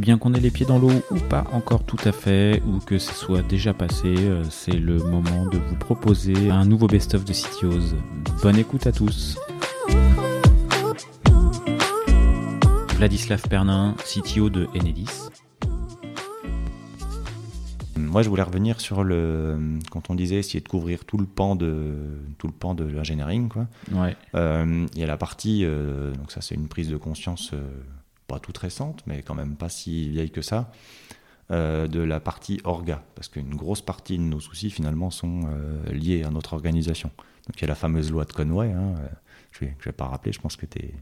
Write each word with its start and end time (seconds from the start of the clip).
bien 0.00 0.18
qu'on 0.18 0.32
ait 0.32 0.40
les 0.40 0.50
pieds 0.50 0.66
dans 0.66 0.78
l'eau 0.78 0.90
ou 1.10 1.16
pas 1.28 1.44
encore 1.52 1.84
tout 1.84 1.98
à 2.04 2.12
fait, 2.12 2.62
ou 2.66 2.78
que 2.78 2.98
ce 2.98 3.14
soit 3.14 3.42
déjà 3.42 3.74
passé, 3.74 4.14
euh, 4.18 4.42
c'est 4.50 4.72
le 4.72 4.96
moment 4.96 5.46
de 5.46 5.58
vous 5.58 5.76
proposer 5.76 6.50
un 6.50 6.64
nouveau 6.64 6.86
best-of 6.86 7.24
de 7.24 7.32
CTOs. 7.32 7.94
Bonne 8.42 8.56
écoute 8.56 8.86
à 8.86 8.92
tous. 8.92 9.38
Vladislav 12.96 13.42
Pernin, 13.48 13.94
CTO 14.04 14.50
de 14.50 14.66
Enedis. 14.74 15.28
Moi, 17.96 18.22
je 18.22 18.28
voulais 18.28 18.42
revenir 18.42 18.80
sur 18.80 19.04
le 19.04 19.56
quand 19.90 20.10
on 20.10 20.14
disait 20.14 20.36
essayer 20.36 20.60
de 20.60 20.68
couvrir 20.68 21.04
tout 21.04 21.18
le 21.18 21.26
pan 21.26 21.56
de 21.56 21.94
tout 22.38 22.46
le 22.46 22.52
pan 22.52 22.74
de 22.74 22.84
l'engineering, 22.84 23.48
quoi. 23.48 23.68
Ouais. 23.92 24.16
Euh, 24.34 24.86
il 24.94 24.98
y 24.98 25.04
a 25.04 25.06
la 25.06 25.16
partie, 25.16 25.64
euh, 25.64 26.12
donc 26.14 26.32
ça 26.32 26.40
c'est 26.40 26.54
une 26.54 26.68
prise 26.68 26.88
de 26.88 26.96
conscience 26.96 27.52
euh, 27.52 27.60
pas 28.30 28.38
toute 28.38 28.58
récente, 28.58 29.02
mais 29.06 29.22
quand 29.22 29.34
même 29.34 29.56
pas 29.56 29.68
si 29.68 30.08
vieille 30.10 30.30
que 30.30 30.42
ça, 30.42 30.70
euh, 31.50 31.88
de 31.88 32.00
la 32.00 32.20
partie 32.20 32.60
orga, 32.64 33.02
parce 33.16 33.28
qu'une 33.28 33.54
grosse 33.56 33.82
partie 33.82 34.16
de 34.18 34.22
nos 34.22 34.40
soucis 34.40 34.70
finalement 34.70 35.10
sont 35.10 35.40
euh, 35.46 35.92
liés 35.92 36.22
à 36.22 36.30
notre 36.30 36.52
organisation. 36.54 37.10
Donc 37.46 37.56
il 37.56 37.62
y 37.62 37.64
a 37.64 37.68
la 37.68 37.74
fameuse 37.74 38.10
loi 38.12 38.24
de 38.24 38.32
Conway, 38.32 38.70
hein, 38.72 38.94
euh, 38.98 39.08
je 39.52 39.64
vais, 39.64 39.76
je 39.80 39.84
vais 39.86 39.92
pas 39.92 40.06
rappeler, 40.06 40.32
je 40.32 40.40
pense 40.40 40.56
que 40.56 40.66
t'es 40.66 40.94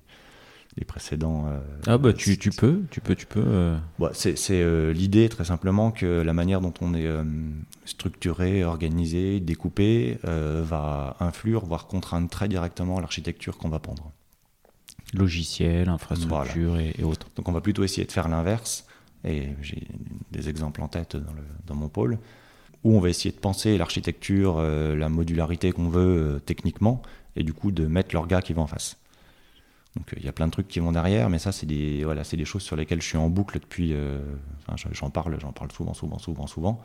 les 0.79 0.85
précédents. 0.85 1.47
euh, 1.49 1.61
Ah 1.87 1.99
bah 1.99 2.13
tu, 2.13 2.39
tu 2.39 2.51
peux, 2.51 2.83
tu 2.91 3.01
peux, 3.03 3.15
tu 3.15 3.27
peux. 3.27 3.45
euh, 3.45 3.77
Bon, 3.99 4.09
c'est 4.15 4.39
c'est, 4.39 4.63
euh, 4.63 4.93
l'idée 4.93 5.29
très 5.29 5.45
simplement 5.45 5.91
que 5.91 6.07
la 6.23 6.33
manière 6.33 6.61
dont 6.63 6.75
on 6.81 6.95
est 6.95 7.09
structuré, 7.85 8.65
organisé, 8.65 9.41
découpé 9.41 10.19
va 10.23 11.17
influer, 11.21 11.59
voire 11.63 11.87
contraindre 11.89 12.29
très 12.31 12.49
directement 12.49 13.01
l'architecture 13.01 13.59
qu'on 13.59 13.69
va 13.69 13.81
prendre. 13.81 14.13
Logiciel, 15.15 15.89
infrastructure 15.89 16.79
et, 16.79 16.95
et 16.99 17.05
autres. 17.05 17.29
Donc 17.37 17.49
on 17.49 17.53
va 17.53 17.61
plutôt 17.61 17.85
essayer 17.85 18.07
de 18.07 18.13
faire 18.13 18.29
l'inverse, 18.29 18.87
et 19.25 19.49
j'ai 19.63 19.83
des 20.31 20.49
exemples 20.49 20.83
en 20.83 20.89
tête 20.89 21.17
dans, 21.17 21.33
le- 21.33 21.43
dans 21.67 21.75
mon 21.75 21.89
pôle, 21.89 22.19
où 22.85 22.97
on 22.97 23.01
va 23.01 23.09
essayer 23.09 23.33
de 23.35 23.41
penser 23.41 23.77
l'architecture, 23.79 24.57
euh, 24.59 24.95
la 24.97 25.09
modularité 25.09 25.73
qu'on 25.73 25.89
veut 25.89 26.37
euh, 26.37 26.39
techniquement, 26.39 27.03
et 27.37 27.43
du 27.43 27.53
coup 27.53 27.71
de 27.73 27.87
mettre 27.87 28.15
l'orga 28.15 28.41
qui 28.43 28.53
va 28.53 28.63
en 28.63 28.67
face. 28.67 28.97
Donc 29.97 30.13
euh, 30.13 30.17
il 30.21 30.25
y 30.25 30.29
a 30.29 30.33
plein 30.33 30.47
de 30.47 30.53
trucs 30.53 30.69
qui 30.69 30.79
vont 30.81 30.93
derrière, 30.93 31.29
mais 31.31 31.39
ça 31.39 31.51
c'est 31.53 31.67
des, 31.67 32.05
voilà, 32.05 32.23
des 32.23 32.45
choses 32.45 32.63
sur 32.63 32.77
lesquelles 32.77 33.03
je 33.03 33.07
suis 33.09 33.19
en 33.19 33.29
boucle 33.29 33.59
depuis, 33.59 33.95
enfin, 34.61 34.77
je- 34.77 34.95
j'en 34.95 35.11
parle, 35.11 35.39
j'en 35.41 35.53
parle 35.53 35.73
souvent, 35.73 35.95
souvent, 35.95 36.19
souvent, 36.19 36.47
souvent, 36.47 36.81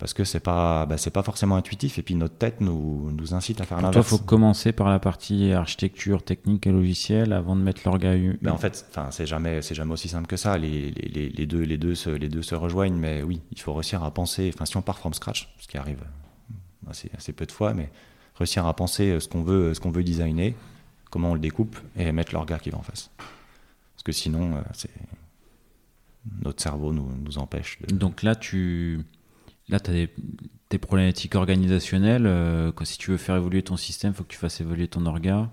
parce 0.00 0.14
que 0.14 0.24
c'est 0.24 0.40
pas, 0.40 0.86
bah, 0.86 0.96
c'est 0.96 1.10
pas 1.12 1.22
forcément 1.22 1.54
intuitif, 1.54 1.98
et 1.98 2.02
puis 2.02 2.14
notre 2.16 2.34
tête 2.36 2.60
nous, 2.60 3.12
nous 3.12 3.34
incite 3.34 3.60
à 3.60 3.64
faire 3.64 3.76
Pour 3.78 3.82
toi, 3.82 3.90
il 3.90 3.94
l'inverse. 3.94 4.08
faut 4.08 4.18
commencer 4.18 4.72
par 4.72 4.88
la 4.88 4.98
partie 4.98 5.52
architecture, 5.52 6.24
technique 6.24 6.66
et 6.66 6.72
logiciel 6.72 7.32
avant 7.32 7.54
de 7.54 7.60
mettre 7.60 7.82
l'orga. 7.84 8.16
hu- 8.16 8.38
Mais 8.42 8.50
en 8.50 8.56
fait, 8.58 8.86
enfin, 8.90 9.10
c'est 9.12 9.26
jamais, 9.26 9.62
c'est 9.62 9.74
jamais 9.76 9.92
aussi 9.92 10.08
simple 10.08 10.26
que 10.26 10.36
ça. 10.36 10.58
Les, 10.58 10.90
les, 10.90 11.28
les- 11.28 11.46
deux, 11.46 11.60
les 11.62 11.78
deux, 11.78 11.94
se, 11.94 12.10
les 12.10 12.28
deux 12.28 12.42
se 12.42 12.54
rejoignent, 12.56 12.96
mais 12.98 13.22
oui, 13.22 13.40
il 13.52 13.60
faut 13.60 13.74
réussir 13.74 14.02
à 14.02 14.10
penser. 14.10 14.50
Enfin, 14.52 14.64
si 14.64 14.76
on 14.76 14.82
part 14.82 14.98
from 14.98 15.14
scratch, 15.14 15.54
ce 15.58 15.68
qui 15.68 15.76
arrive 15.78 16.00
assez, 16.88 17.10
assez 17.16 17.32
peu 17.32 17.46
de 17.46 17.52
fois, 17.52 17.74
mais 17.74 17.90
réussir 18.36 18.66
à 18.66 18.74
penser 18.74 19.20
ce 19.20 19.28
qu'on 19.28 19.42
veut, 19.42 19.74
ce 19.74 19.80
qu'on 19.80 19.90
veut 19.92 20.02
designer, 20.02 20.54
comment 21.10 21.30
on 21.32 21.34
le 21.34 21.40
découpe 21.40 21.76
et 21.96 22.10
mettre 22.10 22.32
l'orga 22.32 22.58
qui 22.58 22.70
va 22.70 22.78
en 22.78 22.82
face. 22.82 23.10
Parce 23.18 24.02
que 24.04 24.12
sinon, 24.12 24.56
euh, 24.56 24.60
c'est 24.72 24.90
notre 26.42 26.62
cerveau 26.62 26.92
nous, 26.92 27.08
nous 27.22 27.38
empêche. 27.38 27.78
De... 27.82 27.94
Donc 27.94 28.22
là, 28.22 28.34
tu 28.34 29.00
là, 29.70 29.78
as 29.84 29.92
des, 29.92 30.78
problématiques 30.78 31.34
organisationnelles. 31.34 32.26
euh, 32.26 32.72
si 32.82 32.98
tu 32.98 33.10
veux 33.10 33.16
faire 33.16 33.36
évoluer 33.36 33.62
ton 33.62 33.76
système, 33.76 34.12
il 34.12 34.14
faut 34.14 34.24
que 34.24 34.32
tu 34.32 34.38
fasses 34.38 34.60
évoluer 34.60 34.88
ton 34.88 35.06
orga. 35.06 35.50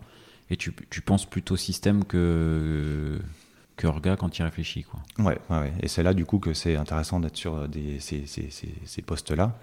Et 0.50 0.58
tu, 0.58 0.74
tu 0.90 1.02
penses 1.02 1.26
plutôt 1.26 1.58
système 1.58 2.06
que, 2.06 3.20
que 3.78 3.88
orga 3.88 4.16
quand 4.16 4.30
tu 4.30 4.42
y 4.42 4.46
réfléchis. 4.46 4.84
Quoi. 4.84 5.00
Ouais, 5.20 5.38
ouais. 5.50 5.74
Et 5.82 5.88
c'est 5.88 6.04
là 6.04 6.14
du 6.14 6.26
coup 6.26 6.40
que 6.40 6.54
c'est 6.54 6.76
intéressant 6.76 7.20
d'être 7.20 7.38
sur 7.38 7.68
des, 7.68 8.00
ces, 8.00 8.26
ces, 8.26 8.50
ces, 8.50 9.02
postes-là, 9.02 9.58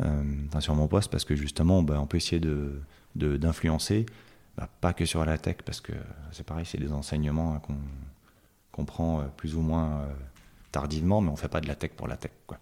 euh, 0.00 0.60
sur 0.60 0.74
mon 0.74 0.88
poste, 0.88 1.10
parce 1.10 1.24
que 1.24 1.34
justement, 1.34 1.82
bah, 1.82 1.98
on 2.00 2.06
peut 2.06 2.18
essayer 2.18 2.40
de, 2.40 2.80
d'influencer, 3.14 4.06
bah, 4.56 4.68
pas 4.80 4.92
que 4.92 5.04
sur 5.04 5.24
la 5.24 5.38
tech, 5.38 5.56
parce 5.64 5.80
que 5.80 5.92
c'est 6.32 6.46
pareil, 6.46 6.66
c'est 6.66 6.78
des 6.78 6.92
enseignements 6.92 7.54
hein, 7.54 7.62
qu'on, 8.72 8.84
prend 8.84 9.20
euh, 9.20 9.24
plus 9.36 9.56
ou 9.56 9.62
moins 9.62 10.00
euh, 10.00 10.12
tardivement, 10.70 11.20
mais 11.20 11.30
on 11.30 11.36
fait 11.36 11.48
pas 11.48 11.60
de 11.60 11.66
la 11.66 11.74
tech 11.74 11.92
pour 11.92 12.08
la 12.08 12.16
tech. 12.16 12.32
Quoi. 12.46 12.58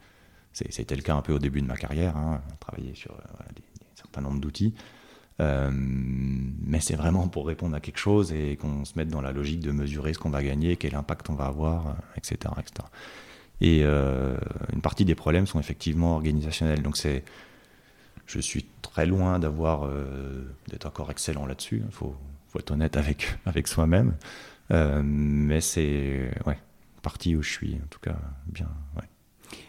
C'était 0.55 0.97
le 0.97 1.03
cas 1.03 1.15
un 1.17 1.23
peu 1.23 1.33
au 1.35 1.39
début 1.39 1.61
de 1.61 1.67
ma 1.67 1.77
carrière, 1.77 2.17
hein, 2.17 2.41
travailler 2.61 2.95
sur 2.95 3.11
euh, 3.13 3.19
voilà, 3.37 3.51
des, 3.55 3.63
des- 3.63 3.87
un 3.93 3.97
certain 3.97 4.21
nombre 4.23 4.41
d'outils. 4.41 4.73
Euh, 5.41 5.69
mais 5.73 6.79
c'est 6.81 6.95
vraiment 6.95 7.27
pour 7.27 7.47
répondre 7.49 7.75
à 7.75 7.81
quelque 7.81 7.99
chose 7.99 8.33
et 8.33 8.57
qu'on 8.57 8.85
se 8.85 8.93
mette 8.97 9.09
dans 9.09 9.21
la 9.21 9.33
logique 9.33 9.59
de 9.61 9.73
mesurer 9.73 10.15
ce 10.15 10.21
qu'on 10.21 10.31
va 10.31 10.45
gagner, 10.45 10.77
quel 10.77 10.95
impact 10.95 11.29
on 11.29 11.35
va 11.35 11.47
avoir, 11.47 11.89
euh, 11.89 11.93
etc. 12.17 12.55
etc. 12.59 12.89
Et 13.61 13.83
une 13.85 14.81
partie 14.83 15.05
des 15.05 15.15
problèmes 15.15 15.47
sont 15.47 15.61
effectivement 15.61 16.15
organisationnels. 16.17 16.83
Donc 16.83 16.97
c'est, 16.97 17.25
je 18.27 18.41
suis 18.41 18.67
très 18.83 19.07
loin 19.07 19.39
d'avoir 19.39 19.89
d'être 20.69 20.87
encore 20.87 21.11
excellent 21.11 21.47
là-dessus. 21.47 21.83
Il 21.87 21.93
faut, 21.93 22.15
faut 22.49 22.59
être 22.59 22.73
honnête 22.73 22.97
avec 22.97 23.39
avec 23.47 23.69
soi-même. 23.69 24.17
Mais 24.71 25.61
c'est 25.61 26.31
ouais, 26.47 26.59
partie 27.03 27.37
où 27.37 27.43
je 27.43 27.51
suis 27.51 27.75
en 27.77 27.87
tout 27.91 28.01
cas 28.01 28.17
bien. 28.47 28.69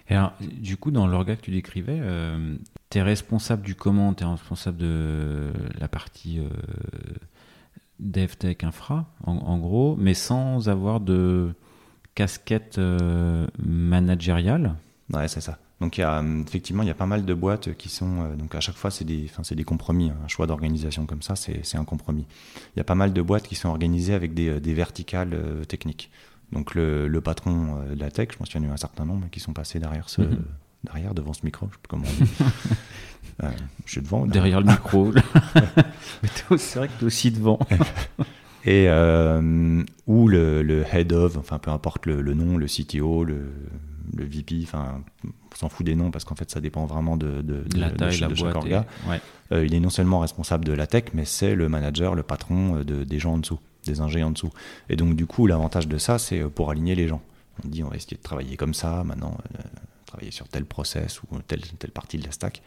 Alors, 0.09 0.33
du 0.39 0.77
coup, 0.77 0.91
dans 0.91 1.07
l'orga 1.07 1.35
que 1.35 1.41
tu 1.41 1.51
décrivais, 1.51 1.99
tu 2.89 2.97
es 2.97 3.01
responsable 3.01 3.63
du 3.63 3.75
comment, 3.75 4.13
tu 4.13 4.23
es 4.23 4.27
responsable 4.27 4.77
de 4.77 5.51
la 5.79 5.87
partie 5.87 6.39
euh, 6.39 6.49
dev 7.99 8.35
tech 8.37 8.57
infra, 8.63 9.05
en, 9.23 9.57
gros, 9.57 9.95
mais 9.97 10.13
sans 10.13 10.69
avoir 10.69 10.99
de 10.99 11.53
casquette 12.13 12.77
euh, 12.77 13.47
managériale? 13.59 14.75
Ouais, 15.11 15.27
c'est 15.27 15.41
ça. 15.41 15.57
Donc 15.81 15.99
euh, 15.99 16.43
effectivement, 16.47 16.83
il 16.83 16.87
y 16.87 16.91
a 16.91 16.95
pas 16.95 17.05
mal 17.05 17.25
de 17.25 17.33
boîtes 17.33 17.75
qui 17.75 17.89
sont 17.89 18.21
euh, 18.21 18.35
donc 18.35 18.55
à 18.55 18.61
chaque 18.61 18.75
fois 18.75 18.91
c'est 18.91 19.03
des, 19.03 19.29
des 19.51 19.63
compromis. 19.63 20.09
hein. 20.09 20.15
Un 20.23 20.27
choix 20.27 20.47
d'organisation 20.47 21.05
comme 21.05 21.21
ça, 21.21 21.35
c'est 21.35 21.77
un 21.77 21.83
compromis. 21.83 22.25
Il 22.75 22.79
y 22.79 22.81
a 22.81 22.85
pas 22.85 22.95
mal 22.95 23.11
de 23.11 23.21
boîtes 23.21 23.47
qui 23.47 23.55
sont 23.55 23.69
organisées 23.69 24.13
avec 24.13 24.33
des, 24.33 24.47
euh, 24.49 24.59
verticales 24.73 25.33
euh, 25.33 25.65
techniques. 25.65 26.09
Donc 26.51 26.75
le, 26.75 27.07
le 27.07 27.21
patron 27.21 27.79
euh, 27.89 27.95
de 27.95 27.99
la 27.99 28.11
tech, 28.11 28.29
je 28.31 28.37
pense 28.37 28.49
qu'il 28.49 28.61
y 28.61 28.63
en 28.63 28.67
a 28.67 28.71
eu 28.71 28.73
un 28.73 28.77
certain 28.77 29.05
nombre 29.05 29.27
qui 29.31 29.39
sont 29.39 29.53
passés 29.53 29.79
derrière 29.79 30.09
ce, 30.09 30.21
Mhm. 30.21 30.43
derrière 30.83 31.13
devant 31.13 31.33
ce 31.33 31.41
micro, 31.43 31.67
je 31.67 31.73
sais 31.73 31.79
plus 31.81 31.87
comment 31.89 32.05
on 32.07 32.23
dit. 32.23 32.31
Euh, 33.43 33.49
je 33.85 33.91
suis 33.91 34.01
devant. 34.01 34.25
là. 34.25 34.31
derrière 34.31 34.61
le 34.61 34.67
micro. 34.67 35.11
Mais 36.23 36.29
t'es- 36.29 36.57
c'est 36.57 36.79
vrai 36.79 36.87
que 36.87 36.93
tu 36.99 37.03
es 37.03 37.07
aussi 37.07 37.31
devant. 37.31 37.59
Et 38.67 38.85
euh, 38.89 39.83
ou 40.07 40.27
le, 40.27 40.63
le 40.63 40.83
head 40.91 41.13
of, 41.13 41.37
enfin 41.37 41.59
peu 41.59 41.69
importe 41.69 42.07
le, 42.07 42.21
le 42.21 42.33
nom, 42.33 42.57
le 42.57 42.65
CTO, 42.65 43.23
le, 43.23 43.51
le 44.15 44.23
VP, 44.25 44.61
enfin 44.63 45.03
on 45.23 45.55
s'en 45.55 45.69
fout 45.69 45.85
des 45.85 45.93
noms 45.95 46.09
parce 46.09 46.25
qu'en 46.25 46.33
fait 46.35 46.49
ça 46.49 46.59
dépend 46.59 46.85
vraiment 46.87 47.15
de, 47.15 47.41
de, 47.43 47.63
de- 47.63 47.79
la 47.79 47.89
de 47.91 47.95
taille, 47.97 48.09
ch- 48.11 48.21
la 48.21 48.27
de 48.29 48.35
chaque 48.35 48.55
orga. 48.55 48.85
et- 49.05 49.09
ouais. 49.09 49.21
Euh, 49.51 49.65
il 49.65 49.75
est 49.75 49.79
non 49.79 49.91
seulement 49.91 50.19
responsable 50.19 50.65
de 50.65 50.73
la 50.73 50.87
tech, 50.87 51.05
mais 51.13 51.25
c'est 51.25 51.53
le 51.53 51.69
manager, 51.69 52.15
le 52.15 52.23
patron 52.23 52.77
de, 52.77 53.03
des 53.03 53.19
gens 53.19 53.33
en 53.33 53.37
dessous, 53.37 53.59
des 53.85 54.01
ingés 54.01 54.23
en 54.23 54.31
dessous. 54.31 54.51
Et 54.89 54.95
donc 54.95 55.15
du 55.15 55.25
coup 55.25 55.47
l'avantage 55.47 55.87
de 55.87 55.97
ça, 55.97 56.19
c'est 56.19 56.41
euh, 56.41 56.49
pour 56.49 56.69
aligner 56.71 56.95
les 56.95 57.07
gens. 57.07 57.21
On 57.63 57.67
dit 57.67 57.83
on 57.83 57.89
va 57.89 57.95
essayer 57.95 58.17
de 58.17 58.21
travailler 58.21 58.57
comme 58.57 58.73
ça, 58.73 59.03
maintenant 59.03 59.37
euh, 59.55 59.61
travailler 60.05 60.31
sur 60.31 60.47
tel 60.47 60.65
process 60.65 61.21
ou 61.23 61.27
telle, 61.47 61.61
partie 61.93 62.17
de 62.17 62.25
la 62.25 62.31
stack. 62.31 62.61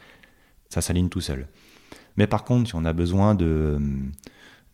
Ça 0.69 0.81
s'aligne 0.81 1.09
tout 1.09 1.21
seul. 1.21 1.47
Mais 2.17 2.27
par 2.27 2.45
contre, 2.45 2.69
si 2.69 2.75
on 2.75 2.85
a 2.85 2.93
besoin 2.93 3.35
de 3.35 3.79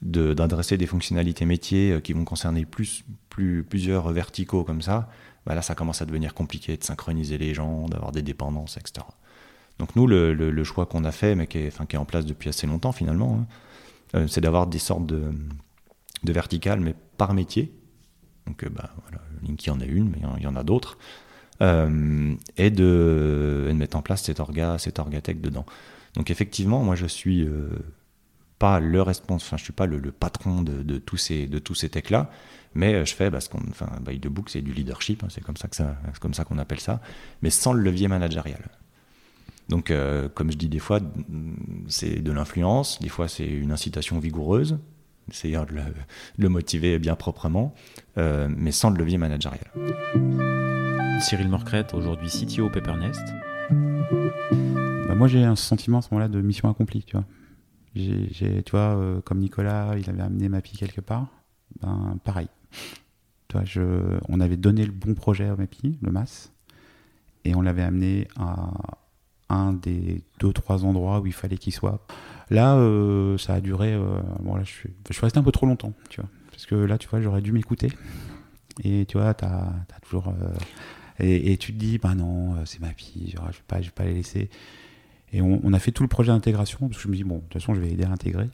d'adresser 0.02 0.76
des 0.76 0.86
fonctionnalités 0.86 1.46
métiers 1.46 1.92
euh, 1.92 2.00
qui 2.00 2.12
vont 2.12 2.24
concerner 2.24 2.66
plus, 2.66 3.04
plus, 3.30 3.64
plusieurs 3.64 4.10
verticaux 4.12 4.62
comme 4.62 4.82
ça, 4.82 5.08
bah 5.46 5.54
là, 5.54 5.62
ça 5.62 5.74
commence 5.74 6.02
à 6.02 6.04
devenir 6.04 6.34
compliqué 6.34 6.76
de 6.76 6.84
synchroniser 6.84 7.38
les 7.38 7.54
gens, 7.54 7.88
d'avoir 7.88 8.12
des 8.12 8.22
dépendances, 8.22 8.76
etc. 8.76 9.06
Donc 9.78 9.96
nous, 9.96 10.06
le, 10.06 10.64
choix 10.64 10.86
qu'on 10.86 11.04
a 11.04 11.12
fait, 11.12 11.34
mais 11.34 11.46
qui 11.46 11.58
est, 11.58 11.68
enfin, 11.68 11.86
qui 11.86 11.96
est 11.96 11.98
en 11.98 12.04
place 12.04 12.26
depuis 12.26 12.48
assez 12.48 12.66
longtemps 12.66 12.92
finalement, 12.92 13.46
hein, 14.14 14.26
c'est 14.28 14.40
d'avoir 14.40 14.66
des 14.66 14.78
sortes 14.78 15.06
de, 15.06 15.32
de 16.24 16.32
verticales, 16.32 16.80
mais 16.80 16.94
par 17.16 17.34
métier. 17.34 17.72
Donc 18.46 18.64
euh, 18.64 18.68
bah, 18.68 18.90
voilà, 19.02 19.22
Linky 19.46 19.70
en 19.70 19.80
a 19.80 19.84
une, 19.84 20.10
mais 20.10 20.18
il 20.38 20.42
y 20.42 20.46
en- 20.46 20.56
a 20.56 20.62
d'autres. 20.64 20.98
Euh, 21.62 22.34
et, 22.56 22.70
de, 22.70 23.66
et 23.68 23.72
de 23.72 23.78
mettre 23.78 23.96
en 23.96 24.02
place 24.02 24.22
cet 24.24 24.40
orga, 24.40 24.76
cet 24.78 24.98
dedans. 25.40 25.64
Donc 26.14 26.30
effectivement, 26.30 26.82
moi 26.82 26.96
je 26.96 27.06
suis 27.06 27.42
euh, 27.46 27.68
pas 28.58 28.80
le 28.80 29.00
responsable, 29.02 29.58
je 29.60 29.64
suis 29.64 29.72
pas 29.72 29.86
le, 29.86 29.98
le 29.98 30.10
patron 30.10 30.62
de, 30.62 30.82
de 30.82 30.98
tous 30.98 31.16
ces 31.16 31.46
ces 31.74 31.88
techs 31.90 32.10
là, 32.10 32.28
mais 32.74 33.06
je 33.06 33.14
fais 33.14 33.30
parce 33.30 33.46
qu'on, 33.48 33.60
enfin 33.70 33.88
by 34.04 34.18
the 34.18 34.26
book 34.26 34.50
c'est 34.50 34.62
du 34.62 34.72
leadership, 34.72 35.22
hein, 35.22 35.28
c'est 35.30 35.42
comme 35.44 35.56
ça 35.56 35.68
que 35.68 35.76
ça, 35.76 35.96
c'est 36.12 36.18
comme 36.20 36.34
ça 36.34 36.44
qu'on 36.44 36.58
appelle 36.58 36.80
ça, 36.80 37.00
mais 37.42 37.50
sans 37.50 37.72
le 37.72 37.82
levier 37.82 38.08
managérial. 38.08 38.62
Donc 39.68 39.92
comme 40.34 40.50
je 40.50 40.56
dis 40.58 40.68
des 40.68 40.78
fois, 40.80 40.98
c'est 41.88 42.20
de 42.20 42.32
l'influence, 42.32 42.98
des 43.00 43.08
fois 43.08 43.28
c'est 43.28 43.46
une 43.46 43.70
incitation 43.72 44.18
vigoureuse, 44.18 44.78
essayer 45.30 45.56
de 45.56 45.74
le, 45.74 45.82
de 45.82 46.42
le 46.42 46.48
motiver 46.48 46.98
bien 46.98 47.16
proprement, 47.16 47.74
euh, 48.18 48.48
mais 48.56 48.72
sans 48.72 48.90
le 48.90 48.98
levier 48.98 49.18
managérial. 49.18 49.70
Cyril 51.20 51.48
Morcrette, 51.48 51.94
aujourd'hui 51.94 52.28
CTO 52.28 52.68
Pepernest. 52.70 53.22
Bah, 53.70 55.14
moi, 55.14 55.28
j'ai 55.28 55.44
un 55.44 55.56
sentiment 55.56 55.98
à 55.98 56.02
ce 56.02 56.08
moment-là 56.12 56.28
de 56.28 56.40
mission 56.40 56.68
accomplie, 56.68 57.02
tu 57.04 57.16
vois. 57.16 57.24
J'ai, 57.94 58.62
tu 58.62 58.72
vois, 58.72 58.96
euh, 58.96 59.20
comme 59.20 59.38
Nicolas, 59.38 59.94
il 59.96 60.10
avait 60.10 60.22
amené 60.22 60.48
ma 60.48 60.60
fille 60.60 60.78
quelque 60.78 61.00
part. 61.00 61.28
Ben, 61.80 62.18
pareil. 62.24 62.48
Tu 63.48 63.56
vois, 63.56 63.64
je, 63.64 63.82
on 64.28 64.40
avait 64.40 64.56
donné 64.56 64.84
le 64.84 64.92
bon 64.92 65.14
projet 65.14 65.48
au 65.50 65.56
MAPI, 65.56 65.98
le 66.02 66.10
MAS, 66.10 66.50
et 67.44 67.54
on 67.54 67.62
l'avait 67.62 67.82
amené 67.82 68.26
à 68.36 68.70
un 69.48 69.72
des 69.72 70.22
deux, 70.40 70.52
trois 70.52 70.84
endroits 70.84 71.20
où 71.20 71.26
il 71.26 71.32
fallait 71.32 71.58
qu'il 71.58 71.72
soit. 71.72 72.06
Là, 72.50 72.76
euh, 72.76 73.38
ça 73.38 73.54
a 73.54 73.60
duré. 73.60 73.92
euh, 73.92 74.20
bon, 74.40 74.54
là, 74.56 74.62
je 74.64 74.70
suis, 74.70 74.90
je 75.08 75.14
suis 75.14 75.22
resté 75.22 75.38
un 75.38 75.42
peu 75.42 75.52
trop 75.52 75.66
longtemps, 75.66 75.92
tu 76.08 76.20
vois. 76.20 76.30
Parce 76.50 76.66
que 76.66 76.74
là, 76.74 76.98
tu 76.98 77.08
vois, 77.08 77.20
j'aurais 77.20 77.42
dû 77.42 77.52
m'écouter. 77.52 77.88
Et 78.82 79.06
tu 79.06 79.18
vois, 79.18 79.34
t'as 79.34 79.72
as 79.94 80.00
toujours. 80.02 80.28
euh, 80.28 80.52
et, 81.20 81.56
tu 81.58 81.72
te 81.72 81.78
dis, 81.78 81.98
bah 81.98 82.14
non, 82.14 82.56
c'est 82.64 82.80
ma 82.80 82.92
fille, 82.92 83.34
je 83.36 83.40
vais 83.40 83.80
vais 83.82 83.90
pas 83.90 84.04
les 84.04 84.14
laisser. 84.14 84.50
Et 85.32 85.40
on, 85.40 85.72
a 85.72 85.78
fait 85.78 85.92
tout 85.92 86.02
le 86.02 86.08
projet 86.08 86.32
d'intégration, 86.32 86.88
parce 86.88 86.96
que 86.96 87.02
je 87.04 87.08
me 87.08 87.14
dis, 87.14 87.22
bon, 87.24 87.36
de 87.36 87.40
toute 87.42 87.54
façon, 87.54 87.74
je 87.74 87.80
vais 87.80 87.90
aider 87.90 88.04
à 88.04 88.10
intégrer. 88.10 88.48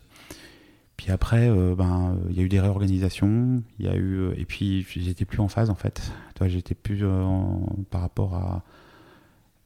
Puis 0.98 1.10
après, 1.10 1.48
ben, 1.74 2.18
il 2.28 2.36
y 2.36 2.40
a 2.40 2.42
eu 2.42 2.50
des 2.50 2.60
réorganisations, 2.60 3.62
y 3.78 3.88
a 3.88 3.96
eu, 3.96 4.30
et 4.36 4.44
puis 4.44 4.86
j'étais 4.86 5.24
plus 5.24 5.40
en 5.40 5.48
phase 5.48 5.70
en 5.70 5.74
fait. 5.74 6.12
Tu 6.34 6.38
vois, 6.40 6.48
j'étais 6.48 6.74
plus 6.74 7.02
en- 7.06 7.66
par 7.90 8.02
rapport 8.02 8.34
à. 8.34 8.62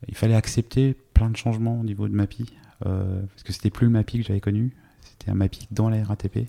Il 0.07 0.15
fallait 0.15 0.37
accepter 0.37 0.97
plein 1.15 1.31
de 1.31 1.37
changements 1.37 1.81
au 1.81 1.85
niveau 1.85 2.07
de 2.09 2.15
MAPI, 2.15 2.47
euh, 2.87 3.23
parce 3.29 3.43
que 3.43 3.53
c'était 3.53 3.71
plus 3.71 3.87
le 3.87 3.93
MAPI 3.93 4.19
que 4.21 4.27
j'avais 4.27 4.41
connu, 4.41 4.73
c'était 5.01 5.31
un 5.31 5.35
MAPI 5.35 5.69
dans 5.71 5.89
la 5.89 6.05
RATP. 6.05 6.47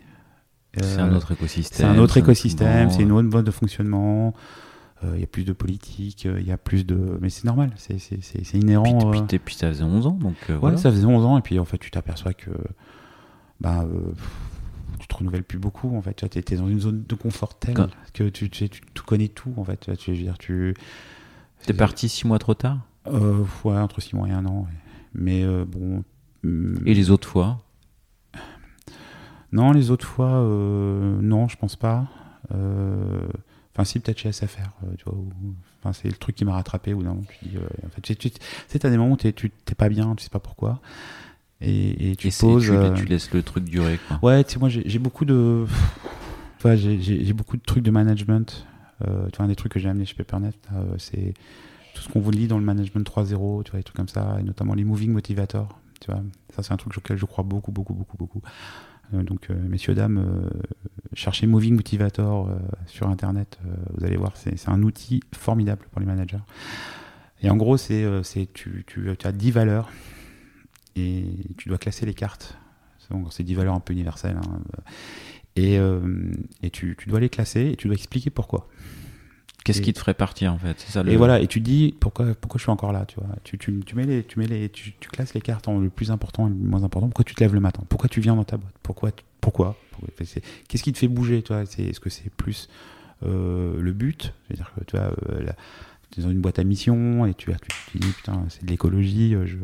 C'est 0.77 0.99
Euh, 0.99 1.03
un 1.05 1.15
autre 1.15 1.31
écosystème. 1.31 1.77
c'est 1.77 1.85
un 1.85 1.97
autre 2.01 2.15
c'est 2.15 2.19
écosystème, 2.19 2.89
c'est 2.89 3.03
une 3.03 3.11
autre 3.13 3.29
mode 3.29 3.45
de 3.45 3.51
fonctionnement. 3.51 4.33
euh, 5.03 5.11
Il 5.15 5.21
y 5.21 5.23
a 5.23 5.27
plus 5.27 5.43
de 5.45 5.53
politique, 5.53 6.23
il 6.25 6.47
y 6.47 6.51
a 6.51 6.57
plus 6.57 6.85
de. 6.85 7.17
Mais 7.21 7.29
c'est 7.29 7.43
normal, 7.45 7.71
c'est 7.77 7.99
c'est- 7.99 8.21
c'est- 8.21 8.43
c'est 8.43 8.57
inhérent. 8.57 9.11
Puis, 9.11 9.21
puis, 9.27 9.39
puis 9.39 9.55
ça 9.55 9.67
faisait 9.69 9.83
11 9.83 10.07
ans, 10.07 10.11
donc 10.19 10.35
euh, 10.49 10.53
Ouais, 10.53 10.59
voilà. 10.59 10.77
ça 10.77 10.89
faisait 10.91 11.05
11 11.05 11.23
ans, 11.25 11.37
et 11.37 11.41
puis 11.41 11.59
en 11.59 11.65
fait, 11.65 11.77
tu 11.77 11.91
t'aperçois 11.91 12.33
que 12.33 12.49
bah, 13.61 13.83
euh, 13.85 14.11
tu 14.99 15.07
te 15.07 15.15
renouvelles 15.15 15.43
plus 15.43 15.59
beaucoup. 15.59 15.95
En 15.95 16.01
fait, 16.01 16.13
tu 16.29 16.53
es, 16.53 16.57
dans 16.57 16.67
une 16.67 16.79
zone 16.79 17.03
de 17.07 17.15
confort 17.15 17.57
telle 17.59 17.73
Quand- 17.75 17.89
que 18.13 18.23
tu, 18.29 18.49
tu, 18.49 18.69
tu, 18.69 18.81
tu 18.93 19.01
connais 19.03 19.27
tout. 19.27 19.53
En 19.57 19.63
fait, 19.63 19.77
tu, 19.79 19.91
vois, 19.91 19.97
tu, 19.97 20.13
je 20.15 20.19
veux 20.19 20.25
dire, 20.25 20.37
tu 20.37 20.73
T'es 21.65 21.73
parti 21.73 22.09
6 22.09 22.25
mois 22.27 22.39
trop 22.39 22.53
tard? 22.53 22.79
Euh, 23.07 23.43
ouais, 23.63 23.77
entre 23.77 24.01
6 24.01 24.15
mois 24.15 24.27
et 24.27 24.31
un 24.31 24.45
an. 24.45 24.61
ouais. 24.61 24.77
Mais 25.13 25.43
euh, 25.43 25.65
bon. 25.65 26.03
hum, 26.43 26.77
Et 26.85 26.93
les 26.93 27.09
autres 27.11 27.27
fois 27.27 27.61
Non, 29.51 29.71
les 29.71 29.91
autres 29.91 30.07
fois, 30.07 30.31
euh, 30.33 31.19
non, 31.21 31.47
je 31.47 31.57
pense 31.57 31.75
pas. 31.75 32.07
Euh, 32.53 33.25
Enfin, 33.77 33.83
si, 33.83 33.99
peut-être 33.99 34.17
chez 34.19 34.31
SFR. 34.31 34.69
euh, 34.85 34.93
tu 34.97 35.03
vois, 35.03 35.17
enfin, 35.83 35.91
c'est 35.91 36.07
le 36.07 36.13
truc 36.15 36.33
qui 36.37 36.45
m'a 36.45 36.53
rattrapé. 36.53 36.93
Ou 36.93 37.03
non, 37.03 37.23
tu 37.27 37.49
dis, 37.49 37.57
en 37.85 37.89
fait, 37.89 37.99
tu, 38.15 38.29
sais, 38.69 38.79
t'as 38.79 38.89
des 38.89 38.95
moments 38.97 39.15
où 39.15 39.17
t'es- 39.17 39.33
tu 39.33 39.49
t'es 39.49 39.75
pas 39.75 39.89
bien, 39.89 40.15
tu 40.15 40.23
sais 40.23 40.29
pas 40.29 40.39
pourquoi. 40.39 40.79
Et, 41.59 42.11
et 42.11 42.15
tu 42.15 42.27
Et 42.27 42.31
poses. 42.39 42.63
tu, 42.63 43.01
tu 43.01 43.05
laisses 43.05 43.33
le 43.33 43.43
truc 43.43 43.65
durer. 43.65 43.99
Quoi. 44.07 44.19
Ouais, 44.23 44.45
tu 44.45 44.53
sais, 44.53 44.59
moi 44.59 44.69
j'ai 44.69 44.97
beaucoup 44.99 45.25
de. 45.25 45.65
Vois, 46.61 46.77
j'ai- 46.77 47.33
beaucoup 47.33 47.57
de 47.57 47.63
trucs 47.63 47.83
de 47.83 47.91
management. 47.91 48.65
Euh, 49.05 49.27
tu 49.29 49.35
vois, 49.37 49.45
un 49.45 49.49
des 49.49 49.57
trucs 49.57 49.73
que 49.73 49.79
j'ai 49.79 49.89
amené 49.89 50.05
chez 50.05 50.15
euh, 50.73 50.95
c'est 50.97 51.33
tout 51.95 52.03
ce 52.03 52.09
qu'on 52.09 52.19
vous 52.19 52.31
lit 52.31 52.47
dans 52.47 52.59
le 52.59 52.63
management 52.63 53.07
3.0, 53.09 53.63
tu 53.63 53.71
vois, 53.71 53.77
les 53.77 53.83
trucs 53.83 53.95
comme 53.95 54.07
ça, 54.07 54.37
et 54.39 54.43
notamment 54.43 54.75
les 54.75 54.83
moving 54.83 55.11
motivators. 55.11 55.79
Tu 56.01 56.11
vois, 56.11 56.21
ça 56.53 56.61
c'est 56.61 56.73
un 56.73 56.77
truc 56.77 56.95
auquel 56.97 57.17
je 57.17 57.25
crois 57.25 57.43
beaucoup, 57.43 57.71
beaucoup, 57.71 57.93
beaucoup, 57.93 58.17
beaucoup. 58.17 58.41
Euh, 59.13 59.23
donc, 59.23 59.49
euh, 59.49 59.55
messieurs, 59.55 59.95
dames, 59.95 60.17
euh, 60.17 60.49
cherchez 61.13 61.47
Moving 61.47 61.75
Motivator 61.75 62.49
sur 62.87 63.07
Internet, 63.07 63.59
vous 63.95 64.05
allez 64.05 64.17
voir, 64.17 64.33
c'est 64.35 64.69
un 64.69 64.83
outil 64.83 65.21
formidable 65.33 65.87
pour 65.91 65.99
les 65.99 66.05
managers. 66.05 66.43
Et 67.41 67.49
en 67.49 67.57
gros, 67.57 67.77
c'est 67.77 68.05
tu, 68.53 68.85
as 69.23 69.31
10 69.31 69.51
valeurs 69.51 69.89
et 70.95 71.25
tu 71.57 71.69
dois 71.69 71.77
classer 71.77 72.05
les 72.05 72.13
cartes. 72.13 72.57
C'est 72.99 73.11
bon, 73.11 73.29
c'est 73.29 73.43
10 73.43 73.53
valeurs 73.53 73.75
un 73.75 73.79
peu 73.79 73.93
universelles. 73.93 74.37
hein. 74.37 74.59
Et, 75.55 75.79
tu 76.71 76.97
dois 77.07 77.19
les 77.19 77.29
classer 77.29 77.67
et 77.71 77.75
tu 77.75 77.87
dois 77.87 77.95
expliquer 77.95 78.29
pourquoi. 78.29 78.67
Qu'est-ce 79.65 79.81
qui 79.81 79.91
te 79.91 79.99
ferait 79.99 80.13
partir 80.13 80.53
en 80.53 80.57
fait? 80.57 80.75
C'est 80.79 80.91
ça 80.91 81.03
le... 81.03 81.11
Et 81.11 81.17
voilà, 81.17 81.41
et 81.41 81.47
tu 81.47 81.59
dis 81.59 81.93
pourquoi, 81.99 82.27
pourquoi 82.39 82.57
je 82.57 82.63
suis 82.63 82.71
encore 82.71 82.93
là, 82.93 83.05
tu 83.05 83.15
vois? 83.19 83.27
Tu, 83.43 83.57
tu, 83.57 83.77
tu 83.85 83.95
mets 83.95 84.05
les, 84.05 84.23
tu 84.23 84.39
mets 84.39 84.47
les, 84.47 84.69
tu, 84.69 84.93
tu 84.99 85.09
classes 85.09 85.33
les 85.33 85.41
cartes 85.41 85.67
en 85.67 85.79
le 85.79 85.89
plus 85.89 86.11
important 86.11 86.47
et 86.47 86.49
le 86.51 86.55
moins 86.55 86.83
important. 86.83 87.07
Pourquoi 87.07 87.25
tu 87.25 87.35
te 87.35 87.43
lèves 87.43 87.53
le 87.53 87.59
matin? 87.59 87.83
Pourquoi 87.89 88.07
tu 88.07 88.21
viens 88.21 88.35
dans 88.35 88.43
ta 88.45 88.57
boîte? 88.57 88.73
Pourquoi 88.83 89.11
tu- 89.11 89.23
Pourquoi, 89.41 89.75
Qu'est-ce 90.67 90.83
qui 90.83 90.93
te 90.93 90.97
fait 90.97 91.07
bouger, 91.07 91.41
toi? 91.41 91.65
C'est 91.65 91.83
est-ce 91.83 91.99
que 91.99 92.09
c'est 92.09 92.29
plus 92.29 92.69
euh, 93.25 93.79
le 93.81 93.91
but? 93.91 94.33
C'est-à-dire 94.47 94.71
que 94.77 94.83
tu 94.85 94.95
vois, 94.97 95.07
euh, 95.29 95.43
la- 95.43 95.55
es 96.19 96.23
dans 96.23 96.29
une 96.31 96.41
boîte 96.41 96.59
à 96.59 96.63
mission 96.63 97.25
et 97.25 97.33
tu, 97.33 97.51
tu, 97.61 97.71
tu 97.85 97.97
dis 97.99 98.13
putain, 98.13 98.43
c'est 98.49 98.63
de 98.65 98.69
l'écologie, 98.69 99.35
euh, 99.35 99.45
je, 99.45 99.57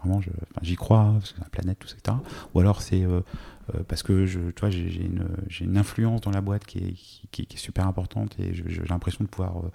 vraiment, 0.00 0.20
je- 0.20 0.30
enfin, 0.30 0.60
j'y 0.62 0.76
crois 0.76 1.12
parce 1.18 1.32
que 1.32 1.38
c'est 1.38 1.42
la 1.44 1.50
planète, 1.50 1.78
tout 1.78 1.88
ça, 1.88 1.96
etc. 1.98 2.16
Ou 2.54 2.60
alors 2.60 2.82
c'est 2.82 3.02
euh, 3.04 3.20
euh, 3.74 3.82
parce 3.88 4.02
que 4.02 4.26
je, 4.26 4.38
tu 4.50 4.60
vois, 4.60 4.70
j'ai 4.70 4.88
j'ai 4.90 5.02
une, 5.04 5.26
j'ai 5.48 5.64
une 5.64 5.76
influence 5.78 6.20
dans 6.20 6.30
la 6.30 6.40
boîte 6.40 6.64
qui 6.66 6.78
est, 6.78 6.92
qui, 6.92 7.28
qui- 7.30 7.46
qui 7.46 7.56
est 7.56 7.60
super 7.60 7.86
importante 7.86 8.36
et 8.38 8.52
j'ai 8.54 8.82
l'impression 8.88 9.24
de 9.24 9.28
pouvoir 9.28 9.56
euh, 9.58 9.70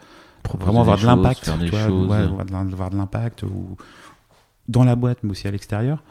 vraiment 0.59 0.81
avoir 0.81 0.97
de 0.97 1.01
choses, 1.01 1.07
l'impact, 1.07 1.45
faire 1.45 1.57
des 1.57 1.65
tu 1.65 1.71
vois, 1.71 1.87
choses. 1.87 2.09
ouais, 2.09 2.17
avoir 2.17 2.45
de 2.45 2.51
l'im- 2.51 2.71
avoir 2.71 2.89
de 2.89 2.97
l'impact 2.97 3.43
ou 3.43 3.77
dans 4.67 4.83
la 4.83 4.95
boîte, 4.95 5.19
mais 5.23 5.31
aussi 5.31 5.47
à 5.47 5.51
l'extérieur. 5.51 6.03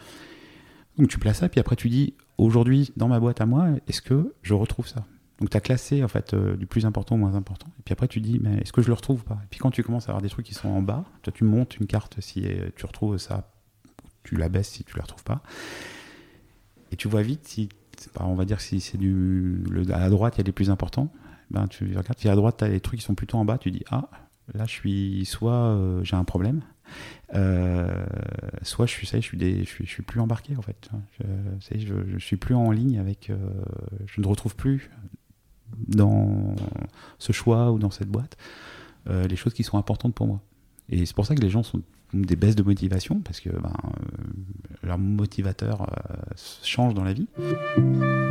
Donc 0.99 1.09
tu 1.09 1.19
places 1.19 1.39
ça, 1.39 1.49
puis 1.49 1.61
après 1.61 1.77
tu 1.77 1.89
dis 1.89 2.15
aujourd'hui 2.39 2.93
dans 2.97 3.07
ma 3.09 3.21
boîte 3.21 3.41
à 3.41 3.47
moi, 3.47 3.69
est-ce 3.87 4.03
que 4.03 4.35
je 4.43 4.55
retrouve 4.55 4.89
ça? 4.89 5.05
Donc 5.41 5.51
tu 5.51 5.57
as 5.57 5.61
classé 5.61 6.03
en 6.03 6.09
fait 6.09 6.35
euh, 6.35 6.57
du 6.57 6.67
plus 6.67 6.85
important 6.85 7.15
au 7.15 7.19
moins 7.19 7.35
important, 7.35 7.69
et 7.79 7.83
puis 7.85 7.93
après 7.93 8.09
tu 8.09 8.21
dis 8.21 8.41
mais 8.43 8.57
est-ce 8.59 8.73
que 8.73 8.83
je 8.83 8.89
le 8.89 8.95
retrouve 8.95 9.21
ou 9.21 9.25
pas? 9.25 9.39
Et 9.45 9.47
puis 9.49 9.61
quand 9.61 9.71
tu 9.71 9.83
commences 9.85 10.09
à 10.09 10.11
avoir 10.11 10.23
des 10.23 10.29
trucs 10.29 10.47
qui 10.47 10.55
sont 10.55 10.69
en 10.69 10.83
bas, 10.83 11.05
toi 11.23 11.33
tu 11.33 11.45
montes 11.45 11.77
une 11.77 11.87
carte 11.87 12.21
si 12.21 12.45
euh, 12.45 12.71
tu 12.77 12.87
retrouves 12.87 13.19
ça, 13.19 13.53
tu 14.25 14.37
la 14.37 14.49
baisses 14.49 14.69
si 14.69 14.85
tu 14.85 14.97
la 14.97 15.03
retrouves 15.03 15.23
pas, 15.23 15.43
et 16.91 16.97
tu 16.97 17.07
vois 17.07 17.23
vite 17.23 17.47
si 17.47 17.69
pas- 18.15 18.25
on 18.25 18.35
va 18.35 18.45
dire 18.45 18.61
si 18.61 18.81
c'est 18.81 18.99
du 18.99 19.63
à 19.93 20.01
la 20.01 20.11
droite 20.11 20.35
il 20.37 20.39
y 20.39 20.41
a 20.41 20.45
les 20.45 20.53
plus 20.53 20.71
importants, 20.71 21.13
ben 21.51 21.69
tu 21.69 21.85
regardes 21.97 22.19
si 22.19 22.29
à 22.29 22.35
droite 22.35 22.57
tu 22.59 22.65
as 22.65 22.69
les 22.69 22.81
trucs 22.81 22.99
qui 22.99 23.07
sont 23.07 23.15
plutôt 23.15 23.39
en 23.39 23.45
bas, 23.45 23.59
tu 23.59 23.71
dis 23.71 23.85
ah 23.91 24.11
là 24.55 24.65
je 24.67 24.73
suis 24.73 25.25
soit 25.25 25.53
euh, 25.53 26.03
j'ai 26.03 26.17
un 26.17 26.25
problème 26.25 26.63
soit 28.63 28.87
je 28.87 28.91
suis 28.91 29.07
ça 29.07 29.21
je 29.21 29.27
suis 29.27 29.39
je 29.39 29.85
suis, 29.85 30.03
plus 30.03 30.21
embarqué 30.21 30.57
en 30.57 30.63
fait. 30.63 30.89
Je, 31.69 31.77
je, 32.09 32.19
suis 32.19 32.39
plus 32.39 32.55
en 32.55 32.71
ligne 32.71 32.99
avec 32.99 33.31
je 34.07 34.21
ne 34.23 34.27
retrouve 34.27 34.57
plus 34.57 34.91
dans 35.87 36.55
ce 37.19 37.33
choix 37.33 37.73
ou 37.73 37.79
dans 37.79 37.91
cette 37.91 38.09
boîte 38.09 38.37
euh, 39.09 39.27
les 39.27 39.37
choses 39.37 39.55
qui 39.55 39.63
sont 39.63 39.79
importantes 39.79 40.15
pour 40.15 40.27
moi 40.27 40.41
et 40.89 41.05
c'est 41.07 41.15
pour 41.15 41.27
ça 41.27 41.35
que 41.35 41.41
les 41.41 41.51
gens 41.51 41.63
sont 41.63 41.83
ont 42.15 42.21
des 42.21 42.37
baisses 42.37 42.57
de 42.57 42.63
motivation 42.63 43.21
parce 43.21 43.39
que 43.39 43.51
ben, 43.51 43.71
euh, 43.85 44.23
leur 44.83 44.97
motivateur 44.97 45.83
euh, 45.83 46.15
change 46.63 46.95
dans 46.95 47.05
la 47.05 47.13
vie 47.13 47.27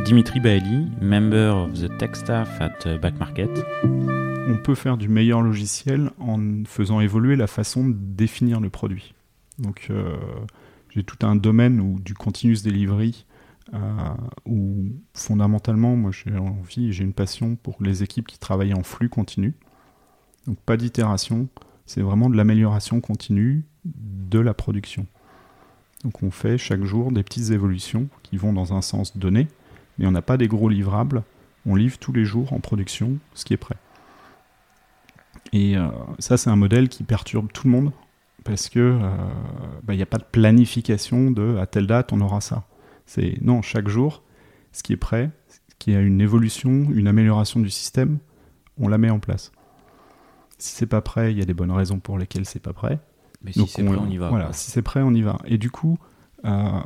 Dimitri 0.04 0.40
Baeli, 0.40 0.88
member 1.00 1.54
of 1.54 1.74
the 1.74 1.96
tech 1.98 2.16
staff 2.16 2.60
at 2.60 2.98
Back 2.98 3.20
Market. 3.20 3.50
on 4.48 4.56
peut 4.56 4.74
faire 4.74 4.96
du 4.96 5.08
meilleur 5.08 5.42
logiciel 5.42 6.10
en 6.18 6.64
faisant 6.64 7.00
évoluer 7.00 7.36
la 7.36 7.46
façon 7.46 7.86
de 7.86 7.94
définir 7.94 8.60
le 8.60 8.70
produit. 8.70 9.14
Donc, 9.58 9.88
euh, 9.90 10.16
j'ai 10.90 11.02
tout 11.02 11.26
un 11.26 11.36
domaine 11.36 11.80
où 11.80 11.98
du 12.00 12.14
continuous 12.14 12.62
delivery, 12.64 13.26
euh, 13.26 13.27
où 14.46 14.92
fondamentalement, 15.14 15.96
moi, 15.96 16.10
j'ai 16.12 16.36
envie, 16.36 16.92
j'ai 16.92 17.04
une 17.04 17.12
passion 17.12 17.56
pour 17.56 17.76
les 17.80 18.02
équipes 18.02 18.26
qui 18.26 18.38
travaillent 18.38 18.74
en 18.74 18.82
flux 18.82 19.08
continu. 19.08 19.54
Donc, 20.46 20.58
pas 20.60 20.76
d'itération, 20.76 21.48
c'est 21.86 22.00
vraiment 22.00 22.30
de 22.30 22.36
l'amélioration 22.36 23.00
continue 23.00 23.64
de 23.84 24.38
la 24.38 24.54
production. 24.54 25.06
Donc, 26.04 26.22
on 26.22 26.30
fait 26.30 26.58
chaque 26.58 26.84
jour 26.84 27.12
des 27.12 27.22
petites 27.22 27.50
évolutions 27.50 28.08
qui 28.22 28.36
vont 28.36 28.52
dans 28.52 28.72
un 28.72 28.82
sens 28.82 29.16
donné, 29.16 29.48
mais 29.98 30.06
on 30.06 30.12
n'a 30.12 30.22
pas 30.22 30.36
des 30.36 30.48
gros 30.48 30.68
livrables. 30.68 31.22
On 31.66 31.74
livre 31.74 31.98
tous 31.98 32.12
les 32.12 32.24
jours 32.24 32.52
en 32.52 32.60
production 32.60 33.18
ce 33.34 33.44
qui 33.44 33.52
est 33.54 33.58
prêt. 33.58 33.76
Et 35.52 35.76
euh, 35.76 35.88
ça, 36.18 36.36
c'est 36.36 36.50
un 36.50 36.56
modèle 36.56 36.88
qui 36.88 37.02
perturbe 37.02 37.50
tout 37.52 37.66
le 37.66 37.72
monde 37.72 37.92
parce 38.44 38.68
que 38.68 38.78
euh, 38.78 39.10
bah, 39.82 39.94
il 39.94 39.96
n'y 39.96 40.02
a 40.02 40.06
pas 40.06 40.18
de 40.18 40.24
planification 40.24 41.30
de 41.30 41.56
à 41.58 41.66
telle 41.66 41.86
date 41.86 42.12
on 42.12 42.20
aura 42.20 42.40
ça. 42.40 42.64
C'est 43.08 43.38
non, 43.40 43.62
chaque 43.62 43.88
jour, 43.88 44.22
ce 44.72 44.82
qui 44.82 44.92
est 44.92 44.96
prêt, 44.98 45.30
qui 45.78 45.94
a 45.94 46.00
une 46.00 46.20
évolution, 46.20 46.86
une 46.92 47.08
amélioration 47.08 47.58
du 47.60 47.70
système, 47.70 48.18
on 48.78 48.86
la 48.86 48.98
met 48.98 49.08
en 49.08 49.18
place. 49.18 49.50
Si 50.58 50.74
c'est 50.74 50.86
pas 50.86 51.00
prêt, 51.00 51.32
il 51.32 51.38
y 51.38 51.40
a 51.40 51.46
des 51.46 51.54
bonnes 51.54 51.70
raisons 51.72 52.00
pour 52.00 52.18
lesquelles 52.18 52.44
c'est 52.44 52.58
pas 52.60 52.74
prêt. 52.74 52.98
Mais 53.42 53.52
si 53.52 53.66
c'est 53.66 53.82
prêt, 53.82 53.96
on 53.98 54.10
y 54.10 54.18
va. 54.18 54.28
Voilà, 54.28 54.52
si 54.52 54.70
c'est 54.70 54.82
prêt, 54.82 55.00
on 55.00 55.14
y 55.14 55.22
va. 55.22 55.38
Et 55.46 55.56
du 55.56 55.70
coup, 55.70 55.96
euh, 56.44 56.80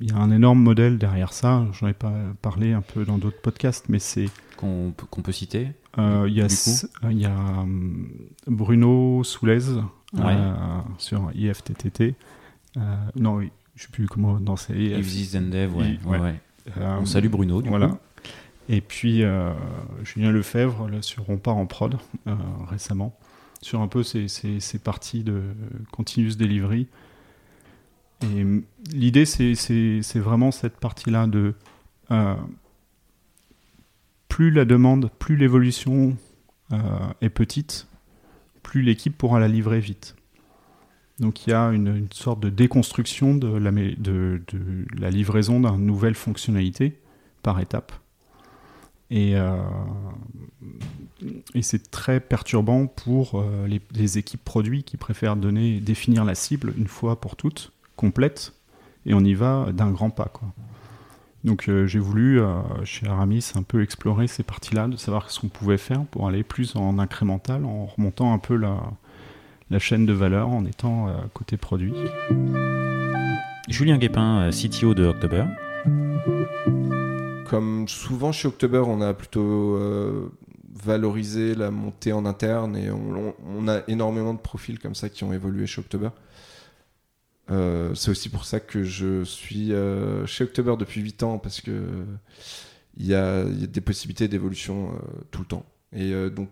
il 0.00 0.10
y 0.10 0.12
a 0.12 0.16
un 0.18 0.30
énorme 0.30 0.60
modèle 0.60 0.98
derrière 0.98 1.32
ça. 1.32 1.64
J'en 1.72 1.86
ai 1.88 1.94
pas 1.94 2.12
parlé 2.42 2.72
un 2.72 2.82
peu 2.82 3.04
dans 3.06 3.16
d'autres 3.18 3.40
podcasts, 3.40 3.88
mais 3.88 3.98
c'est 4.00 4.26
Qu'on 4.58 4.92
peut- 5.22 5.32
citer. 5.32 5.68
euh, 5.98 6.26
Il 6.28 6.34
y 6.34 6.42
a, 6.42 6.48
y 7.10 7.26
hum, 7.26 8.08
Bruno 8.46 9.22
Soulez 9.24 9.68
Ouais. 10.12 10.24
euh, 10.36 10.80
sur 10.98 11.30
IFTTT. 11.34 12.14
Euh, 12.76 12.80
non, 13.16 13.36
oui, 13.36 13.50
je 13.82 13.86
sais 13.88 13.92
plus 13.92 14.06
comment 14.06 14.38
dans 14.38 14.54
ces 14.56 14.74
If 14.74 15.08
this 15.08 15.32
then 15.32 15.50
dev, 15.50 15.74
ouais. 15.76 15.98
Euh, 16.78 16.98
On 17.00 17.04
salue 17.06 17.26
Bruno, 17.26 17.60
du 17.62 17.68
voilà. 17.68 17.88
coup. 17.88 17.98
Et 18.68 18.80
puis 18.80 19.24
euh, 19.24 19.52
Julien 20.04 20.30
Lefebvre 20.30 20.88
là, 20.88 21.02
sur 21.02 21.28
On 21.28 21.36
part 21.36 21.56
en 21.56 21.66
prod 21.66 21.98
euh, 22.28 22.34
récemment, 22.68 23.18
sur 23.60 23.80
un 23.80 23.88
peu 23.88 24.04
ces, 24.04 24.28
ces, 24.28 24.60
ces 24.60 24.78
parties 24.78 25.24
de 25.24 25.42
continuous 25.90 26.36
delivery. 26.36 26.86
Et 28.22 28.42
hum, 28.42 28.62
l'idée, 28.92 29.24
c'est- 29.26 29.56
c'est 29.56 29.98
c'est 30.02 30.20
vraiment 30.20 30.52
cette 30.52 30.76
partie-là 30.76 31.26
de 31.26 31.54
plus 34.28 34.50
la 34.50 34.64
demande, 34.64 35.10
plus 35.18 35.36
l'évolution 35.36 36.16
euh, 36.72 36.78
est 37.20 37.28
petite, 37.30 37.86
plus 38.62 38.82
l'équipe 38.82 39.16
pourra 39.16 39.40
la 39.40 39.48
livrer 39.48 39.80
vite. 39.80 40.14
Donc 41.18 41.46
il 41.46 41.50
y 41.50 41.52
a 41.52 41.68
une, 41.68 42.06
sorte 42.10 42.40
de 42.40 42.48
déconstruction 42.48 43.34
de 43.34 43.56
la, 43.56 45.10
livraison 45.10 45.60
d'une 45.60 45.86
nouvelle 45.86 46.14
fonctionnalité 46.14 46.98
par 47.42 47.60
étape. 47.60 47.92
Et, 49.10 49.36
euh, 49.36 49.56
et 51.54 51.60
c'est 51.60 51.90
très 51.90 52.18
perturbant 52.18 52.86
pour 52.86 53.32
euh, 53.34 53.68
les, 53.94 54.18
équipes 54.18 54.42
produits 54.42 54.84
qui 54.84 54.96
préfèrent 54.96 55.36
donner, 55.36 55.80
définir 55.80 56.24
la 56.24 56.34
cible 56.34 56.72
une 56.78 56.88
fois 56.88 57.20
pour 57.20 57.36
toutes, 57.36 57.72
complète, 57.96 58.54
et 59.04 59.12
on 59.12 59.20
y 59.20 59.34
va 59.34 59.66
d'un 59.72 59.90
grand 59.90 60.08
pas. 60.08 60.32
Donc 61.44 61.68
euh, 61.68 61.86
j'ai 61.86 61.98
voulu, 61.98 62.40
chez 62.84 63.06
Aramis, 63.06 63.52
un 63.54 63.62
peu 63.62 63.82
explorer 63.82 64.28
ces 64.28 64.44
parties-là, 64.44 64.88
de 64.88 64.96
savoir 64.96 65.30
ce 65.30 65.40
qu'on 65.40 65.48
pouvait 65.48 65.76
faire 65.76 66.04
pour 66.06 66.26
aller 66.26 66.42
plus 66.42 66.74
en 66.74 66.98
incrémental, 66.98 67.66
en 67.66 67.84
remontant 67.84 68.32
un 68.32 68.38
peu 68.38 68.56
la, 68.56 68.80
la 69.72 69.78
chaîne 69.78 70.04
de 70.04 70.12
valeur 70.12 70.50
en 70.50 70.66
étant 70.66 71.08
euh, 71.08 71.12
côté 71.32 71.56
produit. 71.56 71.94
Julien 73.68 73.96
Guépin, 73.96 74.42
euh, 74.42 74.50
CTO 74.50 74.92
de 74.92 75.06
October. 75.06 75.44
Comme 77.46 77.88
souvent 77.88 78.32
chez 78.32 78.48
October, 78.48 78.82
on 78.86 79.00
a 79.00 79.14
plutôt 79.14 79.76
euh, 79.76 80.30
valorisé 80.84 81.54
la 81.54 81.70
montée 81.70 82.12
en 82.12 82.26
interne 82.26 82.76
et 82.76 82.90
on, 82.90 83.66
a 83.66 83.80
énormément 83.88 84.34
de 84.34 84.40
profils 84.40 84.78
comme 84.78 84.94
ça 84.94 85.08
qui 85.08 85.24
ont 85.24 85.32
évolué 85.32 85.66
chez 85.66 85.80
October. 85.80 86.10
c'est 87.48 88.10
aussi 88.10 88.28
pour 88.28 88.44
ça 88.44 88.60
que 88.60 88.82
je 88.82 89.24
suis 89.24 89.72
chez 90.26 90.44
October 90.44 90.74
depuis 90.78 91.00
8 91.00 91.22
ans 91.22 91.38
parce 91.38 91.60
que 91.60 92.04
il 92.96 93.06
y, 93.06 93.14
a 93.14 93.44
des 93.44 93.80
possibilités 93.80 94.28
d'évolution 94.28 94.92
tout 95.30 95.40
le 95.40 95.46
temps. 95.46 95.66
Et 95.92 96.12
donc, 96.30 96.48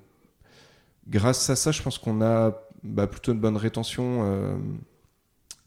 grâce 1.09 1.49
à 1.50 1.57
ça, 1.57 1.73
je 1.73 1.83
pense 1.83 1.99
qu'on 1.99 2.23
a 2.23 2.55
bah, 2.83 3.07
plutôt 3.07 3.33
une 3.33 3.41
bonne 3.41 3.57
rétention, 3.57 4.21
euh, 4.25 4.57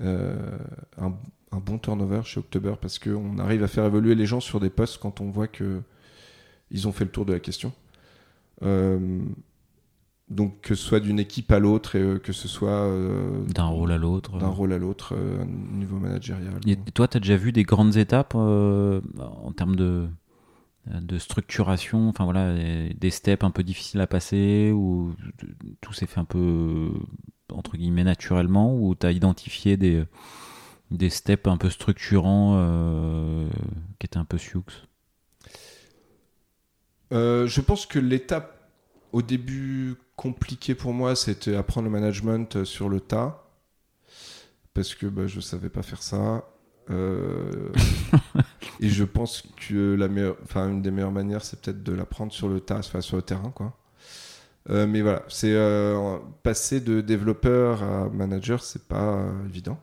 euh, 0.02 0.58
un, 0.98 1.14
bon 1.60 1.78
turnover 1.78 2.22
chez 2.24 2.40
October 2.40 2.74
parce 2.82 2.98
qu'on 2.98 3.38
arrive 3.38 3.64
à 3.64 3.68
faire 3.68 3.86
évoluer 3.86 4.16
les 4.16 4.26
gens 4.26 4.40
sur 4.40 4.60
des 4.60 4.72
postes 4.72 4.98
quand 4.98 5.22
on 5.22 5.30
voit 5.30 5.48
que 5.48 5.82
ils 6.72 6.88
ont 6.88 6.92
fait 6.92 7.06
le 7.06 7.12
tour 7.12 7.26
de 7.26 7.34
la 7.34 7.40
question. 7.40 7.72
Euh, 8.64 9.20
donc 10.30 10.62
que 10.62 10.74
ce 10.74 10.84
soit 10.84 11.00
d'une 11.00 11.20
équipe 11.20 11.52
à 11.52 11.60
l'autre 11.60 11.96
et 11.96 12.20
que 12.20 12.34
ce 12.34 12.48
soit 12.48 12.90
d'un 13.54 13.66
rôle 13.66 13.92
à 13.92 13.98
l'autre, 13.98 14.40
d'un 14.40 14.48
rôle 14.48 14.74
à 14.74 14.80
l'autre, 14.80 15.16
niveau 15.46 15.98
managérial. 15.98 16.60
Et 16.66 16.76
toi, 16.76 17.08
tu 17.08 17.18
as 17.18 17.20
déjà 17.20 17.38
vu 17.38 17.52
des 17.52 17.64
grandes 17.64 17.98
étapes 17.98 18.34
en 18.34 19.52
termes 19.56 19.76
de 19.76 20.08
de 20.88 21.18
structuration, 21.18 22.10
enfin 22.10 22.26
voilà, 22.26 22.54
des 22.94 23.10
steps 23.10 23.44
un 23.44 23.52
peu 23.52 23.64
difficiles 23.64 24.02
à 24.02 24.08
passer, 24.08 24.72
ou 24.74 25.16
tout 25.82 25.94
s'est 25.94 26.08
fait 26.08 26.20
un 26.20 26.26
peu, 26.26 26.92
entre 27.52 27.78
guillemets, 27.78 28.04
naturellement, 28.04 28.76
ou 28.76 28.96
tu 28.96 29.06
as 29.06 29.12
identifié 29.12 29.78
des, 29.78 30.04
des 30.92 31.10
steps 31.10 31.48
un 31.48 31.58
peu 31.58 31.70
structurants 31.70 32.56
euh, 32.58 33.50
qui 34.00 34.06
étaient 34.08 34.18
un 34.18 34.26
peu 34.26 34.38
sioux? 34.38 34.66
Euh, 37.12 37.48
Je 37.48 37.62
pense 37.62 37.86
que 37.86 38.00
l'étape 38.00 38.70
au 39.12 39.22
début 39.22 39.96
compliquée 40.16 40.76
pour 40.76 40.94
moi, 40.94 41.16
c'était 41.16 41.56
apprendre 41.56 41.86
le 41.86 41.92
management 41.92 42.64
sur 42.64 42.90
le 42.90 43.00
tas, 43.00 43.44
parce 44.74 44.96
que 44.96 45.06
bah, 45.08 45.28
je 45.28 45.40
savais 45.40 45.70
pas 45.70 45.84
faire 45.84 46.02
ça. 46.02 46.46
Euh, 46.90 47.72
et 48.80 48.90
je 48.90 49.04
pense 49.04 49.44
que 49.68 49.96
la 49.96 50.08
meilleure, 50.08 50.38
enfin 50.44 50.70
une 50.70 50.82
des 50.82 50.92
meilleures 50.92 51.12
manières, 51.12 51.44
c'est 51.44 51.62
peut-être 51.62 51.84
de 51.84 51.94
l'apprendre 51.94 52.32
sur 52.32 52.50
le 52.50 52.60
tas, 52.60 52.80
enfin 52.80 53.02
sur 53.02 53.16
le 53.16 53.22
terrain, 53.22 53.52
quoi. 53.52 53.78
Euh, 54.70 54.88
mais 54.88 55.02
voilà, 55.02 55.24
c'est 55.28 55.54
euh, 55.54 56.18
passer 56.42 56.80
de 56.80 57.02
développeur 57.02 57.84
à 57.84 58.10
manager, 58.10 58.64
c'est 58.64 58.88
pas 58.88 59.26
évident. 59.46 59.78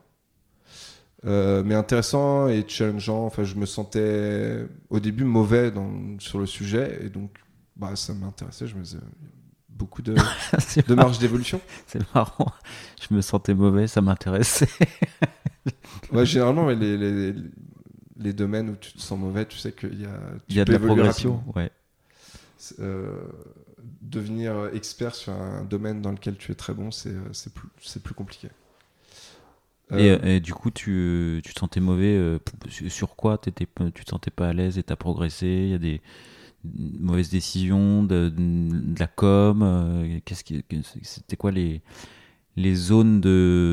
mais 1.23 1.75
intéressant 1.75 2.47
et 2.47 2.65
challengeant. 2.67 3.25
Enfin, 3.25 3.43
je 3.43 3.55
me 3.55 3.65
sentais 3.65 4.65
au 4.89 4.99
début 4.99 5.23
mauvais 5.23 5.71
dans, 5.71 6.19
sur 6.19 6.39
le 6.39 6.47
sujet 6.47 6.99
et 7.03 7.09
donc 7.09 7.31
bah, 7.75 7.95
ça 7.95 8.13
m'intéressait. 8.13 8.65
Je 8.65 8.75
me 8.75 8.81
disais, 8.81 8.97
beaucoup 9.69 10.01
de, 10.01 10.15
de 10.87 10.95
marge 10.95 11.19
d'évolution. 11.19 11.61
C'est 11.87 12.01
marrant. 12.13 12.51
Je 13.01 13.13
me 13.13 13.21
sentais 13.21 13.53
mauvais, 13.53 13.87
ça 13.87 14.01
m'intéressait. 14.01 14.69
ouais, 16.11 16.25
généralement, 16.25 16.69
les, 16.69 16.97
les, 16.97 17.33
les, 18.17 18.33
domaines 18.33 18.69
où 18.69 18.75
tu 18.75 18.93
te 18.93 18.99
sens 18.99 19.19
mauvais, 19.19 19.45
tu 19.45 19.57
sais 19.57 19.71
qu'il 19.71 20.01
y 20.01 20.05
a, 20.05 20.19
Il 20.49 20.55
y 20.55 20.59
a 20.59 20.65
de 20.65 20.71
la 20.71 20.79
progression. 20.79 21.43
Ouais. 21.55 21.71
Euh, 22.79 23.23
devenir 24.01 24.69
expert 24.73 25.15
sur 25.15 25.33
un 25.33 25.63
domaine 25.63 26.01
dans 26.01 26.11
lequel 26.11 26.35
tu 26.35 26.51
es 26.51 26.55
très 26.55 26.73
bon, 26.73 26.91
c'est 26.91 27.09
euh, 27.09 27.49
plus, 27.53 27.99
plus 27.99 28.13
compliqué. 28.13 28.49
Et, 29.91 30.09
euh, 30.11 30.19
et, 30.23 30.39
du 30.39 30.53
coup, 30.53 30.71
tu, 30.71 31.41
tu 31.43 31.53
te 31.53 31.59
sentais 31.59 31.79
mauvais 31.79 32.39
sur 32.87 33.15
quoi 33.15 33.37
Tu 33.37 33.51
te 33.51 34.09
sentais 34.09 34.31
pas 34.31 34.49
à 34.49 34.53
l'aise 34.53 34.77
et 34.77 34.83
tu 34.83 34.93
as 34.93 34.95
progressé 34.95 35.47
Il 35.47 35.69
y 35.69 35.73
a 35.73 35.79
des 35.79 36.01
mauvaises 36.63 37.29
décisions, 37.29 38.03
de, 38.03 38.29
de 38.29 38.99
la 38.99 39.07
com 39.07 40.21
Qu'est-ce 40.23 40.43
qui, 40.43 40.63
C'était 41.03 41.35
quoi 41.35 41.51
les, 41.51 41.81
les 42.55 42.75
zones 42.75 43.21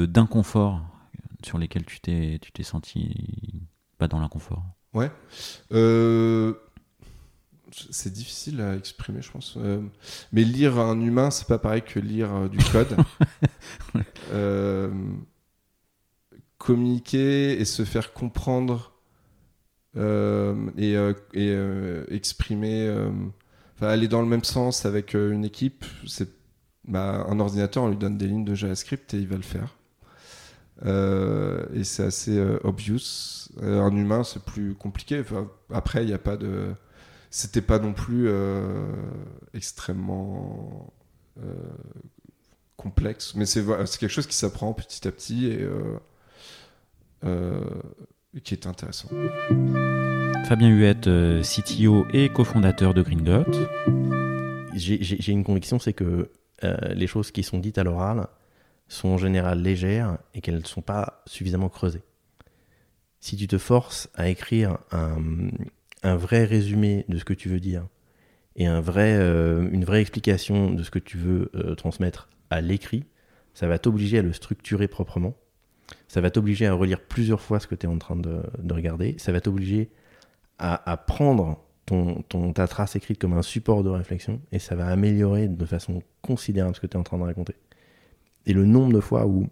d'inconfort 0.07 0.83
sur 1.45 1.59
lesquels 1.59 1.85
tu 1.85 2.01
t'es, 2.01 2.39
tu 2.41 2.53
t'es 2.53 2.63
senti 2.63 3.63
pas 3.99 4.09
dans 4.09 4.21
l'inconfort 4.21 4.65
Ouais. 4.95 5.11
Euh, 5.73 6.55
c'est 7.71 8.13
difficile 8.13 8.61
à 8.61 8.75
exprimer, 8.75 9.21
je 9.23 9.31
pense. 9.31 9.57
Euh, 9.59 9.83
mais 10.33 10.43
lire 10.43 10.79
un 10.79 11.01
humain, 11.01 11.31
c'est 11.31 11.47
pas 11.47 11.59
pareil 11.59 11.83
que 11.83 12.01
lire 12.01 12.35
euh, 12.35 12.49
du 12.49 12.59
code. 12.59 12.97
communiquer 16.59 17.61
et 17.61 17.65
se 17.65 17.85
faire 17.85 18.13
comprendre 18.13 18.93
et, 19.97 20.97
et 21.35 21.57
exprimer, 22.11 23.09
aller 23.81 24.09
dans 24.09 24.21
le 24.21 24.27
même 24.27 24.45
sens 24.45 24.85
avec 24.85 25.15
une 25.15 25.45
équipe, 25.45 25.85
c'est 26.07 26.29
bah, 26.85 27.25
un 27.29 27.39
ordinateur, 27.41 27.85
on 27.85 27.89
lui 27.89 27.97
donne 27.97 28.19
des 28.19 28.27
lignes 28.27 28.45
de 28.45 28.55
JavaScript 28.55 29.15
et 29.15 29.19
il 29.19 29.29
va 29.29 29.37
le 29.37 29.43
faire. 29.43 29.78
Euh, 30.85 31.65
et 31.75 31.85
c'est 31.85 32.05
assez 32.05 32.39
euh, 32.39 32.59
obvious. 32.65 33.49
Euh, 33.63 33.81
un 33.81 33.95
humain, 33.97 34.25
c'est 34.25 34.43
plus 34.43 34.75
compliqué. 34.75 35.23
après, 35.73 36.03
il 36.05 36.07
n'y 36.07 36.15
a 36.15 36.19
pas 36.19 36.37
de. 36.37 36.75
C'était 37.31 37.63
pas 37.63 37.79
non 37.79 37.93
plus 37.93 38.31
extrêmement 39.53 40.91
complexe, 42.79 43.35
mais 43.35 43.45
c'est 43.45 43.63
quelque 43.99 44.09
chose 44.09 44.27
qui 44.27 44.35
s'apprend 44.35 44.73
petit 44.73 45.07
à 45.07 45.13
petit 45.13 45.47
et, 45.47 45.69
qui 48.43 48.55
est 48.55 48.67
intéressant. 48.67 49.11
Fabien 50.47 50.71
Huette, 50.71 51.11
CTO 51.43 52.07
et 52.15 52.31
cofondateur 52.31 52.95
de 52.95 53.03
Green 53.03 53.23
Dot. 53.23 53.55
J'ai 54.75 55.33
une 55.33 55.45
conviction, 55.45 55.79
c'est 55.79 55.93
que 55.93 56.31
les 56.63 57.07
choses 57.07 57.31
qui 57.31 57.43
sont 57.43 57.59
dites 57.59 57.77
à 57.77 57.85
l'oral 57.85 58.27
sont 58.89 59.09
en 59.09 59.19
général 59.19 59.61
légères 59.63 60.19
et 60.35 60.41
qu'elles 60.41 60.59
ne 60.59 60.65
sont 60.65 60.83
pas 60.83 61.23
suffisamment 61.27 61.69
creusées. 61.69 62.03
Si 63.21 63.37
tu 63.37 63.47
te 63.47 63.59
forces 63.59 64.09
à 64.15 64.29
écrire 64.29 64.79
un, 64.91 66.17
vrai 66.17 66.45
résumé 66.45 67.05
de 67.09 67.19
ce 67.19 67.25
que 67.25 67.35
tu 67.35 67.49
veux 67.49 67.61
dire 67.61 67.87
et 68.57 68.69
vrai, 68.69 69.15
euh, 69.17 69.69
une 69.71 69.85
vraie 69.85 70.01
explication 70.01 70.73
de 70.73 70.83
ce 70.83 70.91
que 70.91 70.99
tu 70.99 71.17
veux 71.17 71.51
euh, 71.55 71.75
transmettre 71.75 72.29
à 72.51 72.61
l'écrit, 72.61 73.05
ça 73.55 73.69
va 73.69 73.79
t'obliger 73.79 74.19
à 74.19 74.23
le 74.23 74.33
structurer 74.33 74.89
proprement. 74.89 75.37
Ça 76.07 76.21
va 76.21 76.31
t'obliger 76.31 76.67
à 76.67 76.73
relire 76.73 77.01
plusieurs 77.01 77.41
fois 77.41 77.61
ce 77.61 77.67
que 77.67 77.75
tu 77.75 77.87
es 77.87 77.89
en 77.89 77.99
train 77.99 78.17
de, 78.17 78.43
regarder. 78.71 79.17
Ça 79.19 79.33
va 79.33 79.41
t'obliger 79.41 79.91
à, 80.59 80.97
prendre 80.97 81.65
ton, 81.87 82.23
ta 82.53 82.67
trace 82.67 82.97
écrite 82.97 83.19
comme 83.19 83.33
un 83.33 83.43
support 83.43 83.83
de 83.83 83.91
réflexion 83.91 84.41
et 84.53 84.59
ça 84.59 84.75
va 84.75 84.87
améliorer 84.89 85.49
de 85.49 85.65
façon 85.65 86.03
considérable 86.21 86.75
ce 86.75 86.81
que 86.81 86.87
tu 86.87 86.97
es 86.97 87.01
en 87.01 87.05
train 87.05 87.19
de 87.19 87.23
raconter. 87.23 87.55
Et 88.47 88.53
le 88.53 88.65
nombre 88.65 88.93
de 88.95 89.01
fois 89.01 89.27
où 89.27 89.49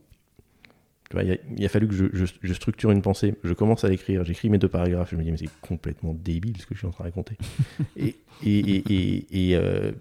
il, 1.15 1.65
a, 1.65 1.69
fallu 1.69 1.87
que 1.87 1.95
je, 1.95 2.53
structure 2.53 2.91
une 2.91 3.03
pensée, 3.03 3.35
je 3.45 3.53
commence 3.53 3.85
à 3.85 3.89
l'écrire, 3.89 4.25
j'écris 4.25 4.51
mes 4.51 4.59
deux 4.59 4.69
paragraphes, 4.69 5.11
je 5.11 5.17
me 5.17 5.23
dis 5.23 5.31
mais 5.31 5.37
c'est 5.37 5.51
complètement 5.61 6.15
débile 6.15 6.57
ce 6.61 6.67
que 6.67 6.75
je 6.75 6.81
suis 6.81 6.87
en 6.87 6.91
train 6.91 7.05
de 7.05 7.09
raconter. 7.09 7.37
et 7.97 8.17
et, 8.45 9.51
et, 9.51 9.57
euh, 9.57 9.93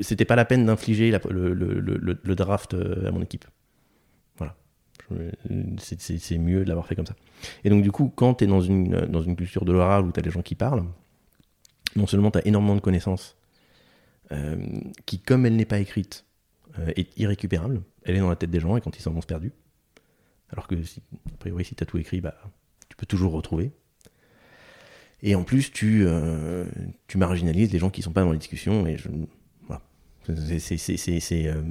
c'était 0.00 0.24
pas 0.24 0.36
la 0.36 0.44
peine 0.44 0.66
d'infliger 0.66 1.10
le, 1.10 2.34
draft 2.34 2.74
euh, 2.74 3.08
à 3.08 3.10
mon 3.10 3.22
équipe. 3.22 3.44
Voilà. 4.36 4.56
C'est 5.78 6.38
mieux 6.38 6.64
de 6.64 6.68
l'avoir 6.68 6.86
fait 6.86 6.96
comme 6.96 7.06
ça. 7.06 7.14
Et 7.64 7.70
donc 7.70 7.82
du 7.82 7.92
coup, 7.92 8.12
quand 8.14 8.34
tu 8.34 8.44
es 8.44 8.46
dans 8.46 8.60
une, 8.60 9.06
dans 9.06 9.22
une 9.22 9.36
culture 9.36 9.64
de 9.64 9.72
l'oral 9.72 10.04
où 10.04 10.12
tu 10.12 10.20
as 10.20 10.22
des 10.22 10.30
gens 10.30 10.42
qui 10.42 10.54
parlent, 10.54 10.84
non 11.94 12.06
seulement 12.06 12.30
tu 12.30 12.38
as 12.38 12.46
énormément 12.46 12.74
de 12.74 12.80
connaissances, 12.80 13.36
euh, 14.32 14.56
qui 15.04 15.20
comme 15.20 15.46
elle 15.46 15.56
n'est 15.56 15.64
pas 15.64 15.78
écrite, 15.78 16.24
est 16.96 17.18
irrécupérable. 17.18 17.82
Elle 18.04 18.16
est 18.16 18.20
dans 18.20 18.28
la 18.28 18.36
tête 18.36 18.50
des 18.50 18.60
gens 18.60 18.76
et 18.76 18.80
quand 18.80 18.96
ils 18.96 19.02
s'en 19.02 19.12
vont 19.12 19.20
se 19.20 19.26
perdus. 19.26 19.52
Alors 20.50 20.66
que, 20.68 20.74
a 20.74 21.36
priori, 21.38 21.64
si 21.64 21.74
tu 21.74 21.82
as 21.82 21.86
tout 21.86 21.98
écrit, 21.98 22.20
bah, 22.20 22.34
tu 22.88 22.96
peux 22.96 23.06
toujours 23.06 23.32
retrouver. 23.32 23.72
Et 25.22 25.34
en 25.34 25.44
plus, 25.44 25.72
tu, 25.72 26.04
euh, 26.06 26.66
marginalises 27.14 27.72
les 27.72 27.78
gens 27.78 27.90
qui 27.90 28.02
sont 28.02 28.12
pas 28.12 28.22
dans 28.22 28.32
les 28.32 28.38
discussions. 28.38 28.86
Et 28.86 28.96
euh, 30.28 31.62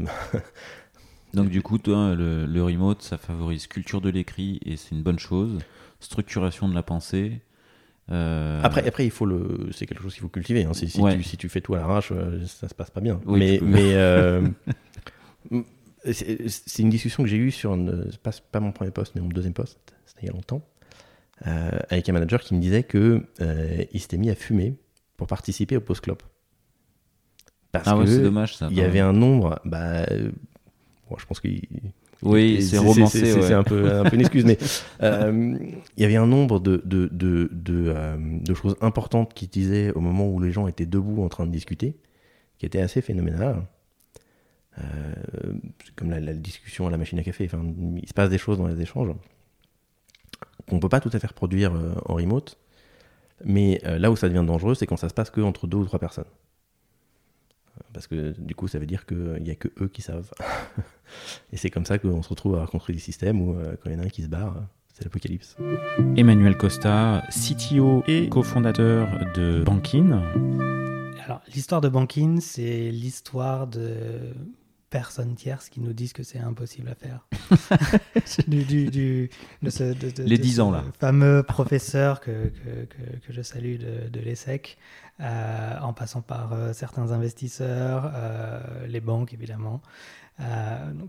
Donc 1.34 1.50
du 1.50 1.62
coup, 1.62 1.78
toi, 1.78 2.16
le 2.16 2.64
remote, 2.64 3.02
ça 3.02 3.18
favorise 3.18 3.68
culture 3.68 4.02
de 4.02 4.10
l'écrit 4.10 4.60
et 4.66 4.78
c'est 4.78 4.96
une 4.96 5.04
bonne 5.04 5.20
chose. 5.20 5.60
Structuration 6.00 6.68
de 6.68 6.76
la 6.76 6.84
pensée. 6.84 7.42
Euh, 8.12 8.62
Après, 8.64 8.88
après, 8.88 9.06
il 9.06 9.12
faut 9.12 9.26
le, 9.26 9.70
c'est 9.72 9.86
quelque 9.88 10.04
chose 10.04 10.14
qu'il 10.14 10.22
faut 10.22 10.30
cultiver. 10.30 10.64
hein. 10.64 10.74
Si, 10.74 10.90
si 10.90 11.02
Ouais. 11.02 11.18
tu, 11.18 11.24
si 11.24 11.38
tu 11.38 11.50
fais 11.50 11.62
tout 11.62 11.74
à 11.74 11.78
l'arrache, 11.80 12.12
euh, 12.12 12.46
ça 12.46 12.68
se 12.68 12.76
passe 12.76 12.92
pas 12.92 13.02
bien. 13.02 13.20
Oui, 13.26 13.60
mais, 13.64 13.94
euh, 13.96 14.48
c'est 16.12 16.80
une 16.80 16.90
discussion 16.90 17.24
que 17.24 17.30
j'ai 17.30 17.38
eue 17.38 17.52
sur, 17.52 17.74
une- 17.74 18.10
pas, 18.22 18.32
pas 18.52 18.60
mon 18.60 18.72
premier 18.72 18.92
poste, 18.92 19.14
mais 19.16 19.22
mon 19.22 19.30
deuxième 19.30 19.54
poste, 19.54 19.80
c'était 20.06 20.22
il 20.24 20.28
y 20.28 20.30
a 20.30 20.34
longtemps, 20.34 20.62
euh, 21.48 21.72
avec 21.90 22.08
un 22.10 22.14
manager 22.14 22.42
qui 22.42 22.54
me 22.54 22.60
disait 22.62 22.84
que 22.84 23.24
il 23.92 24.00
s'était 24.00 24.18
mis 24.18 24.30
à 24.30 24.36
fumer 24.36 24.76
pour 25.18 25.28
participer 25.28 25.78
au 25.78 25.82
post 25.82 26.02
clop. 26.02 26.22
Parce 27.72 27.88
ah 27.88 27.98
ouais, 27.98 28.06
que 28.06 28.12
c'est 28.12 28.22
dommage 28.22 28.56
ça. 28.56 28.68
il 28.70 28.78
y 28.78 28.82
avait 28.82 29.00
un 29.02 29.14
nombre, 29.14 29.60
bah, 29.66 30.06
bon, 31.10 31.18
je 31.18 31.26
pense 31.26 31.40
qu'il 31.40 31.62
Oui, 32.24 32.64
c'est 32.64 32.78
romancé. 32.78 33.20
c'est- 33.34 33.40
ouais. 33.40 33.54
Un 33.54 33.64
peu, 33.64 33.92
un 33.92 34.04
peu 34.04 34.16
une 34.16 34.22
excuse, 34.22 34.46
mais 34.46 34.58
euh, 35.04 35.58
il 35.98 36.02
y 36.02 36.06
avait 36.06 36.16
un 36.16 36.28
nombre 36.28 36.60
de, 36.60 36.82
de, 36.86 37.08
de, 37.12 37.50
de, 37.52 37.94
euh, 37.96 38.18
de 38.20 38.54
choses 38.54 38.76
importantes 38.82 39.34
qu'il 39.34 39.50
disait 39.50 39.92
au 39.94 40.00
moment 40.00 40.28
où 40.28 40.40
les 40.40 40.52
gens 40.52 40.68
étaient 40.68 40.86
debout 40.86 41.24
en 41.24 41.30
train 41.30 41.46
de 41.46 41.52
discuter, 41.52 41.96
qui 42.58 42.66
était 42.66 42.80
assez 42.82 43.02
phénoménal. 43.02 43.64
Euh, 44.80 44.84
c'est 45.86 45.96
comme 45.96 46.10
la, 46.10 46.20
la 46.20 46.34
discussion 46.34 46.88
à 46.88 46.90
la 46.90 46.98
machine 46.98 47.20
à 47.20 47.24
café. 47.24 47.46
Enfin, 47.46 47.64
il 48.02 48.08
se 48.08 48.14
passe 48.14 48.30
des 48.30 48.38
choses 48.38 48.58
dans 48.58 48.68
les 48.68 48.82
échanges 48.82 49.10
qu'on 50.68 50.80
peut 50.80 50.90
pas 50.90 51.00
tout 51.00 51.12
à 51.14 51.20
fait 51.20 51.28
reproduire 51.28 51.74
euh, 51.76 51.94
en 52.06 52.16
remote. 52.16 52.58
Mais 53.44 53.82
euh, 53.86 54.00
là 54.00 54.10
où 54.12 54.16
ça 54.16 54.28
devient 54.30 54.46
dangereux, 54.48 54.76
c'est 54.76 54.88
quand 54.88 54.98
ça 54.98 55.10
se 55.10 55.14
passe 55.14 55.30
que 55.30 55.42
entre 55.42 55.68
deux 55.68 55.78
ou 55.78 55.86
trois 55.86 56.00
personnes. 56.00 56.26
Parce 57.94 58.08
que 58.08 58.34
du 58.40 58.56
coup, 58.56 58.68
ça 58.68 58.80
veut 58.80 58.86
dire 58.86 59.06
qu'il 59.06 59.42
n'y 59.42 59.52
a 59.52 59.56
que 59.56 59.70
eux 59.82 59.88
qui 59.88 60.02
savent. 60.02 60.32
Et 61.54 61.58
c'est 61.58 61.70
comme 61.70 61.86
ça 61.86 61.98
qu'on 61.98 62.22
se 62.22 62.30
retrouve 62.30 62.58
à 62.60 62.66
construire 62.66 62.96
des 62.96 63.02
systèmes 63.02 63.42
où 63.42 63.54
euh, 63.54 63.76
quand 63.82 63.90
il 63.90 63.94
y 63.94 63.96
en 63.96 64.00
a 64.00 64.06
un 64.06 64.10
qui 64.10 64.24
se 64.24 64.28
barre, 64.28 64.56
c'est 64.94 65.04
l'apocalypse. 65.04 65.58
Emmanuel 66.16 66.58
Costa, 66.58 67.24
CTO 67.30 68.04
et 68.08 68.30
cofondateur 68.30 69.08
de 69.36 69.64
Bankin. 69.64 70.24
Alors, 71.26 71.42
l'histoire 71.54 71.82
de 71.82 71.90
Bankin, 71.90 72.38
c'est 72.40 72.92
l'histoire 72.92 73.68
de 73.68 74.34
personnes 75.00 75.36
tierces 75.36 75.68
qui 75.70 75.82
nous 75.82 75.92
disent 75.94 76.14
que 76.14 76.24
c'est 76.24 76.40
impossible 76.40 76.88
à 76.90 76.96
faire. 76.96 77.20
du, 78.48 78.64
du- 78.64 78.90
du- 78.90 79.30
de 79.62 79.70
ce, 79.70 79.84
de- 79.84 80.10
de- 80.12 80.24
Les 80.24 80.38
de 80.38 80.42
10 80.44 80.56
ce 80.56 80.62
ans, 80.62 80.72
là. 80.72 80.84
fameux 81.00 81.44
professeur 81.44 82.22
que, 82.22 82.48
que, 82.60 82.86
que- 82.86 83.18
que 83.24 83.34
je 83.38 83.42
salue 83.42 83.78
de, 83.78 84.20
l'ESSEC, 84.22 84.78
euh, 85.20 85.80
en 85.82 85.92
passant 85.94 86.22
par 86.22 86.54
euh, 86.54 86.72
certains 86.74 87.12
investisseurs, 87.12 88.10
euh, 88.16 88.88
les 88.88 89.02
banques 89.02 89.34
évidemment. 89.34 89.82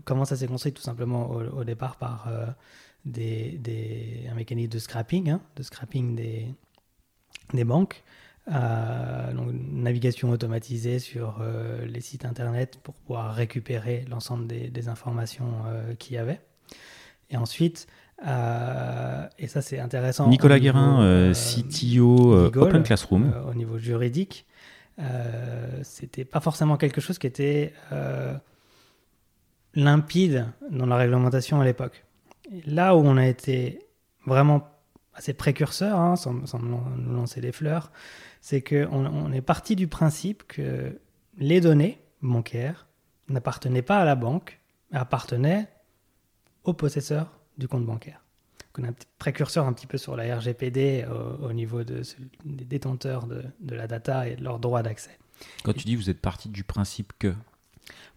Comment 0.05 0.25
ça 0.25 0.35
s'est 0.37 0.47
construit? 0.47 0.73
Tout 0.73 0.81
simplement 0.81 1.29
au, 1.31 1.41
au 1.59 1.63
départ 1.63 1.95
par 1.97 2.29
des, 3.05 3.57
des- 3.67 4.25
un 4.31 4.35
mécanisme 4.35 4.71
de 4.71 4.79
scrapping, 4.79 5.29
hein, 5.29 5.41
de 5.55 5.63
scrapping 5.63 6.15
des, 6.15 6.47
des 7.53 7.63
banques. 7.65 8.03
Euh, 8.49 9.33
donc, 9.33 9.49
navigation 9.71 10.29
automatisée 10.29 10.99
sur 10.99 11.39
euh, 11.41 11.85
les 11.85 11.99
sites 11.99 12.23
internet 12.23 12.79
pour 12.81 12.93
pouvoir 12.93 13.33
récupérer 13.33 14.05
l'ensemble 14.09 14.47
des, 14.47 14.69
des 14.69 14.87
informations 14.87 15.51
euh, 15.67 15.95
qu'il 15.95 16.15
y 16.15 16.17
avait. 16.17 16.39
Et 17.29 17.35
ensuite, 17.35 17.87
et 18.23 19.47
ça 19.47 19.61
c'est 19.61 19.79
intéressant. 19.79 20.27
Nicolas 20.27 20.59
Guérin, 20.59 21.33
CTO 21.33 22.45
Open 22.55 22.81
Classroom. 22.81 23.31
au 23.47 23.53
niveau 23.53 23.77
juridique, 23.77 24.47
c'était 25.83 26.25
pas 26.25 26.39
forcément 26.39 26.77
quelque 26.77 26.99
chose 26.99 27.19
qui 27.19 27.27
était 27.27 27.73
limpide 29.75 30.47
dans 30.71 30.87
la 30.87 30.95
réglementation 30.95 31.61
à 31.61 31.65
l'époque. 31.65 32.05
Là 32.65 32.95
où 32.95 33.01
on 33.01 33.17
a 33.17 33.27
été 33.27 33.79
vraiment 34.25 34.67
assez 35.17 35.33
précurseur, 35.33 35.99
hein, 35.99 36.15
sans, 36.15 36.45
sans 36.45 36.59
nous 36.59 36.79
lancer 37.13 37.41
des 37.41 37.51
fleurs, 37.51 37.91
c'est 38.39 38.61
qu'on 38.61 39.05
on 39.05 39.31
est 39.33 39.41
parti 39.41 39.75
du 39.75 39.87
principe 39.87 40.43
que 40.47 40.97
les 41.37 41.59
données 41.59 41.99
bancaires 42.21 42.87
n'appartenaient 43.27 43.81
pas 43.81 43.97
à 43.99 44.05
la 44.05 44.15
banque, 44.15 44.59
mais 44.91 44.99
appartenaient 44.99 45.67
au 46.63 46.73
possesseur 46.73 47.31
du 47.57 47.67
compte 47.67 47.85
bancaire. 47.85 48.21
Donc 48.59 48.79
on 48.79 48.83
a 48.85 48.89
un 48.89 48.93
petit 48.93 49.07
précurseur 49.17 49.65
un 49.65 49.73
petit 49.73 49.87
peu 49.87 49.97
sur 49.97 50.15
la 50.15 50.37
RGPD 50.37 51.05
au, 51.09 51.47
au 51.47 51.53
niveau 51.53 51.83
de, 51.83 52.01
des 52.45 52.65
détenteurs 52.65 53.25
de, 53.27 53.43
de 53.59 53.75
la 53.75 53.87
data 53.87 54.27
et 54.29 54.35
de 54.35 54.43
leurs 54.43 54.59
droits 54.59 54.83
d'accès. 54.83 55.17
Quand 55.63 55.73
tu 55.73 55.85
dis 55.85 55.95
vous 55.95 56.09
êtes 56.09 56.21
parti 56.21 56.49
du 56.49 56.63
principe 56.63 57.13
que. 57.19 57.33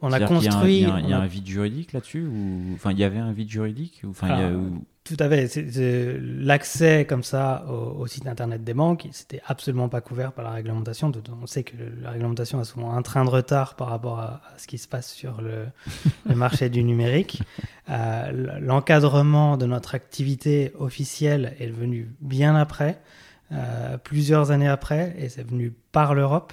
On 0.02 0.12
a 0.12 0.20
construit. 0.20 0.78
Il 0.78 0.82
y 0.82 0.84
a, 0.86 0.94
un, 0.94 1.00
il 1.00 1.08
y 1.10 1.12
a 1.12 1.16
on 1.18 1.20
a- 1.20 1.24
un 1.24 1.26
vide 1.26 1.46
juridique 1.46 1.92
là-dessus 1.92 2.26
ou... 2.26 2.72
Enfin, 2.74 2.92
il 2.92 2.98
y 2.98 3.04
avait 3.04 3.18
un 3.18 3.32
vide 3.32 3.50
juridique 3.50 4.00
ou... 4.04 4.10
Enfin, 4.10 4.28
il 4.34 4.40
y 4.40 4.44
a- 4.44 4.52
ou- 4.52 4.84
Tout 5.10 5.16
à 5.24 5.28
fait. 5.28 6.20
L'accès 6.20 7.04
comme 7.04 7.24
ça 7.24 7.64
au, 7.68 7.98
au 7.98 8.06
site 8.06 8.28
internet 8.28 8.62
des 8.62 8.74
banques, 8.74 9.08
c'était 9.10 9.42
absolument 9.44 9.88
pas 9.88 10.00
couvert 10.00 10.32
par 10.32 10.44
la 10.44 10.52
réglementation. 10.52 11.10
On 11.42 11.46
sait 11.46 11.64
que 11.64 11.74
la 12.00 12.12
réglementation 12.12 12.60
a 12.60 12.64
souvent 12.64 12.92
un 12.92 13.02
train 13.02 13.24
de 13.24 13.30
retard 13.30 13.74
par 13.74 13.88
rapport 13.88 14.20
à, 14.20 14.40
à 14.54 14.58
ce 14.58 14.68
qui 14.68 14.78
se 14.78 14.86
passe 14.86 15.12
sur 15.12 15.42
le, 15.42 15.66
le 16.28 16.34
marché 16.36 16.68
du 16.68 16.84
numérique. 16.84 17.42
Euh, 17.88 18.60
L'encadrement 18.60 19.56
de 19.56 19.66
notre 19.66 19.96
activité 19.96 20.72
officielle 20.78 21.56
est 21.58 21.70
venu 21.70 22.14
bien 22.20 22.54
après, 22.54 23.02
euh, 23.50 23.98
plusieurs 23.98 24.52
années 24.52 24.68
après, 24.68 25.16
et 25.18 25.28
c'est 25.28 25.42
venu 25.42 25.74
par 25.90 26.14
l'Europe. 26.14 26.52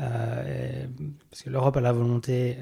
Euh, 0.00 0.84
parce 1.30 1.40
que 1.40 1.48
l'Europe 1.48 1.78
a 1.78 1.80
la 1.80 1.92
volonté 1.92 2.58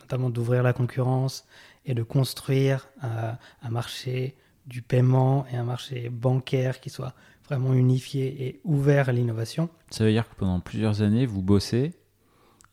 notamment 0.00 0.30
d'ouvrir 0.30 0.64
la 0.64 0.72
concurrence 0.72 1.46
et 1.88 1.94
de 1.94 2.02
construire 2.02 2.88
euh, 3.02 3.32
un 3.62 3.70
marché 3.70 4.36
du 4.66 4.82
paiement 4.82 5.46
et 5.50 5.56
un 5.56 5.64
marché 5.64 6.10
bancaire 6.10 6.80
qui 6.80 6.90
soit 6.90 7.14
vraiment 7.48 7.72
unifié 7.72 8.46
et 8.46 8.60
ouvert 8.62 9.08
à 9.08 9.12
l'innovation. 9.12 9.70
Ça 9.90 10.04
veut 10.04 10.12
dire 10.12 10.28
que 10.28 10.34
pendant 10.34 10.60
plusieurs 10.60 11.00
années, 11.00 11.24
vous 11.24 11.42
bossez 11.42 11.94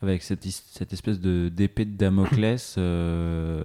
avec 0.01 0.21
cette, 0.21 0.45
espèce 0.45 1.19
de 1.21 1.49
d'épée 1.49 1.85
de 1.85 1.95
Damoclès 1.95 2.75
euh, 2.77 3.63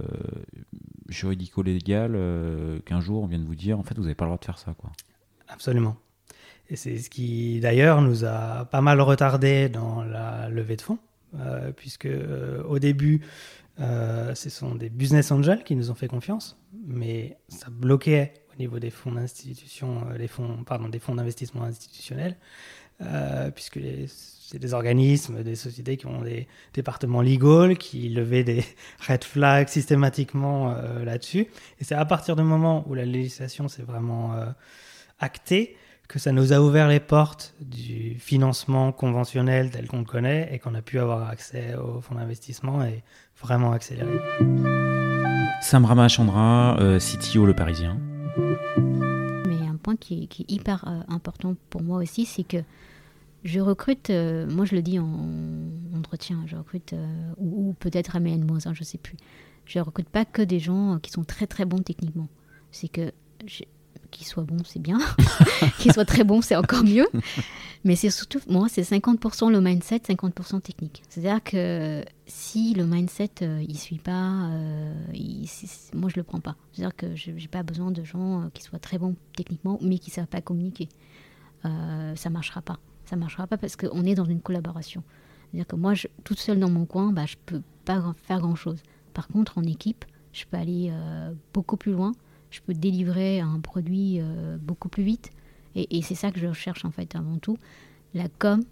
juridico-légale 1.08 2.12
euh, 2.14 2.78
qu'un 2.86 3.00
jour 3.00 3.24
on 3.24 3.26
vient 3.26 3.40
de 3.40 3.44
vous 3.44 3.56
dire 3.56 3.78
en 3.78 3.82
fait 3.82 3.96
vous 3.96 4.04
n'avez 4.04 4.14
pas 4.14 4.24
le 4.24 4.28
droit 4.28 4.38
de 4.38 4.44
faire 4.44 4.58
ça 4.58 4.72
quoi. 4.78 4.92
Absolument. 5.48 5.96
Et 6.70 6.76
c'est 6.76 6.98
ce 6.98 7.10
qui 7.10 7.58
d'ailleurs 7.58 8.00
nous 8.00 8.24
a 8.24 8.64
pas 8.66 8.80
mal 8.80 9.00
retardé 9.00 9.68
dans 9.68 10.04
la 10.04 10.48
levée 10.48 10.76
de 10.76 10.82
fonds, 10.82 11.00
euh, 11.38 11.70
puisque 11.70 12.06
euh, 12.06 12.62
au 12.64 12.80
début, 12.80 13.20
euh, 13.80 14.34
ce 14.34 14.50
sont 14.50 14.74
des 14.74 14.90
business 14.90 15.30
angels 15.30 15.64
qui 15.64 15.74
nous 15.74 15.90
ont 15.90 15.94
fait 15.94 16.08
confiance, 16.08 16.58
mais 16.86 17.38
ça 17.48 17.68
bloquait 17.70 18.34
au 18.52 18.58
niveau 18.58 18.78
des 18.78 18.90
fonds 18.90 19.12
d'institution, 19.12 20.06
euh, 20.10 20.18
les 20.18 20.28
fonds, 20.28 20.64
pardon, 20.64 20.88
des 20.88 20.98
fonds 20.98 21.14
d'investissement 21.14 21.62
institutionnels, 21.64 22.36
euh, 23.00 23.50
puisque 23.50 23.80
c'est 24.06 24.58
des 24.58 24.74
organismes, 24.74 25.42
des 25.42 25.54
sociétés 25.54 25.96
qui 25.96 26.06
ont 26.06 26.20
des 26.20 26.46
départements 26.74 27.22
legal, 27.22 27.78
qui 27.78 28.10
levaient 28.10 28.44
des 28.44 28.64
red 29.08 29.24
flags 29.24 29.68
systématiquement 29.68 30.74
là-dessus. 31.04 31.46
Et 31.78 31.84
c'est 31.84 31.94
à 31.94 32.04
partir 32.04 32.36
du 32.36 32.42
moment 32.42 32.84
où 32.88 32.94
la 32.94 33.04
législation 33.04 33.68
s'est 33.68 33.84
vraiment 33.84 34.34
actée 35.20 35.76
que 36.10 36.18
ça 36.18 36.32
nous 36.32 36.52
a 36.52 36.60
ouvert 36.60 36.88
les 36.88 36.98
portes 36.98 37.54
du 37.60 38.16
financement 38.18 38.90
conventionnel 38.90 39.70
tel 39.70 39.86
qu'on 39.86 40.00
le 40.00 40.04
connaît 40.04 40.48
et 40.52 40.58
qu'on 40.58 40.74
a 40.74 40.82
pu 40.82 40.98
avoir 40.98 41.28
accès 41.30 41.76
aux 41.76 42.00
fonds 42.00 42.16
d'investissement 42.16 42.82
et 42.82 43.04
vraiment 43.40 43.70
accélérer. 43.70 44.18
Sam 45.62 45.84
Ramachandra, 45.84 46.80
euh, 46.80 46.98
CTO 46.98 47.46
Le 47.46 47.54
Parisien. 47.54 47.96
Mais 49.46 49.64
un 49.68 49.76
point 49.80 49.94
qui, 49.94 50.26
qui 50.26 50.42
est 50.42 50.50
hyper 50.50 50.84
euh, 50.88 51.00
important 51.06 51.54
pour 51.70 51.80
moi 51.80 51.98
aussi, 51.98 52.24
c'est 52.24 52.42
que 52.42 52.58
je 53.44 53.60
recrute, 53.60 54.10
euh, 54.10 54.50
moi 54.50 54.64
je 54.64 54.74
le 54.74 54.82
dis 54.82 54.98
en 54.98 55.28
entretien, 55.96 56.42
je 56.46 56.56
recrute, 56.56 56.92
euh, 56.92 57.06
ou, 57.36 57.68
ou 57.68 57.72
peut-être 57.74 58.16
à 58.16 58.20
moins 58.20 58.66
un, 58.66 58.74
je 58.74 58.82
sais 58.82 58.98
plus. 58.98 59.16
Je 59.64 59.78
recrute 59.78 60.08
pas 60.08 60.24
que 60.24 60.42
des 60.42 60.58
gens 60.58 60.98
qui 61.00 61.12
sont 61.12 61.22
très 61.22 61.46
très 61.46 61.66
bons 61.66 61.78
techniquement. 61.78 62.26
C'est 62.72 62.88
que 62.88 63.12
qu'ils 64.10 64.26
soient 64.26 64.44
bons, 64.44 64.62
c'est 64.64 64.80
bien. 64.80 64.98
qu'ils 65.78 65.92
soient 65.92 66.04
très 66.04 66.24
bons, 66.24 66.42
c'est 66.42 66.56
encore 66.56 66.84
mieux. 66.84 67.08
Mais 67.84 67.96
c'est 67.96 68.10
surtout, 68.10 68.40
moi, 68.48 68.68
c'est 68.68 68.82
50% 68.82 69.50
le 69.50 69.60
mindset, 69.60 69.98
50% 69.98 70.60
technique. 70.60 71.02
C'est-à-dire 71.08 71.42
que 71.42 72.04
si 72.26 72.74
le 72.74 72.84
mindset, 72.84 73.30
euh, 73.42 73.64
il 73.66 73.78
suit 73.78 73.98
pas, 73.98 74.50
euh, 74.50 74.94
moi, 75.94 76.10
je 76.10 76.16
le 76.16 76.22
prends 76.22 76.40
pas. 76.40 76.56
C'est-à-dire 76.72 76.94
que 76.94 77.14
je 77.16 77.30
n'ai 77.30 77.48
pas 77.48 77.62
besoin 77.62 77.90
de 77.90 78.04
gens 78.04 78.42
euh, 78.42 78.44
qui 78.52 78.62
soient 78.62 78.78
très 78.78 78.98
bons 78.98 79.16
techniquement, 79.34 79.78
mais 79.80 79.98
qui 79.98 80.10
ne 80.10 80.14
savent 80.14 80.26
pas 80.26 80.40
communiquer. 80.40 80.88
Ça 81.62 82.30
marchera 82.30 82.62
pas. 82.62 82.78
Ça 83.04 83.16
marchera 83.16 83.46
pas 83.46 83.58
parce 83.58 83.76
qu'on 83.76 84.04
est 84.04 84.14
dans 84.14 84.24
une 84.24 84.40
collaboration. 84.40 85.02
C'est-à-dire 85.50 85.66
que 85.66 85.76
moi, 85.76 85.92
toute 86.24 86.38
seule 86.38 86.58
dans 86.58 86.70
mon 86.70 86.86
coin, 86.86 87.12
bah, 87.12 87.26
je 87.26 87.36
peux 87.44 87.60
pas 87.84 88.14
faire 88.22 88.40
grand-chose. 88.40 88.82
Par 89.12 89.28
contre, 89.28 89.58
en 89.58 89.62
équipe, 89.64 90.04
je 90.32 90.44
peux 90.46 90.56
aller 90.56 90.90
beaucoup 91.52 91.76
plus 91.76 91.92
loin. 91.92 92.12
Je 92.50 92.60
peux 92.60 92.74
délivrer 92.74 93.40
un 93.40 93.60
produit 93.60 94.20
euh, 94.20 94.56
beaucoup 94.60 94.88
plus 94.88 95.04
vite. 95.04 95.30
Et, 95.74 95.98
et 95.98 96.02
c'est 96.02 96.14
ça 96.14 96.30
que 96.30 96.40
je 96.40 96.46
recherche 96.46 96.84
en 96.84 96.90
fait 96.90 97.14
avant 97.14 97.38
tout. 97.38 97.56
La 98.14 98.28
com, 98.28 98.62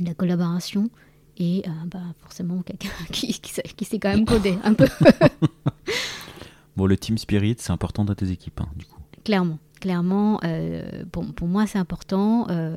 la 0.00 0.14
collaboration 0.14 0.90
et 1.36 1.62
euh, 1.66 1.70
bah, 1.86 2.00
forcément 2.20 2.62
quelqu'un 2.62 2.88
qui, 3.12 3.32
qui 3.32 3.84
sait 3.84 3.98
quand 3.98 4.10
même 4.10 4.24
coder 4.24 4.56
un 4.64 4.74
peu. 4.74 4.88
Bon, 6.76 6.86
le 6.86 6.96
team 6.96 7.18
spirit, 7.18 7.56
c'est 7.58 7.72
important 7.72 8.04
dans 8.04 8.14
tes 8.14 8.30
équipes, 8.30 8.60
hein, 8.60 8.68
du 8.76 8.86
coup. 8.86 9.00
Clairement, 9.24 9.58
clairement, 9.80 10.38
euh, 10.44 11.04
pour, 11.10 11.24
pour 11.34 11.48
moi 11.48 11.66
c'est 11.66 11.78
important. 11.78 12.46
Euh, 12.50 12.76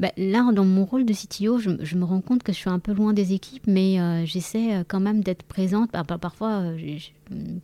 bah, 0.00 0.12
là, 0.16 0.50
dans 0.52 0.64
mon 0.64 0.84
rôle 0.84 1.04
de 1.04 1.12
CTO, 1.12 1.58
je, 1.58 1.96
me 1.96 2.04
rends 2.04 2.20
compte 2.20 2.42
que 2.44 2.52
je 2.52 2.56
suis 2.58 2.70
un 2.70 2.78
peu 2.78 2.92
loin 2.92 3.12
des 3.12 3.32
équipes, 3.32 3.66
mais 3.66 4.00
euh, 4.00 4.24
j'essaie 4.24 4.84
quand 4.86 5.00
même 5.00 5.22
d'être 5.24 5.42
présente. 5.42 5.90
Par- 5.90 6.06
par- 6.06 6.20
parfois, 6.20 6.76
j'ai- 6.76 7.12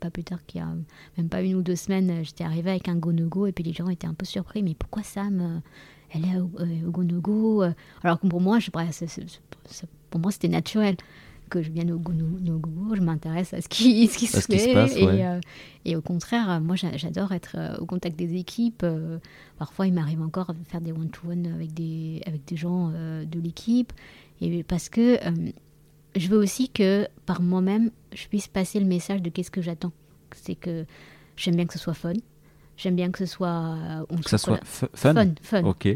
pas 0.01 0.11
plus 0.11 0.25
tard 0.25 0.45
qu'il 0.47 0.61
y 0.61 0.65
a 0.65 0.69
même 1.17 1.29
pas 1.29 1.43
une 1.43 1.55
ou 1.55 1.63
deux 1.63 1.77
semaines, 1.77 2.25
j'étais 2.25 2.45
arrivée 2.45 2.71
avec 2.71 2.89
un 2.89 2.97
go-no-go 2.97 3.47
et 3.47 3.53
puis 3.53 3.63
les 3.65 3.73
gens 3.73 3.89
étaient 3.89 4.07
un 4.09 4.15
peu 4.15 4.27
surpris. 4.27 4.63
Mais 4.63 4.75
pourquoi 4.75 5.03
Sam 5.05 5.63
Elle 6.13 6.25
est 6.25 6.37
au, 6.39 6.51
au 6.87 6.91
go-no-go 6.91 7.63
Alors 8.03 8.19
que 8.21 8.27
pour 8.27 8.41
moi, 8.41 8.59
c'est- 8.91 9.21
pour 10.11 10.21
moi 10.21 10.31
c'était 10.33 10.49
naturel 10.49 10.97
que 11.55 11.63
je 11.63 11.71
vienne 11.71 11.91
au 11.93 11.99
go-no-go, 11.99 12.95
je 12.95 13.01
m'intéresse 13.01 13.55
à 13.55 13.61
ce 13.61 13.69
qui, 13.69 14.07
ce 14.13 14.19
qui 14.19 14.27
se 14.27 14.37
À 14.37 14.41
ce 14.41 14.47
qui 14.49 14.59
se 14.59 14.65
fait. 14.67 14.75
passe, 14.75 14.97
et, 14.97 15.05
ouais. 15.07 15.25
euh, 15.27 15.41
et 15.85 15.97
au 15.97 16.03
contraire, 16.03 16.61
moi 16.61 16.77
j'a- 16.77 16.97
j'adore 16.97 17.33
être 17.33 17.57
euh, 17.59 17.77
au 17.79 17.87
contact 17.87 18.19
des 18.19 18.35
équipes. 18.37 18.83
euh, 18.83 19.19
parfois, 19.59 19.87
il 19.87 19.95
m'arrive 19.95 20.21
encore 20.23 20.53
de 20.53 20.65
faire 20.65 20.81
des 20.81 20.93
one-to-one 20.93 21.47
avec 21.55 21.73
des, 21.75 22.23
avec 22.27 22.45
des 22.47 22.57
gens 22.57 22.89
de 22.91 23.41
l'équipe. 23.41 23.93
Et 24.41 24.63
parce 24.65 24.89
que 24.89 25.19
je 26.17 26.29
veux 26.29 26.39
aussi 26.39 26.69
que 26.69 27.07
par 27.27 27.41
moi-même, 27.41 27.91
je 28.15 28.27
puisse 28.29 28.49
passer 28.49 28.79
le 28.81 28.87
message 28.87 29.23
de 29.23 29.31
qu'est-ce 29.31 29.51
que 29.51 29.63
j'attends. 29.63 29.93
C'est 30.35 30.55
que 30.57 30.85
j'aime 31.37 31.57
bien 31.57 31.67
que 31.67 31.73
ce 31.73 31.79
soit 31.79 31.95
fun. 31.95 32.13
J'aime 32.77 32.97
bien 32.97 33.11
que 33.13 33.19
ce 33.21 33.27
soit. 33.27 33.77
on 34.11 34.17
Que 34.17 34.29
ça 34.31 34.39
soit 34.39 34.59
fun? 34.65 34.89
fun. 34.95 35.29
fun. 35.43 35.63
Ok. 35.65 35.87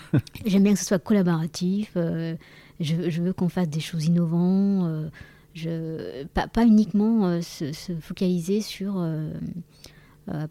J'aime 0.46 0.64
bien 0.64 0.72
que 0.74 0.78
ce 0.80 0.84
soit 0.84 0.98
collaboratif. 0.98 1.92
euh, 1.96 2.34
je, 2.80 3.22
veux- 3.22 3.32
qu'on 3.32 3.48
fasse 3.48 3.68
des 3.68 3.80
choses 3.80 4.06
innovantes. 4.06 4.86
euh, 4.88 5.08
je, 5.54 6.24
pas, 6.34 6.48
pas 6.48 6.64
uniquement 6.66 7.26
euh, 7.26 7.40
se, 7.40 7.72
se 7.72 7.94
focaliser 8.00 8.60
sur, 8.60 8.94
euh, 8.98 9.30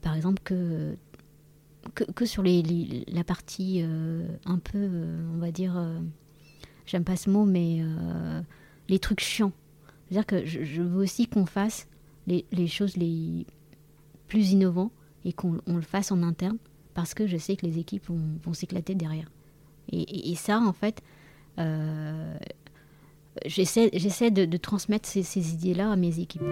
par 0.02 0.16
exemple, 0.16 0.42
que, 0.44 0.96
que, 2.16 2.26
sur 2.26 2.42
les, 2.44 3.04
la 3.08 3.24
partie 3.26 3.84
un 4.46 4.58
peu, 4.60 4.90
on 5.34 5.38
va 5.40 5.52
dire, 5.52 5.76
j'aime 6.86 7.04
pas 7.04 7.18
ce 7.18 7.30
mot, 7.30 7.44
mais 7.46 7.82
les 8.88 9.00
trucs 9.00 9.20
chiants. 9.20 9.52
C'est-à-dire 10.08 10.26
que 10.26 10.46
je, 10.46 10.82
veux 10.82 11.02
aussi 11.04 11.28
qu'on 11.28 11.46
fasse 11.46 11.88
les, 12.28 12.46
les 12.52 12.68
choses 12.68 12.96
les 12.98 13.46
plus 14.28 14.52
innovantes 14.52 14.92
et 15.26 15.34
qu'on 15.34 15.60
on 15.68 15.76
le 15.76 15.82
fasse 15.82 16.12
en 16.12 16.24
interne 16.24 16.58
parce 16.94 17.14
que 17.14 17.28
je 17.28 17.38
sais 17.38 17.56
que 17.56 17.66
les 17.66 17.80
équipes 17.80 18.06
vont, 18.08 18.54
s'éclater 18.54 18.96
derrière. 18.96 19.30
Et, 19.92 20.32
et- 20.32 20.36
ça, 20.36 20.60
en 20.60 20.74
fait, 20.74 21.02
j'essaie 23.46 23.90
j'essaie 23.94 24.32
de, 24.32 24.46
de 24.46 24.58
transmettre 24.58 25.08
ces, 25.08 25.54
idées-là 25.54 25.92
à 25.92 25.96
mes 25.96 26.20
équipes. 26.20 26.44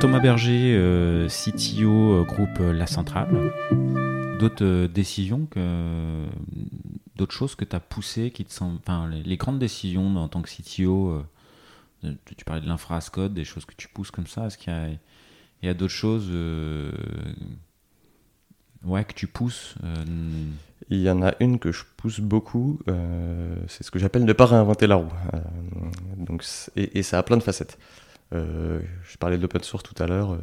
Thomas 0.00 0.20
Berger, 0.20 0.74
euh, 0.76 1.28
CTO 1.28 1.90
euh, 1.90 2.24
groupe 2.24 2.60
euh, 2.60 2.72
La 2.72 2.86
Centrale. 2.86 3.52
D'autres 4.38 4.64
euh, 4.64 4.88
décisions 4.88 5.48
d'autres 7.16 7.34
choses 7.34 7.56
que 7.56 7.64
tu 7.64 7.74
as 7.74 7.80
poussées 7.80 8.30
qui 8.30 8.44
te 8.44 8.64
les, 9.24 9.36
grandes 9.36 9.58
décisions 9.58 10.16
en 10.16 10.28
tant 10.28 10.40
que 10.40 10.48
CTO 10.48 11.24
euh, 12.04 12.14
tu, 12.36 12.44
parlais 12.44 12.60
de 12.62 12.68
l'infra 12.68 13.00
code, 13.12 13.34
des 13.34 13.44
choses 13.44 13.64
que 13.64 13.74
tu 13.76 13.88
pousses 13.88 14.10
comme 14.10 14.26
ça, 14.26 14.46
est-ce 14.46 14.58
qu'il 14.58 14.98
y 15.62 15.68
a 15.68 15.74
d'autres 15.74 15.92
choses 15.92 16.28
euh, 16.30 16.92
ouais 18.84 19.04
que 19.04 19.14
tu 19.14 19.26
pousses 19.26 19.74
euh, 19.84 20.04
Il 20.90 21.00
y 21.00 21.10
en 21.10 21.22
a 21.22 21.34
une 21.40 21.58
que 21.58 21.72
je 21.72 21.84
pousse 21.96 22.20
beaucoup, 22.20 22.80
euh, 22.88 23.56
c'est 23.66 23.82
ce 23.82 23.90
que 23.90 23.98
j'appelle 23.98 24.24
ne 24.24 24.32
pas 24.32 24.46
réinventer 24.46 24.86
la 24.86 24.96
roue. 24.96 25.12
Euh, 25.34 25.38
donc, 26.16 26.44
et, 26.76 27.02
ça 27.02 27.18
a 27.18 27.22
plein 27.22 27.36
de 27.36 27.42
facettes. 27.42 27.78
Je 28.30 29.16
parlais 29.18 29.38
de 29.38 29.42
l'open 29.42 29.62
source 29.62 29.82
tout 29.82 30.00
à 30.02 30.06
l'heure, 30.06 30.38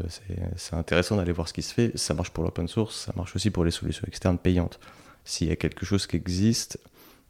c'est 0.56 0.74
intéressant 0.74 1.18
d'aller 1.18 1.32
voir 1.32 1.48
ce 1.48 1.54
qui 1.54 1.62
se 1.62 1.74
fait. 1.74 1.96
Ça 1.96 2.16
marche 2.16 2.32
pour 2.32 2.44
l'open 2.44 2.68
source, 2.68 3.06
ça 3.06 3.14
marche 3.16 3.36
aussi 3.36 3.52
pour 3.52 3.64
les 3.64 3.72
solutions 3.72 4.06
externes 4.08 4.40
payantes. 4.40 4.80
S'il 5.24 5.48
y 5.48 5.52
a 5.52 5.56
quelque 5.56 5.86
chose 5.86 6.08
qui 6.08 6.16
existe, 6.16 6.80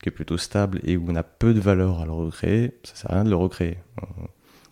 qui 0.01 0.09
est 0.09 0.13
plutôt 0.13 0.37
stable 0.37 0.79
et 0.83 0.95
où 0.95 1.05
on 1.09 1.15
a 1.15 1.23
peu 1.23 1.53
de 1.53 1.59
valeur 1.59 1.99
à 1.99 2.05
le 2.05 2.13
recréer, 2.13 2.77
ça 2.83 2.95
sert 2.95 3.11
à 3.11 3.15
rien 3.15 3.25
de 3.25 3.29
le 3.29 3.35
recréer. 3.35 3.77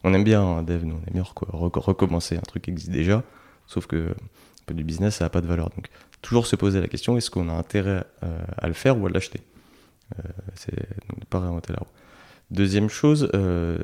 On, 0.05 0.13
aime 0.13 0.23
bien 0.23 0.41
un 0.41 0.63
dev, 0.63 0.85
nous 0.85 0.95
on 0.95 1.07
aime 1.07 1.13
bien 1.13 1.23
reco- 1.23 1.79
recommencer 1.79 2.37
un 2.37 2.41
truc 2.41 2.63
qui 2.63 2.71
existe 2.71 2.91
déjà, 2.91 3.23
sauf 3.67 3.85
que 3.85 4.15
du 4.71 4.83
business, 4.83 5.15
ça 5.15 5.25
n'a 5.25 5.29
pas 5.29 5.41
de 5.41 5.47
valeur. 5.47 5.69
Donc 5.71 5.89
toujours 6.23 6.47
se 6.47 6.55
poser 6.55 6.81
la 6.81 6.87
question 6.87 7.15
est-ce 7.17 7.29
qu'on 7.29 7.47
a 7.49 7.53
intérêt 7.53 8.03
euh, 8.23 8.39
à 8.57 8.67
le 8.67 8.73
faire 8.73 8.99
ou 8.99 9.05
à 9.05 9.09
l'acheter? 9.11 9.41
Euh, 10.17 10.21
C'est 10.55 10.73
ne 11.19 11.25
pas 11.29 11.39
réinventer 11.39 11.73
la 11.73 11.79
roue. 11.79 11.91
Deuxième 12.49 12.89
chose, 12.89 13.29
euh, 13.35 13.77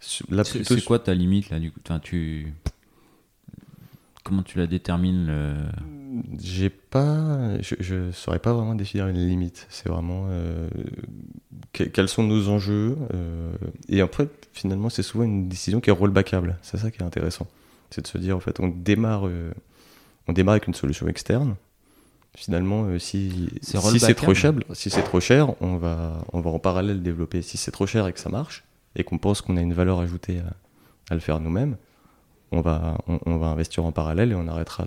c'est 0.00 0.84
quoi 0.84 1.00
ta 1.00 1.14
limite 1.14 1.50
là 1.50 1.58
du 1.58 1.72
coup? 1.72 1.80
Enfin, 1.84 1.98
tu 1.98 2.52
comment 4.24 4.42
tu 4.42 4.58
la 4.58 4.66
détermines 4.66 5.26
le... 5.26 5.54
J'ai 6.40 6.68
pas, 6.70 7.60
je, 7.62 7.74
je 7.80 8.10
saurais 8.12 8.38
pas 8.38 8.52
vraiment 8.52 8.74
définir 8.74 9.08
une 9.08 9.16
limite. 9.18 9.66
C'est 9.70 9.88
vraiment 9.88 10.26
euh, 10.28 10.68
que- 11.72 11.84
quels 11.84 12.08
sont 12.08 12.22
nos 12.24 12.48
enjeux. 12.48 12.96
euh, 13.14 13.52
et 13.88 14.00
après, 14.00 14.28
finalement, 14.52 14.90
c'est 14.90 15.02
souvent 15.02 15.24
une 15.24 15.48
décision 15.48 15.80
qui 15.80 15.90
est 15.90 15.92
rollbackable. 15.92 16.58
C'est 16.62 16.76
ça 16.78 16.90
qui 16.90 16.98
est 17.00 17.04
intéressant. 17.04 17.46
C'est 17.90 18.02
de 18.02 18.06
se 18.06 18.18
dire, 18.18 18.36
en 18.36 18.40
fait, 18.40 18.58
on 18.60 18.68
démarre, 18.68 19.26
euh, 19.28 19.50
on 20.26 20.32
démarre 20.32 20.52
avec 20.54 20.66
une 20.66 20.74
solution 20.74 21.08
externe. 21.08 21.56
Finalement, 22.34 22.84
euh, 22.84 22.98
si, 22.98 23.48
C'est 23.62 23.78
si 23.80 23.98
c'est 24.00 24.14
trop 24.14 24.32
cher, 24.34 24.52
rollbackable 24.52 24.76
si 24.76 24.90
trop 24.90 25.20
cher, 25.20 25.60
on 25.60 25.76
va, 25.76 26.24
on 26.32 26.40
va 26.40 26.50
en 26.50 26.58
parallèle 26.60 27.02
développer. 27.02 27.42
Si 27.42 27.56
c'est 27.56 27.72
trop 27.72 27.86
cher 27.86 28.06
et 28.06 28.12
que 28.12 28.20
ça 28.20 28.28
marche 28.30 28.64
et 28.94 29.02
qu'on 29.04 29.18
pense 29.18 29.40
qu'on 29.40 29.56
a 29.56 29.60
une 29.60 29.72
valeur 29.74 29.98
ajoutée 29.98 30.38
à, 30.40 30.52
à 31.10 31.14
le 31.14 31.20
faire 31.20 31.40
nous-mêmes, 31.40 31.76
on 32.52 32.60
va, 32.60 32.98
on, 33.08 33.18
on 33.26 33.38
va 33.38 33.46
investir 33.48 33.84
en 33.84 33.92
parallèle 33.92 34.30
et 34.32 34.34
on 34.34 34.46
arrêtera 34.46 34.86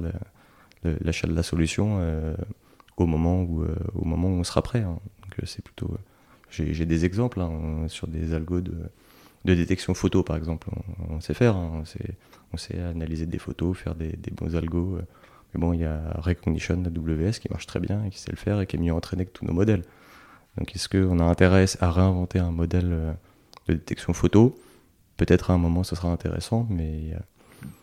l'achat 0.83 1.27
de 1.27 1.33
la 1.33 1.43
solution 1.43 1.97
euh, 1.99 2.35
au, 2.97 3.05
moment 3.05 3.41
où, 3.43 3.63
euh, 3.63 3.75
au 3.95 4.05
moment 4.05 4.29
où 4.29 4.39
on 4.39 4.43
sera 4.43 4.61
prêt. 4.61 4.81
hein. 4.81 4.99
Donc 5.23 5.39
euh, 5.39 5.45
c'est 5.45 5.63
plutôt. 5.63 5.89
euh, 5.91 5.97
J'ai 6.49 6.73
j'ai 6.73 6.85
des 6.85 7.03
exemples 7.05 7.41
hein, 7.41 7.85
sur 7.87 8.07
des 8.07 8.33
algos 8.33 8.61
de, 8.61 8.73
de 9.45 9.55
détection 9.55 9.93
photo 9.93 10.23
par 10.23 10.37
exemple. 10.37 10.69
On, 11.09 11.15
on 11.15 11.21
sait 11.21 11.33
faire, 11.33 11.55
hein, 11.57 11.71
on, 11.81 11.85
sait, 11.85 12.15
on 12.53 12.57
sait 12.57 12.79
analyser 12.79 13.25
des 13.25 13.39
photos, 13.39 13.77
faire 13.77 13.95
des, 13.95 14.13
des 14.13 14.31
bons 14.31 14.55
algos. 14.55 14.95
euh. 14.97 15.01
Mais 15.53 15.59
bon, 15.61 15.73
il 15.73 15.81
y 15.81 15.85
a 15.85 15.99
Recognition 16.15 16.81
AWS 16.85 17.33
qui 17.41 17.49
marche 17.49 17.67
très 17.67 17.79
bien 17.79 18.03
et 18.05 18.09
qui 18.09 18.19
sait 18.19 18.31
le 18.31 18.37
faire 18.37 18.59
et 18.61 18.67
qui 18.67 18.77
est 18.77 18.79
mieux 18.79 18.93
entraîné 18.93 19.25
que 19.25 19.31
tous 19.31 19.45
nos 19.45 19.53
modèles. 19.53 19.83
Donc 20.57 20.75
est-ce 20.75 20.87
qu'on 20.89 21.19
a 21.19 21.23
intérêt 21.23 21.65
à 21.79 21.91
réinventer 21.91 22.39
un 22.39 22.51
modèle 22.51 22.89
euh, 22.91 23.13
de 23.67 23.73
détection 23.73 24.13
photo? 24.13 24.57
Peut-être 25.17 25.51
à 25.51 25.53
un 25.53 25.57
moment 25.57 25.83
ce 25.83 25.95
sera 25.95 26.09
intéressant, 26.09 26.65
mais 26.69 27.13
euh, 27.13 27.19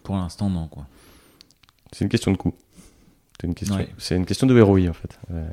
pour 0.02 0.16
l'instant 0.16 0.50
non 0.50 0.66
quoi 0.68 0.86
c'est 1.92 2.04
une 2.04 2.10
question 2.10 2.30
de 2.32 2.36
coût. 2.36 2.52
C'est 3.40 3.46
une 3.46 3.54
question, 3.54 3.76
Ouais. 3.76 3.88
c'est 3.96 4.14
une 4.16 4.26
question 4.26 4.46
de 4.46 4.60
ROI 4.60 4.88
en 4.90 4.92
fait. 4.92 5.18
Euh, 5.30 5.48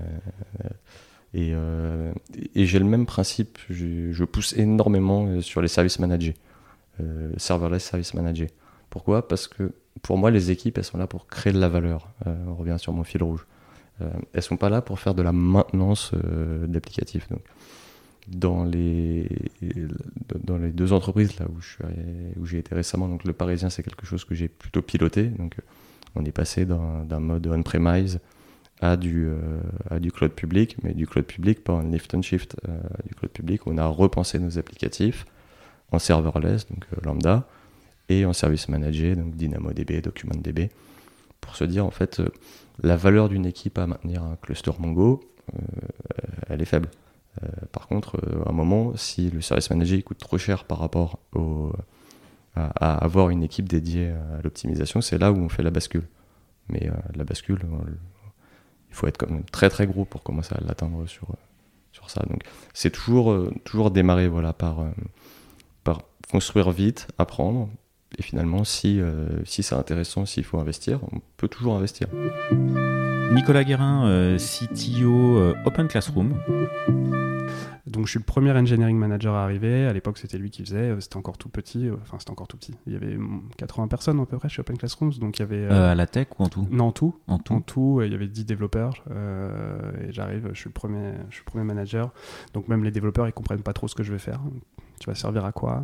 et 1.33 1.51
euh, 1.53 2.11
et 2.55 2.65
j'ai 2.65 2.79
le 2.79 2.85
même 2.85 3.05
principe. 3.05 3.57
Je, 3.69 4.11
je 4.11 4.23
pousse 4.25 4.53
énormément 4.57 5.39
sur 5.41 5.61
les 5.61 5.67
services 5.69 5.99
managés, 5.99 6.35
euh, 6.99 7.31
serverless 7.37 7.83
service 7.83 8.13
managés. 8.13 8.49
Pourquoi? 8.95 9.27
Parce 9.27 9.49
que 9.49 9.73
pour 10.01 10.17
moi, 10.17 10.31
les 10.31 10.51
équipes, 10.51 10.77
elles 10.77 10.85
sont 10.85 10.97
là 10.97 11.05
pour 11.05 11.27
créer 11.27 11.51
de 11.51 11.59
la 11.59 11.67
valeur. 11.67 12.07
Euh, 12.27 12.35
on 12.47 12.55
revient 12.55 12.77
sur 12.79 12.93
mon 12.93 13.03
fil 13.03 13.21
rouge. 13.21 13.45
Euh, 14.01 14.09
elles 14.31 14.41
sont 14.41 14.55
pas 14.55 14.69
là 14.69 14.81
pour 14.81 14.99
faire 14.99 15.13
de 15.13 15.21
la 15.21 15.33
maintenance 15.33 16.11
euh, 16.13 16.65
d'applicatifs. 16.65 17.27
Donc, 17.29 17.41
dans 18.29 18.63
les 18.63 19.27
dans 20.45 20.57
les 20.57 20.71
deux 20.71 20.93
entreprises 20.93 21.37
là 21.39 21.45
où 21.53 21.59
je 21.59 21.67
suis 21.67 21.83
où 22.39 22.45
j'ai 22.45 22.59
été 22.59 22.73
récemment, 22.73 23.09
donc 23.09 23.25
le 23.25 23.33
Parisien, 23.33 23.69
c'est 23.69 23.83
quelque 23.83 24.05
chose 24.05 24.23
que 24.23 24.33
j'ai 24.33 24.47
plutôt 24.47 24.81
piloté. 24.81 25.25
Donc, 25.25 25.57
on 26.15 26.23
est 26.23 26.31
passé 26.31 26.65
d'un 26.65 27.19
mode 27.19 27.47
on-premise 27.47 28.21
à 28.79 28.95
du, 28.95 29.27
euh, 29.27 29.59
à 29.89 29.99
du 29.99 30.11
cloud 30.11 30.31
public, 30.31 30.77
mais 30.83 30.93
du 30.93 31.05
cloud 31.05 31.25
public, 31.25 31.65
pas 31.65 31.73
un 31.73 31.91
lift 31.91 32.13
and 32.15 32.21
shift, 32.21 32.55
euh, 32.69 32.77
du 33.07 33.15
cloud 33.15 33.31
public. 33.31 33.67
On 33.67 33.77
a 33.77 33.87
repensé 33.87 34.39
nos 34.39 34.57
applicatifs 34.57 35.25
en 35.91 35.99
serverless, 35.99 36.67
donc 36.69 36.85
euh, 36.93 37.01
lambda, 37.03 37.47
et 38.09 38.25
en 38.25 38.33
service 38.33 38.69
managé, 38.69 39.15
donc 39.15 39.35
DynamoDB, 39.35 40.01
DocumentDB, 40.01 40.69
pour 41.41 41.55
se 41.55 41.63
dire 41.63 41.85
en 41.85 41.91
fait 41.91 42.19
euh, 42.19 42.29
la 42.81 42.97
valeur 42.97 43.29
d'une 43.29 43.45
équipe 43.45 43.77
à 43.77 43.87
maintenir 43.87 44.23
un 44.23 44.35
cluster 44.35 44.71
Mongo, 44.79 45.23
euh, 45.53 45.59
elle 46.49 46.61
est 46.61 46.65
faible. 46.65 46.89
Euh, 47.43 47.47
par 47.71 47.87
contre, 47.87 48.19
à 48.45 48.49
un 48.49 48.53
moment, 48.53 48.95
si 48.95 49.29
le 49.29 49.41
service 49.41 49.69
manager 49.69 50.03
coûte 50.03 50.17
trop 50.17 50.37
cher 50.37 50.65
par 50.65 50.79
rapport 50.79 51.19
à, 52.55 52.95
avoir 53.03 53.29
une 53.29 53.43
équipe 53.43 53.67
dédiée 53.67 54.09
à 54.09 54.41
l'optimisation, 54.41 55.01
c'est 55.01 55.17
là 55.17 55.31
où 55.31 55.37
on 55.37 55.49
fait 55.49 55.63
la 55.63 55.71
bascule. 55.71 56.07
Mais 56.69 56.89
la 57.13 57.25
bascule, 57.25 57.59
il 58.89 58.95
faut 58.95 59.07
être 59.07 59.17
quand 59.17 59.29
même 59.29 59.43
très 59.43 59.69
très 59.69 59.85
gros 59.85 60.05
pour 60.05 60.23
commencer 60.23 60.55
à 60.55 60.61
l'atteindre 60.61 61.05
sur, 61.05 61.27
sur 61.91 62.09
ça. 62.09 62.23
Donc 62.29 62.43
c'est 62.73 62.89
toujours, 62.89 63.49
toujours 63.65 63.91
démarrer 63.91 64.29
voilà, 64.29 64.53
par, 64.53 64.85
par 65.83 66.01
construire 66.31 66.71
vite, 66.71 67.07
apprendre. 67.17 67.69
Et 68.17 68.23
finalement, 68.23 68.63
si, 68.63 68.99
euh, 69.01 69.27
si 69.43 69.61
c'est 69.63 69.75
intéressant, 69.75 70.25
s'il 70.25 70.43
faut 70.45 70.59
investir, 70.59 70.99
on 71.11 71.19
peut 71.37 71.47
toujours 71.49 71.75
investir. 71.75 72.07
Nicolas 73.33 73.63
Guérin, 73.63 74.07
euh, 74.07 74.37
CTO 74.37 75.37
euh, 75.37 75.53
Open 75.65 75.87
Classroom. 75.87 76.33
donc 77.87 78.05
je 78.05 78.11
suis 78.11 78.19
le 78.19 78.23
premier 78.25 78.51
engineering 78.51 78.97
manager 78.97 79.33
à 79.35 79.43
arriver. 79.43 79.85
À 79.85 79.93
l'époque, 79.93 80.17
c'était 80.17 80.37
lui 80.37 80.49
qui 80.49 80.61
faisait. 80.63 80.95
C'était 81.01 81.17
encore 81.17 81.37
tout 81.37 81.49
petit. 81.49 81.89
Enfin, 82.03 82.17
c'était 82.19 82.31
encore 82.31 82.47
tout 82.47 82.55
petit. 82.57 82.75
Il 82.87 82.93
y 82.93 82.95
avait 82.95 83.17
mm, 83.17 83.49
80 83.57 83.87
personnes 83.87 84.19
à 84.21 84.25
peu 84.25 84.37
près 84.37 84.47
chez 84.47 84.61
Open 84.61 84.77
Classrooms. 84.77 85.13
Donc 85.19 85.39
il 85.39 85.41
y 85.41 85.43
avait. 85.43 85.55
euh, 85.65 85.71
Euh, 85.71 85.91
à 85.91 85.95
la 85.95 86.07
tech 86.07 86.27
ou 86.39 86.43
en 86.43 86.47
tout? 86.49 86.67
Non, 86.71 86.85
en 86.85 86.91
tout. 86.91 87.15
En 87.27 87.39
tout 87.39 87.53
En 87.55 87.61
tout, 87.61 88.01
il 88.05 88.11
y 88.11 88.15
avait 88.15 88.27
10 88.27 88.45
développeurs 88.45 89.03
euh, 89.11 89.91
et 90.07 90.13
j'arrive, 90.13 90.49
je 90.53 90.59
suis 90.59 90.69
le 90.69 90.73
premier, 90.73 91.13
je 91.29 91.35
suis 91.35 91.43
le 91.45 91.51
premier 91.51 91.65
manager. 91.65 92.11
Donc 92.53 92.67
même 92.69 92.83
les 92.83 92.91
développeurs, 92.91 93.27
ils 93.27 93.33
comprennent 93.33 93.63
pas 93.63 93.73
trop 93.73 93.87
ce 93.89 93.95
que 93.95 94.03
je 94.03 94.11
vais 94.13 94.19
faire. 94.19 94.39
Tu 94.99 95.07
vas 95.09 95.15
servir 95.15 95.43
à 95.45 95.51
quoi 95.51 95.83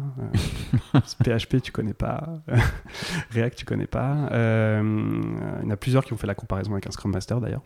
Euh, 0.95 0.99
PHP, 1.23 1.61
tu 1.61 1.71
connais 1.71 1.93
pas. 1.93 2.41
React, 3.31 3.57
tu 3.57 3.65
connais 3.65 3.87
pas. 3.87 4.29
Euh, 4.31 5.21
il 5.61 5.63
y 5.65 5.67
en 5.67 5.69
a 5.69 5.75
plusieurs 5.77 6.05
qui 6.05 6.13
ont 6.13 6.17
fait 6.17 6.27
la 6.27 6.35
comparaison 6.35 6.71
avec 6.71 6.87
un 6.87 6.91
Scrum 6.91 7.11
Master 7.11 7.41
d'ailleurs. 7.41 7.61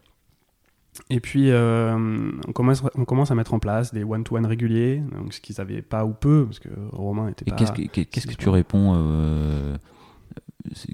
Et 1.10 1.20
puis, 1.20 1.52
euh, 1.52 2.32
on, 2.48 2.52
commence, 2.54 2.82
on 2.96 3.04
commence 3.06 3.30
à 3.30 3.36
mettre 3.36 3.54
en 3.54 3.60
place 3.60 3.94
des 3.94 4.04
one-to-one 4.06 4.46
réguliers, 4.46 5.04
donc 5.12 5.34
ce 5.34 5.42
qu'ils 5.42 5.56
n'avaient 5.60 5.82
pas 5.82 6.06
ou 6.06 6.14
peu, 6.14 6.46
parce 6.46 6.60
que 6.60 6.70
Romain 6.94 7.28
était 7.28 7.44
Et 7.48 7.52
pas. 7.52 7.58
qu'est-ce 7.58 8.26
que, 8.28 8.34
tu 8.34 8.48
réponds 8.50 8.94
euh, 8.96 9.78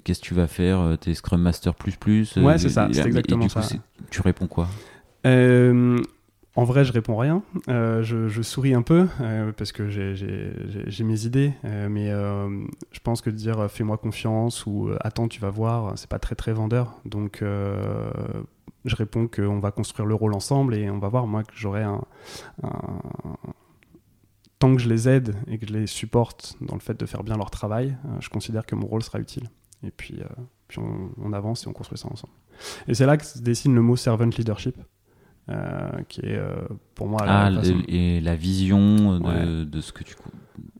Qu'est-ce 0.04 0.20
que 0.20 0.26
tu 0.26 0.34
vas 0.34 0.48
faire 0.48 0.80
euh, 0.80 0.96
T'es 0.96 1.14
Scrum 1.14 1.40
Master 1.40 1.74
plus 1.74 1.96
plus 1.96 2.36
euh, 2.36 2.42
Ouais, 2.42 2.58
c'est 2.58 2.68
ça, 2.68 2.88
c'est 2.92 2.98
et- 2.98 3.02
et 3.02 3.06
exactement 3.06 3.46
du 3.46 3.52
coup, 3.52 3.62
ça. 3.62 3.76
Tu 4.10 4.20
réponds 4.20 4.48
quoi? 4.48 4.68
Euh, 5.24 5.98
en 6.54 6.64
vrai, 6.64 6.84
je 6.84 6.92
réponds 6.92 7.16
rien. 7.16 7.42
Euh, 7.68 8.02
je, 8.02 8.42
souris 8.42 8.74
un 8.74 8.82
peu 8.82 9.08
euh, 9.20 9.52
parce 9.52 9.72
que 9.72 9.88
j'ai- 9.88 11.04
mes 11.04 11.26
idées, 11.26 11.54
euh, 11.64 11.88
mais 11.88 12.10
je 12.92 13.00
pense 13.00 13.22
que 13.22 13.30
dire 13.30 13.70
fais-moi 13.70 13.96
confiance 13.96 14.66
ou 14.66 14.90
attends, 15.00 15.28
tu 15.28 15.40
vas 15.40 15.50
voir, 15.50 15.96
c'est 15.96 16.10
pas 16.10 16.18
très 16.18 16.34
très 16.34 16.52
vendeur. 16.52 16.94
Donc, 17.04 17.42
je 18.84 18.96
réponds 18.96 19.28
qu'on 19.28 19.60
va 19.60 19.70
construire 19.70 20.06
le 20.06 20.14
rôle 20.14 20.34
ensemble 20.34 20.74
et 20.74 20.90
on 20.90 20.98
va 20.98 21.08
voir. 21.08 21.26
Moi, 21.26 21.42
que 21.42 21.52
j'aurai 21.54 21.82
un, 21.82 22.02
tant 24.58 24.74
que 24.76 24.80
je 24.80 24.88
les 24.88 25.08
aide 25.08 25.34
et 25.48 25.58
que 25.58 25.66
je 25.66 25.72
les 25.72 25.86
supporte 25.86 26.56
dans 26.60 26.74
le 26.74 26.80
fait 26.80 26.98
de 26.98 27.06
faire 27.06 27.24
bien 27.24 27.36
leur 27.36 27.50
travail, 27.50 27.96
je 28.20 28.28
considère 28.28 28.66
que 28.66 28.74
mon 28.74 28.86
rôle 28.86 29.02
sera 29.02 29.18
utile. 29.18 29.48
Et 29.84 29.90
puis, 29.90 30.20
puis 30.68 30.78
on, 30.78 31.10
on 31.16 31.32
avance 31.32 31.64
et 31.64 31.68
on 31.68 31.72
construit 31.72 31.98
ça 31.98 32.08
ensemble. 32.12 32.34
Et 32.86 32.94
c'est 32.94 33.06
là 33.06 33.16
que 33.16 33.24
se 33.24 33.38
dessine 33.40 33.74
le 33.74 33.82
mot 33.82 33.96
servant 33.96 34.26
leadership, 34.26 34.76
qui 36.08 36.20
est 36.20 36.36
euh, 36.36 36.54
pour 36.94 37.08
moi 37.08 37.26
la 37.26 37.46
Ah, 37.46 37.50
et 37.88 38.20
la 38.20 38.36
vision 38.36 39.18
de, 39.18 39.64
de 39.64 39.80
ce 39.80 39.92
que 39.92 40.04
tu 40.04 40.14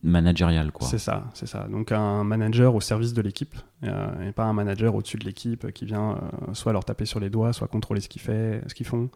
managérial 0.02 0.72
quoi. 0.72 0.86
C'est 0.88 0.98
ça, 0.98 1.24
c'est 1.34 1.46
ça. 1.46 1.66
Donc 1.68 1.92
un 1.92 2.24
manager 2.24 2.74
au 2.74 2.80
service 2.80 3.12
de 3.12 3.22
l'équipe 3.22 3.54
euh, 3.84 4.28
et 4.28 4.32
pas 4.32 4.44
un 4.44 4.52
manager 4.52 4.94
au-dessus 4.94 5.16
de 5.16 5.24
l'équipe 5.24 5.70
qui 5.72 5.84
vient 5.84 6.12
euh, 6.12 6.54
soit 6.54 6.72
leur 6.72 6.84
taper 6.84 7.06
sur 7.06 7.20
les 7.20 7.30
doigts, 7.30 7.52
soit 7.52 7.68
contrôler 7.68 8.00
ce 8.00 8.08
qu'ils 8.08 8.22
fait, 8.22 8.62
ce 8.66 8.74
qu'ils 8.74 8.86
font. 8.86 9.10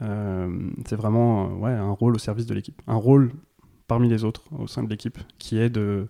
Euh, 0.00 0.70
c'est 0.86 0.96
vraiment 0.96 1.46
euh, 1.46 1.54
ouais, 1.54 1.72
un 1.72 1.90
rôle 1.90 2.14
au 2.14 2.18
service 2.18 2.46
de 2.46 2.54
l'équipe, 2.54 2.80
un 2.86 2.96
rôle 2.96 3.32
parmi 3.88 4.08
les 4.08 4.24
autres 4.24 4.42
au 4.58 4.66
sein 4.66 4.82
de 4.82 4.88
l'équipe 4.88 5.18
qui 5.38 5.58
est 5.58 5.70
de 5.70 6.08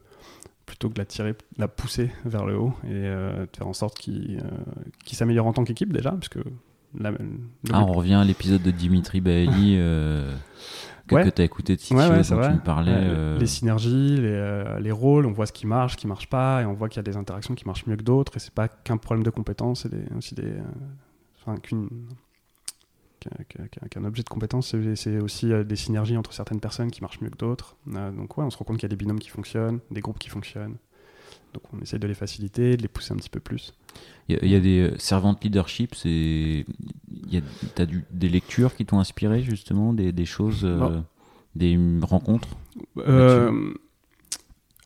plutôt 0.66 0.88
que 0.88 0.94
de 0.94 0.98
la 1.00 1.06
tirer, 1.06 1.32
de 1.32 1.38
la 1.58 1.68
pousser 1.68 2.10
vers 2.24 2.46
le 2.46 2.56
haut 2.56 2.74
et 2.84 2.88
euh, 2.90 3.42
de 3.46 3.56
faire 3.56 3.66
en 3.66 3.72
sorte 3.72 3.98
qu'il 3.98 4.38
euh, 4.38 4.72
qu'il 5.04 5.16
s'améliore 5.16 5.46
en 5.46 5.52
tant 5.52 5.64
qu'équipe 5.64 5.92
déjà, 5.92 6.12
parce 6.12 6.28
que 6.28 6.40
la- 6.98 7.10
le 7.12 7.18
Ah, 7.72 7.82
on 7.84 7.92
revient 7.92 8.14
à 8.14 8.24
l'épisode 8.24 8.62
de 8.62 8.70
Dimitri 8.70 9.20
Bailly 9.20 9.76
euh, 9.78 10.34
que, 11.06 11.14
Ouais. 11.14 11.30
tu 11.30 11.42
as 11.42 11.44
écouté 11.44 11.76
de 11.76 11.80
CTO 11.80 11.96
Ouais, 11.96 12.08
ouais, 12.08 12.16
dont 12.18 12.22
c'est 12.22 12.34
tu 12.48 12.54
me 12.54 12.60
parlais. 12.64 12.92
Euh, 12.94 13.38
Les 13.38 13.46
synergies, 13.46 14.16
les, 14.16 14.28
euh, 14.32 14.78
les 14.80 14.92
rôles, 14.92 15.26
on 15.26 15.32
voit 15.32 15.46
ce 15.46 15.52
qui 15.52 15.66
marche, 15.66 15.92
ce 15.92 15.96
qui 15.96 16.06
marche 16.06 16.28
pas, 16.28 16.62
et 16.62 16.66
on 16.66 16.74
voit 16.74 16.88
qu'il 16.88 16.98
y 16.98 17.00
a 17.00 17.02
des 17.10 17.16
interactions 17.16 17.54
qui 17.54 17.66
marchent 17.66 17.86
mieux 17.86 17.96
que 17.96 18.02
d'autres, 18.02 18.36
et 18.36 18.40
c'est 18.40 18.52
pas 18.54 18.68
qu'un 18.68 18.96
problème 18.96 19.24
de 19.24 19.30
compétences, 19.30 19.82
c'est 19.88 20.14
aussi 20.16 20.34
des. 20.34 20.52
Enfin, 21.40 21.56
qu'une. 21.58 21.88
qu'un- 23.90 24.04
objet 24.04 24.22
de 24.22 24.28
compétence, 24.28 24.74
c'est 24.96 25.18
aussi 25.18 25.52
des 25.64 25.76
synergies 25.76 26.16
entre 26.16 26.32
certaines 26.32 26.60
personnes 26.60 26.90
qui 26.90 27.00
marchent 27.02 27.20
mieux 27.20 27.30
que 27.30 27.36
d'autres. 27.36 27.76
Donc, 27.86 28.36
ouais, 28.36 28.44
on 28.44 28.50
se 28.50 28.56
rend 28.56 28.64
compte 28.64 28.76
qu'il 28.78 28.84
y 28.84 28.90
a 28.90 28.94
des 28.94 28.96
binômes 28.96 29.20
qui 29.20 29.28
fonctionnent, 29.28 29.78
des 29.90 30.00
groupes 30.00 30.18
qui 30.18 30.28
fonctionnent. 30.28 30.76
Donc, 31.54 31.62
on 31.72 31.80
essaie 31.80 31.98
de 31.98 32.06
les 32.06 32.14
faciliter, 32.14 32.76
de 32.76 32.82
les 32.82 32.88
pousser 32.88 33.12
un 33.12 33.16
petit 33.16 33.28
peu 33.28 33.40
plus. 33.40 33.74
Il 34.28 34.36
y, 34.36 34.38
a- 34.38 34.44
il 34.44 34.50
y 34.50 34.54
a 34.54 34.60
des 34.60 34.80
euh, 34.90 34.98
servantes 34.98 35.42
leadership, 35.44 35.94
c'est. 35.94 36.64
T'as 37.74 37.86
du- 37.86 38.04
des 38.10 38.28
lectures 38.28 38.74
qui 38.74 38.84
t'ont 38.86 39.00
inspiré 39.00 39.42
justement, 39.42 39.92
des, 39.92 40.12
des 40.12 40.24
choses, 40.26 40.64
euh, 40.64 40.78
des 41.54 41.78
rencontres? 42.02 42.48
Euh, 42.98 43.74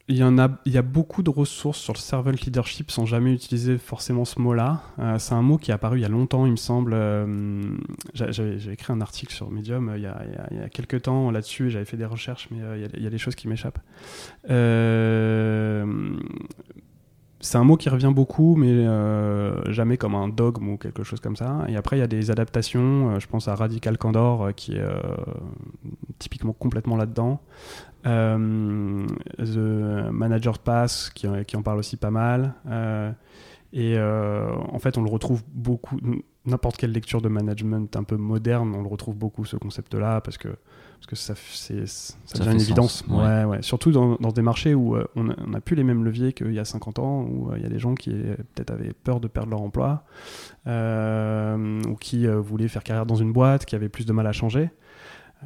Il 0.09 0.16
y, 0.16 0.23
en 0.23 0.38
a, 0.38 0.49
il 0.64 0.73
y 0.73 0.79
a 0.79 0.83
beaucoup 0.83 1.25
de 1.25 1.31
ressources 1.31 1.79
sur 1.81 1.92
le 1.92 1.99
servant 1.99 2.31
leadership 2.31 2.92
sans 2.92 3.07
jamais 3.07 3.33
utiliser 3.33 3.77
forcément 3.77 4.25
ce 4.25 4.38
mot-là. 4.40 4.81
Euh, 5.01 5.19
c'est 5.19 5.35
un 5.35 5.42
mot 5.42 5.59
qui 5.59 5.73
est 5.73 5.75
apparu 5.75 5.99
il 5.99 6.03
y 6.03 6.05
a 6.05 6.09
longtemps, 6.09 6.47
il 6.47 6.53
me 6.53 6.57
semble. 6.57 6.92
Euh, 6.95 7.77
j'a- 8.14 8.31
J'avais 8.31 8.57
écrit 8.73 8.92
un 8.92 9.01
article 9.01 9.35
sur 9.35 9.51
Medium 9.51 9.88
euh, 9.88 9.97
il 9.99 10.05
y 10.05 10.07
a, 10.07 10.69
quelques 10.69 11.03
temps 11.03 11.33
là-dessus, 11.33 11.71
j'avais 11.71 11.85
fait 11.87 11.97
des 11.97 12.05
recherches, 12.05 12.47
mais 12.53 12.62
euh, 12.62 12.87
il 12.95 13.03
y, 13.03 13.07
a 13.09 13.11
des 13.11 13.19
choses 13.19 13.35
qui 13.35 13.49
m'échappent. 13.49 13.81
C'est 17.40 17.59
un 17.59 17.64
mot 17.64 17.77
qui 17.77 17.90
revient 17.90 18.12
beaucoup, 18.14 18.57
mais 18.57 18.70
euh, 18.70 19.70
jamais 19.70 19.99
comme 19.99 20.14
un 20.14 20.29
dogme 20.29 20.70
ou 20.70 20.77
quelque 20.79 21.03
chose 21.03 21.20
comme 21.20 21.37
ça. 21.37 21.66
Et 21.68 21.77
après, 21.77 21.96
il 21.96 22.01
y 22.01 22.03
a 22.03 22.07
des 22.07 22.31
adaptations. 22.31 23.11
euh, 23.11 23.20
je 23.20 23.27
pense 23.27 23.46
à 23.46 23.55
Radical 23.55 23.99
Candor, 23.99 24.44
euh, 24.46 24.53
qui 24.53 24.75
est 24.77 24.85
typiquement 26.18 26.55
complètement 26.55 26.96
là-dedans. 26.96 27.40
The 28.05 29.59
Manager's 30.11 30.59
Pass, 30.59 31.11
qui, 31.11 31.27
qui 31.46 31.57
en 31.57 31.62
parle 31.62 31.79
aussi 31.79 31.96
pas 31.96 32.11
mal. 32.11 32.55
Et 33.72 33.99
en 33.99 34.79
fait, 34.79 34.96
on 34.96 35.03
le 35.03 35.11
retrouve 35.11 35.42
beaucoup. 35.53 35.99
N'importe 36.46 36.77
quelle 36.77 36.92
lecture 36.92 37.20
de 37.20 37.29
management 37.29 37.96
un 37.96 38.05
peu 38.05 38.16
moderne, 38.16 38.72
on 38.77 38.83
le 38.83 38.88
retrouve 38.88 39.16
beaucoup 39.16 39.44
ce 39.44 39.57
concept-là 39.57 40.20
parce 40.20 40.38
que 40.38 40.57
parce 40.97 41.07
que 41.07 41.17
ça, 41.17 41.35
c'est- 41.37 41.87
ça, 41.87 42.15
Ça 42.25 42.39
devient 42.41 42.53
une 42.55 42.61
évidence. 42.61 43.05
ouais. 43.09 43.17
Ouais, 43.17 43.45
ouais. 43.45 43.63
Surtout 43.63 43.93
dans, 43.93 44.17
dans 44.17 44.31
des 44.33 44.43
marchés 44.43 44.75
où 44.75 44.97
euh, 44.97 45.07
on 45.15 45.25
n'a 45.25 45.61
plus 45.61 45.77
les 45.77 45.85
mêmes 45.85 46.05
leviers 46.05 46.33
qu'il 46.33 46.53
y 46.53 46.59
a 46.59 46.65
50 46.65 46.99
ans, 46.99 47.23
où 47.23 47.51
euh, 47.51 47.57
il 47.59 47.63
y 47.63 47.67
a 47.67 47.69
des 47.69 47.79
gens 47.79 47.95
qui 47.95 48.11
euh, 48.13 48.35
peut-être 48.55 48.71
avaient 48.73 48.93
peur 48.93 49.21
de 49.21 49.29
perdre 49.29 49.51
leur 49.51 49.61
emploi, 49.63 50.05
euh, 50.67 51.81
ou 51.89 51.95
qui 51.95 52.27
voulaient 52.27 52.69
faire 52.69 52.83
carrière 52.83 53.07
dans 53.07 53.15
une 53.17 53.33
boîte, 53.33 53.67
qui 53.67 53.75
avaient 53.77 53.89
plus 53.89 54.07
de 54.07 54.13
mal 54.13 54.27
à 54.27 54.33
changer. 54.33 54.71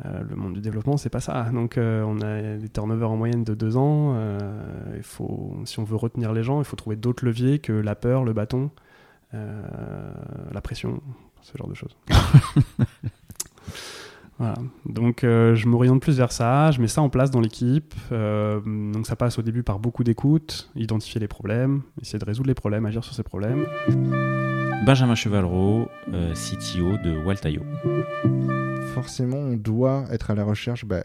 Le 0.04 0.34
monde 0.36 0.54
du 0.54 0.60
développement, 0.60 0.96
c'est 0.96 1.10
pas 1.10 1.20
ça. 1.20 1.50
Donc, 1.52 1.74
on 1.76 2.20
a 2.22 2.56
des 2.56 2.68
turnovers 2.70 3.10
en 3.10 3.16
moyenne 3.16 3.44
de 3.44 3.54
deux 3.54 3.76
ans. 3.76 4.14
Il 4.96 5.02
faut, 5.02 5.56
si 5.66 5.78
on 5.78 5.84
veut 5.84 5.96
retenir 5.96 6.32
les 6.32 6.42
gens, 6.42 6.60
il 6.60 6.64
faut 6.64 6.76
trouver 6.76 6.96
d'autres 6.96 7.24
leviers 7.26 7.58
que 7.58 7.72
la 7.72 7.94
peur, 7.96 8.24
le 8.24 8.32
bâton, 8.32 8.70
la 9.34 10.60
pression, 10.62 11.02
ce 11.42 11.58
genre 11.58 11.68
de 11.68 11.74
choses. 11.74 11.96
Voilà. 14.40 14.54
Donc 14.86 15.22
euh, 15.22 15.54
je 15.54 15.68
m'oriente 15.68 16.00
plus 16.00 16.16
vers 16.16 16.32
ça, 16.32 16.70
je 16.70 16.80
mets 16.80 16.88
ça 16.88 17.02
en 17.02 17.10
place 17.10 17.30
dans 17.30 17.42
l'équipe. 17.42 17.94
Euh, 18.10 18.58
donc 18.64 19.06
ça 19.06 19.14
passe 19.14 19.38
au 19.38 19.42
début 19.42 19.62
par 19.62 19.78
beaucoup 19.78 20.02
d'écoute, 20.02 20.70
identifier 20.74 21.20
les 21.20 21.28
problèmes, 21.28 21.82
essayer 22.00 22.18
de 22.18 22.24
résoudre 22.24 22.48
les 22.48 22.54
problèmes, 22.54 22.86
agir 22.86 23.04
sur 23.04 23.14
ces 23.14 23.22
problèmes. 23.22 23.66
Benjamin 24.86 25.14
Chevalreau, 25.14 25.88
euh, 26.14 26.32
CTO 26.32 26.96
de 27.04 27.22
Waltaio. 27.22 27.60
forcément, 28.94 29.36
on 29.36 29.56
doit 29.58 30.06
être 30.10 30.30
à 30.30 30.34
la 30.34 30.44
recherche 30.44 30.86
bah, 30.86 31.04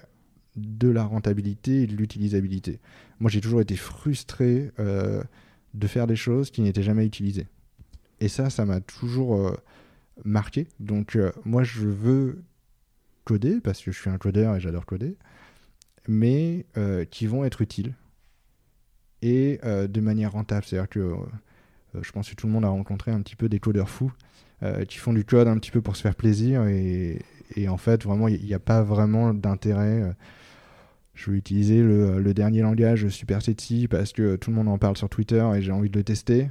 de 0.55 0.87
la 0.87 1.03
rentabilité 1.03 1.81
et 1.81 1.87
de 1.87 1.95
l'utilisabilité. 1.95 2.79
Moi, 3.19 3.29
j'ai 3.29 3.41
toujours 3.41 3.59
été 3.59 3.75
frustré 3.75 4.71
euh, 4.79 5.21
de 5.73 5.87
faire 5.87 6.07
des 6.07 6.15
choses 6.15 6.51
qui 6.51 6.61
n'étaient 6.61 6.83
jamais 6.83 7.05
utilisées. 7.05 7.47
Et 8.21 8.29
ça, 8.29 8.49
ça 8.49 8.65
m'a 8.65 8.79
toujours 8.79 9.35
euh, 9.35 9.57
marqué. 10.23 10.67
Donc, 10.79 11.15
euh, 11.15 11.31
moi, 11.43 11.63
je 11.63 11.87
veux 11.87 12.41
coder 13.25 13.59
parce 13.59 13.81
que 13.81 13.91
je 13.91 13.99
suis 13.99 14.09
un 14.09 14.17
codeur 14.17 14.55
et 14.55 14.61
j'adore 14.61 14.85
coder, 14.85 15.17
mais 16.07 16.65
euh, 16.77 17.03
qui 17.03 17.27
vont 17.27 17.43
être 17.43 17.61
utiles 17.61 17.93
et 19.21 19.59
euh, 19.65 19.87
de 19.87 19.99
manière 19.99 20.31
rentable. 20.31 20.63
C'est-à-dire 20.65 20.89
que 20.89 20.99
euh, 20.99 21.15
je 22.01 22.11
pense 22.11 22.29
que 22.29 22.35
tout 22.35 22.47
le 22.47 22.53
monde 22.53 22.63
a 22.63 22.69
rencontré 22.69 23.11
un 23.11 23.21
petit 23.21 23.35
peu 23.35 23.49
des 23.49 23.59
codeurs 23.59 23.89
fous 23.89 24.13
qui 24.87 24.97
font 24.97 25.13
du 25.13 25.23
code 25.25 25.47
un 25.47 25.59
petit 25.59 25.69
peu 25.69 25.79
pour 25.79 25.95
se 25.95 26.01
faire 26.01 26.15
plaisir 26.15 26.65
et, 26.65 27.21
et 27.55 27.69
en 27.69 27.77
fait, 27.77 28.03
vraiment, 28.03 28.27
il 28.27 28.43
n'y 28.43 28.53
a 28.55 28.59
pas 28.59 28.81
vraiment 28.81 29.31
d'intérêt. 29.31 30.15
Je 31.13 31.29
vais 31.29 31.37
utiliser 31.37 31.83
le, 31.83 32.33
dernier 32.33 32.61
langage 32.61 33.07
Super 33.09 33.43
Sexy 33.43 33.87
parce 33.87 34.11
que 34.11 34.37
tout 34.37 34.49
le 34.49 34.55
monde 34.55 34.69
en 34.69 34.79
parle 34.79 34.97
sur 34.97 35.07
Twitter 35.07 35.47
et 35.55 35.61
j'ai 35.61 35.71
envie 35.71 35.91
de 35.91 35.99
le 35.99 36.03
tester. 36.03 36.49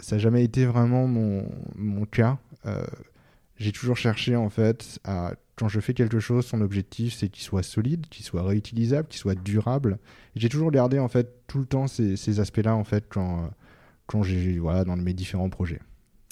Ça 0.00 0.16
n'a 0.16 0.18
jamais 0.18 0.42
été 0.42 0.66
vraiment 0.66 1.06
mon, 1.06 1.46
mon 1.76 2.04
cas. 2.04 2.38
J'ai 3.60 3.70
toujours 3.70 3.98
cherché, 3.98 4.34
en 4.34 4.48
fait, 4.48 4.98
à, 5.04 5.34
quand 5.60 5.68
je 5.68 5.78
fais 5.78 5.92
quelque 5.92 6.20
chose, 6.20 6.46
son 6.46 6.62
objectif, 6.62 7.12
c'est 7.12 7.28
qu'il 7.28 7.44
soit 7.44 7.62
solide, 7.62 8.06
qu'il 8.08 8.24
soit 8.24 8.42
réutilisable, 8.42 9.06
qu'il 9.08 9.20
soit 9.20 9.34
durable. 9.34 9.98
J'ai 10.34 10.48
toujours 10.48 10.70
gardé, 10.70 10.98
en 10.98 11.08
fait, 11.08 11.46
tout 11.48 11.58
le 11.58 11.66
temps 11.66 11.86
ces, 11.86 12.16
ces 12.16 12.40
aspects-là, 12.40 12.74
en 12.74 12.82
fait, 12.82 13.04
quand, 13.10 13.50
quand 14.06 14.22
j'ai, 14.22 14.58
voilà, 14.58 14.84
dans 14.84 14.96
mes 14.96 15.12
différents 15.12 15.50
projets 15.50 15.80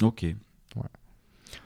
Ok. 0.03 0.25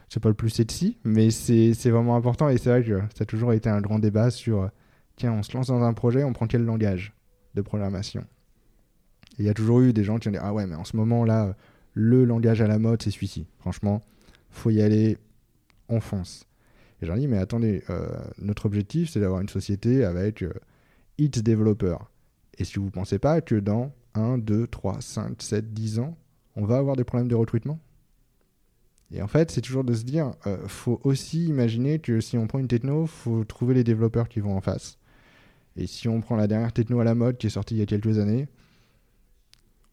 c'est 0.09 0.21
pas 0.21 0.29
le 0.29 0.35
plus 0.35 0.51
sexy, 0.51 0.99
mais 1.05 1.31
c'est 1.31 1.73
c'est 1.75 1.91
vraiment 1.91 2.17
important 2.17 2.49
et 2.49 2.59
c'est 2.59 2.69
vrai 2.71 2.83
que 2.83 2.99
ça 3.15 3.23
a 3.23 3.27
toujours 3.27 3.53
été 3.53 3.69
un 3.71 3.81
grand 3.81 4.01
débat 4.01 4.31
sur 4.31 4.69
tiens, 5.15 5.33
on 5.33 5.45
se 5.45 5.57
lance 5.57 5.69
dans 5.69 5.83
un 5.83 5.93
projet, 5.93 6.25
on 6.25 6.33
prend 6.33 6.49
quel 6.49 6.65
langage 6.65 7.13
de 7.55 7.63
programmation? 7.63 8.25
Il 9.39 9.45
y 9.45 9.49
a 9.49 9.55
toujours 9.55 9.81
eu 9.83 9.93
des 9.93 10.03
gens 10.03 10.19
qui 10.19 10.27
ont 10.29 10.33
dit 10.33 10.39
ah 10.41 10.53
ouais, 10.53 10.67
mais 10.67 10.75
en 10.75 10.85
ce 10.85 10.97
moment 10.97 11.25
là, 11.25 11.55
le 11.95 12.25
langage 12.25 12.61
à 12.61 12.67
la 12.67 12.81
mode, 12.81 13.03
c'est 13.03 13.13
celui-ci. 13.13 13.47
Franchement, 13.61 14.03
faut 14.51 14.71
y 14.71 14.83
aller, 14.83 15.17
on 15.89 16.01
fonce. 16.01 16.45
Et 17.03 17.07
j'en 17.07 17.17
dis, 17.17 17.27
mais 17.27 17.39
attendez, 17.39 17.83
euh, 17.91 18.09
notre 18.39 18.67
objectif, 18.67 19.11
c'est 19.11 19.19
d'avoir 19.19 19.41
une 19.41 19.49
société 19.49 20.05
avec 20.05 20.43
euh, 20.43 20.53
X 21.19 21.43
développeurs. 21.43 22.13
Et 22.59 22.65
si 22.65 22.79
vous 22.79 22.87
ne 22.87 22.91
pensez 22.91 23.19
pas 23.19 23.41
que 23.41 23.57
dans 23.57 23.93
1, 24.15 24.39
2, 24.39 24.69
3, 24.69 25.01
5, 25.01 25.43
7, 25.43 25.75
10 25.75 25.99
ans, 25.99 26.17
on 26.55 26.65
va 26.65 26.77
avoir 26.77 26.95
des 26.95 27.03
problèmes 27.03 27.29
de 27.29 27.35
recrutement? 27.35 27.81
Et 29.11 29.21
en 29.21 29.27
fait, 29.27 29.51
c'est 29.51 29.61
toujours 29.61 29.83
de 29.83 29.95
se 29.95 30.05
dire, 30.05 30.33
euh, 30.47 30.69
faut 30.69 31.01
aussi 31.03 31.47
imaginer 31.47 31.99
que 31.99 32.21
si 32.21 32.39
on 32.39 32.47
prend 32.47 32.61
une 32.61 32.69
techno, 32.69 33.07
faut 33.07 33.45
trouver 33.45 33.75
les 33.75 33.85
développeurs 33.85 34.29
qui 34.29 34.39
vont 34.39 34.57
en 34.57 34.61
face. 34.61 34.97
Et 35.77 35.89
si 35.89 36.09
on 36.09 36.21
prend 36.21 36.37
la 36.37 36.47
dernière 36.47 36.73
techno 36.73 37.01
à 37.01 37.05
la 37.05 37.17
mode 37.17 37.37
qui 37.37 37.49
est 37.49 37.51
sortie 37.51 37.75
il 37.75 37.79
y 37.79 37.83
a 37.83 37.87
quelques 37.87 38.19
années, 38.19 38.47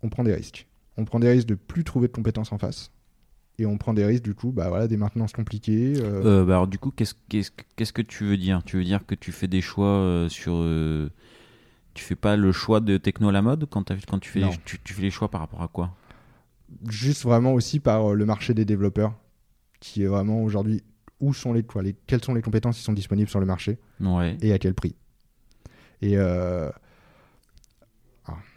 on 0.03 0.09
prend 0.09 0.23
des 0.23 0.33
risques. 0.33 0.67
On 0.95 1.05
prend 1.05 1.19
des 1.19 1.29
risques 1.29 1.47
de 1.47 1.55
plus 1.55 1.83
trouver 1.83 2.07
de 2.07 2.13
compétences 2.13 2.51
en 2.51 2.59
face. 2.59 2.91
Et 3.59 3.65
on 3.65 3.77
prend 3.77 3.93
des 3.93 4.05
risques, 4.05 4.23
du 4.23 4.33
coup, 4.33 4.51
bah 4.51 4.69
voilà, 4.69 4.87
des 4.87 4.95
maintenances 4.97 5.33
compliquées. 5.33 5.93
euh, 5.97 6.23
Euh, 6.41 6.45
bah 6.45 6.53
alors 6.53 6.67
du 6.67 6.79
coup, 6.79 6.91
qu'est-ce 6.91 7.13
qu'est-ce 7.27 7.51
qu'est-ce 7.75 7.91
que 7.93 8.01
tu 8.01 8.23
veux 8.23 8.37
dire? 8.37 8.63
Tu 8.63 8.77
veux 8.77 8.83
dire 8.85 9.05
que 9.05 9.15
tu 9.15 9.31
fais 9.33 9.47
des 9.47 9.59
choix 9.61 9.87
euh, 9.87 10.29
sur... 10.29 10.53
tu 11.93 12.03
fais 12.03 12.15
pas 12.15 12.37
le 12.37 12.51
choix 12.53 12.79
de 12.79 12.97
techno 12.97 13.29
à 13.29 13.31
la 13.33 13.41
mode 13.41 13.67
quand, 13.69 13.91
quand 14.07 14.19
tu, 14.19 14.29
fais 14.29 14.41
tu, 14.63 14.79
tu 14.83 14.93
fais 14.93 15.01
les 15.01 15.11
choix 15.11 15.29
par 15.29 15.41
rapport 15.41 15.61
à 15.61 15.67
quoi? 15.67 15.93
Juste 16.87 17.23
vraiment 17.23 17.53
aussi 17.53 17.79
par 17.81 18.13
le 18.13 18.25
marché 18.25 18.53
des 18.53 18.63
développeurs, 18.63 19.13
qui 19.81 20.03
est 20.03 20.07
vraiment 20.07 20.41
aujourd'hui 20.43 20.83
où 21.19 21.33
sont 21.33 21.51
les, 21.51 21.63
quoi, 21.63 21.81
les 21.83 21.95
quelles 22.07 22.23
sont 22.23 22.33
les 22.33 22.41
compétences 22.41 22.77
qui 22.77 22.83
sont 22.83 22.93
disponibles 22.93 23.29
sur 23.29 23.41
le 23.41 23.45
marché 23.45 23.77
Ouais. 23.99 24.37
et 24.41 24.53
à 24.53 24.59
quel 24.59 24.73
prix. 24.73 24.95
Et 26.01 26.15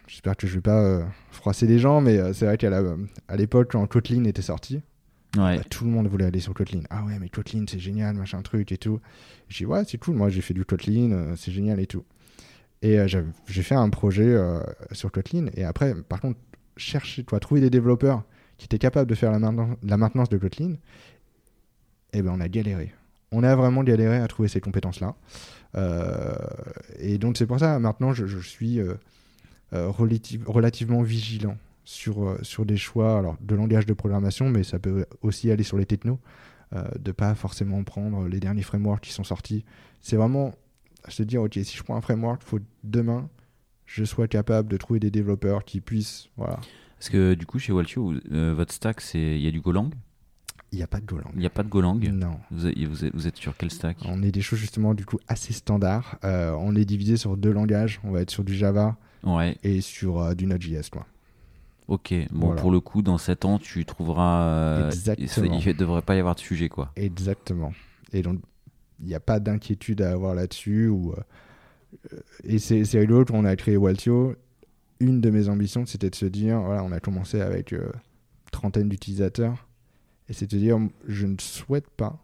j'espère 0.07 0.37
que 0.37 0.47
je 0.47 0.53
vais 0.55 0.61
pas 0.61 0.81
euh, 0.81 1.03
froisser 1.31 1.65
les 1.65 1.79
gens, 1.79 1.99
mais 2.01 2.17
euh, 2.17 2.33
c'est 2.33 2.45
vrai 2.45 2.57
qu'à 2.57 2.69
l'époque 3.35 3.71
quand 3.71 3.85
Kotlin 3.87 4.23
était 4.25 4.41
sorti, 4.43 4.81
Bah, 5.35 5.63
tout 5.69 5.85
le 5.85 5.89
monde 5.89 6.07
voulait 6.07 6.25
aller 6.25 6.39
sur 6.39 6.53
Kotlin. 6.53 6.81
Ah 6.89 7.03
ouais, 7.05 7.17
mais 7.19 7.29
Kotlin 7.29 7.65
c'est 7.67 7.79
génial, 7.79 8.15
machin 8.15 8.41
truc 8.41 8.71
et 8.71 8.77
tout. 8.77 8.99
J'ai 9.49 9.65
dit 9.65 9.71
ouais, 9.71 9.83
c'est 9.87 9.97
cool, 9.97 10.15
moi 10.15 10.29
j'ai 10.29 10.41
fait 10.41 10.53
du 10.53 10.63
Kotlin, 10.63 11.11
euh, 11.11 11.35
c'est 11.35 11.51
génial 11.51 11.79
et 11.79 11.87
tout. 11.87 12.03
Et 12.83 12.99
euh, 12.99 13.07
j'ai 13.47 13.63
fait 13.63 13.75
un 13.75 13.89
projet 13.89 14.27
euh, 14.27 14.59
sur 14.91 15.11
Kotlin. 15.11 15.47
Et 15.55 15.63
après, 15.63 15.95
par 15.95 16.19
contre, 16.19 16.39
chercher, 16.77 17.23
toi, 17.23 17.39
trouver 17.39 17.61
des 17.61 17.69
développeurs 17.69 18.23
qui 18.57 18.65
étaient 18.65 18.77
capables 18.77 19.09
de 19.09 19.15
faire 19.15 19.31
la 19.31 19.39
maintenance, 19.97 20.29
de 20.29 20.37
Kotlin, 20.37 20.75
eh 22.13 22.21
ben 22.21 22.31
on 22.35 22.39
a 22.39 22.47
galéré. 22.47 22.93
On 23.31 23.43
a 23.43 23.55
vraiment 23.55 23.83
galéré 23.83 24.17
à 24.17 24.27
trouver 24.27 24.49
ces 24.49 24.61
compétences-là. 24.61 25.15
Et 26.99 27.17
donc 27.17 27.37
c'est 27.37 27.47
pour 27.47 27.59
ça, 27.59 27.79
maintenant, 27.79 28.13
je, 28.13 28.37
suis 28.37 28.79
relative- 29.71 30.47
relativement 30.47 31.01
vigilant 31.01 31.57
sur, 31.83 32.23
euh, 32.23 32.39
sur 32.41 32.65
des 32.65 32.77
choix 32.77 33.17
alors, 33.17 33.37
de 33.41 33.55
langage 33.55 33.85
de 33.85 33.93
programmation, 33.93 34.49
mais 34.49 34.63
ça 34.63 34.79
peut 34.79 35.05
aussi 35.21 35.51
aller 35.51 35.63
sur 35.63 35.77
les 35.77 35.85
technos, 35.85 36.19
euh, 36.73 36.83
de 36.99 37.11
pas 37.11 37.35
forcément 37.35 37.83
prendre 37.83 38.27
les 38.27 38.39
derniers 38.39 38.63
frameworks 38.63 39.03
qui 39.03 39.11
sont 39.11 39.23
sortis. 39.23 39.65
C'est 40.01 40.15
vraiment 40.15 40.53
se 41.07 41.23
dire, 41.23 41.41
ok, 41.41 41.53
si 41.63 41.77
je 41.77 41.83
prends 41.83 41.95
un 41.95 42.01
framework, 42.01 42.41
il 42.45 42.49
faut 42.49 42.59
demain, 42.83 43.29
je 43.85 44.03
sois 44.03 44.27
capable 44.27 44.69
de 44.69 44.77
trouver 44.77 44.99
des 44.99 45.11
développeurs 45.11 45.65
qui 45.65 45.81
puissent... 45.81 46.29
Voilà. 46.37 46.59
Parce 46.97 47.09
que 47.09 47.33
du 47.33 47.45
coup, 47.45 47.59
chez 47.59 47.73
Waltio, 47.73 48.13
euh, 48.31 48.53
votre 48.55 48.71
stack, 48.73 49.01
c'est 49.01 49.19
il 49.19 49.41
y 49.41 49.47
a 49.47 49.51
du 49.51 49.59
Golang? 49.59 49.89
Il 50.71 50.77
n'y 50.77 50.83
a 50.83 50.87
pas 50.87 51.01
de 51.01 51.05
Golang. 51.05 51.29
Il 51.35 51.39
n'y 51.39 51.45
a 51.45 51.51
pas 51.51 51.61
de 51.61 51.67
Golang? 51.69 51.99
Non. 51.99 52.39
vous 52.49 52.65
êtes, 52.65 52.77
vous, 52.79 53.05
êtes, 53.05 53.13
vous 53.13 53.27
êtes 53.27 53.37
sur 53.37 53.55
quel 53.55 53.69
stack? 53.69 53.97
On 54.05 54.23
est 54.23 54.31
des 54.31 54.41
choses 54.41 54.57
justement 54.57 54.95
du 54.95 55.05
coup 55.05 55.19
assez 55.27 55.53
standards. 55.53 56.17
Euh, 56.23 56.55
on 56.57 56.75
est 56.75 56.85
divisé 56.85 57.17
sur 57.17 57.37
deux 57.37 57.51
langages. 57.51 57.99
On 58.03 58.11
va 58.11 58.21
être 58.21 58.31
sur 58.31 58.43
du 58.43 58.55
Java 58.55 58.97
Ouais, 59.23 59.55
et 59.63 59.81
sur 59.81 60.19
euh, 60.19 60.33
du 60.33 60.47
Node.js. 60.47 60.89
Quoi. 60.91 61.05
Ok. 61.87 62.13
Bon, 62.31 62.47
Voilà. 62.47 62.61
pour 62.61 62.71
le 62.71 62.79
coup, 62.79 63.01
dans 63.01 63.17
7 63.17 63.45
ans, 63.45 63.59
tu 63.59 63.85
trouveras... 63.85 64.43
euh, 64.43 64.85
Exactement. 64.87 65.59
Il 65.59 65.67
ne 65.67 65.73
devrait 65.73 66.01
pas 66.01 66.15
y 66.15 66.19
avoir 66.19 66.35
de 66.35 66.39
sujet, 66.39 66.69
quoi. 66.69 66.91
Exactement. 66.95 67.73
Et 68.11 68.21
donc, 68.21 68.39
il 68.99 69.07
n'y 69.07 69.15
a 69.15 69.19
pas 69.19 69.39
d'inquiétude 69.39 70.01
à 70.01 70.11
avoir 70.11 70.35
là-dessus. 70.35 70.87
Ou, 70.87 71.13
euh, 71.13 72.17
et 72.43 72.59
c'est 72.59 72.85
c'est 72.85 72.99
rigolo, 72.99 73.25
quand 73.25 73.35
on 73.35 73.45
a 73.45 73.55
créé 73.55 73.77
Waltio, 73.77 74.35
une 74.99 75.19
de 75.21 75.29
mes 75.29 75.49
ambitions, 75.49 75.85
c'était 75.85 76.09
de 76.09 76.15
se 76.15 76.25
dire, 76.25 76.59
voilà, 76.61 76.83
on 76.83 76.91
a 76.91 76.99
commencé 76.99 77.41
avec 77.41 77.73
euh, 77.73 77.91
trentaine 78.51 78.87
d'utilisateurs, 78.89 79.67
et 80.29 80.33
c'est 80.33 80.49
de 80.49 80.57
dire, 80.57 80.79
je 81.07 81.27
ne 81.27 81.35
souhaite 81.39 81.89
pas 81.89 82.19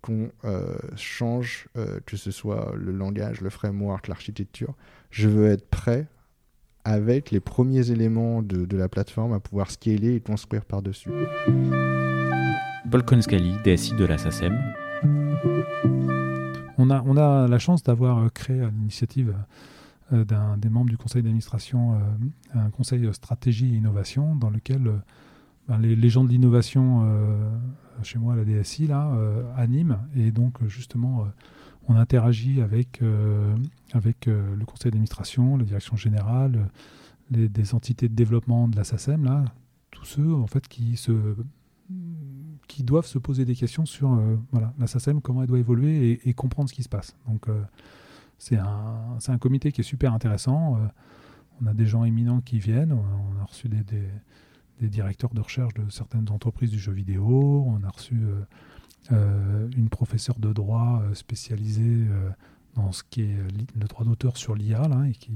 qu'on 0.00 0.30
euh, 0.44 0.76
change, 0.96 1.68
euh, 1.76 1.98
que 2.06 2.16
ce 2.16 2.30
soit 2.30 2.72
le 2.76 2.92
langage, 2.92 3.40
le 3.40 3.50
framework, 3.50 4.08
l'architecture. 4.08 4.74
Je 5.10 5.28
veux 5.28 5.48
être 5.48 5.68
prêt 5.68 6.06
avec 6.88 7.30
les 7.30 7.40
premiers 7.40 7.90
éléments 7.90 8.42
de, 8.42 8.64
de 8.64 8.76
la 8.78 8.88
plateforme 8.88 9.34
à 9.34 9.40
pouvoir 9.40 9.70
scaler 9.70 10.14
et 10.14 10.20
construire 10.20 10.64
par-dessus. 10.64 11.10
Paul 12.90 13.04
DSI 13.04 13.94
de 13.94 14.04
la 14.06 14.16
SACEM. 14.16 14.58
On 16.78 16.88
a, 16.88 17.02
on 17.04 17.16
a 17.18 17.46
la 17.46 17.58
chance 17.58 17.82
d'avoir 17.82 18.18
euh, 18.18 18.28
créé 18.30 18.62
à 18.62 18.70
l'initiative 18.70 19.34
euh, 20.14 20.24
d'un 20.24 20.56
des 20.56 20.70
membres 20.70 20.88
du 20.88 20.96
conseil 20.96 21.22
d'administration 21.22 21.94
euh, 21.94 22.58
un 22.58 22.70
conseil 22.70 23.06
stratégie 23.12 23.74
et 23.74 23.76
innovation 23.76 24.34
dans 24.36 24.48
lequel 24.48 24.90
ben, 25.68 25.78
les, 25.78 25.94
les 25.94 26.08
gens 26.08 26.24
de 26.24 26.30
l'innovation 26.30 27.02
euh, 27.04 27.50
chez 28.02 28.18
moi, 28.18 28.34
à 28.34 28.36
la 28.36 28.44
DSI, 28.44 28.86
là, 28.86 29.12
euh, 29.14 29.42
animent. 29.56 29.98
Et 30.14 30.30
donc, 30.30 30.64
justement, 30.66 31.22
euh, 31.22 31.24
on 31.88 31.96
interagit 31.96 32.60
avec, 32.60 33.02
euh, 33.02 33.54
avec 33.92 34.26
le 34.26 34.64
conseil 34.64 34.90
d'administration, 34.90 35.56
la 35.56 35.64
direction 35.64 35.96
générale, 35.96 36.68
les, 37.30 37.48
des 37.48 37.74
entités 37.74 38.08
de 38.08 38.14
développement 38.14 38.68
de 38.68 38.76
la 38.76 38.84
SACEM, 38.84 39.24
là, 39.24 39.44
tous 39.90 40.04
ceux 40.04 40.34
en 40.34 40.46
fait, 40.46 40.68
qui, 40.68 40.96
se, 40.96 41.12
qui 42.66 42.82
doivent 42.82 43.06
se 43.06 43.18
poser 43.18 43.44
des 43.44 43.54
questions 43.54 43.86
sur 43.86 44.20
voilà, 44.52 44.74
la 44.78 44.86
SACEM, 44.86 45.22
comment 45.22 45.42
elle 45.42 45.48
doit 45.48 45.58
évoluer 45.58 46.20
et, 46.24 46.34
comprendre 46.34 46.68
ce 46.68 46.74
qui 46.74 46.82
se 46.82 46.88
passe. 46.90 47.16
Donc, 47.26 47.46
c'est 48.36 48.56
un, 48.56 49.16
un 49.26 49.38
comité 49.38 49.72
qui 49.72 49.80
est 49.80 49.84
super 49.84 50.12
intéressant. 50.12 50.78
On 51.60 51.66
a 51.66 51.74
des 51.74 51.86
gens 51.86 52.04
éminents 52.04 52.40
qui 52.40 52.58
viennent. 52.58 52.92
On, 52.92 53.40
a 53.40 53.44
reçu 53.44 53.68
des, 53.68 53.82
des 54.80 54.88
directeurs 54.88 55.34
de 55.34 55.40
recherche 55.40 55.74
de 55.74 55.90
certaines 55.90 56.30
entreprises 56.30 56.70
du 56.70 56.78
jeu 56.78 56.92
vidéo. 56.92 57.64
On 57.66 57.82
a 57.84 57.90
reçu 57.90 58.14
euh, 58.14 58.40
euh, 59.12 59.68
une 59.76 59.88
professeure 59.88 60.38
de 60.38 60.52
droit 60.52 61.02
euh, 61.02 61.14
spécialisée 61.14 62.06
dans 62.74 62.92
ce 62.92 63.02
qui 63.08 63.22
est 63.22 63.36
le 63.74 63.86
droit 63.86 64.04
d'auteur 64.04 64.36
sur 64.36 64.54
l'IA 64.54 64.88
et 65.08 65.12
qui, 65.12 65.32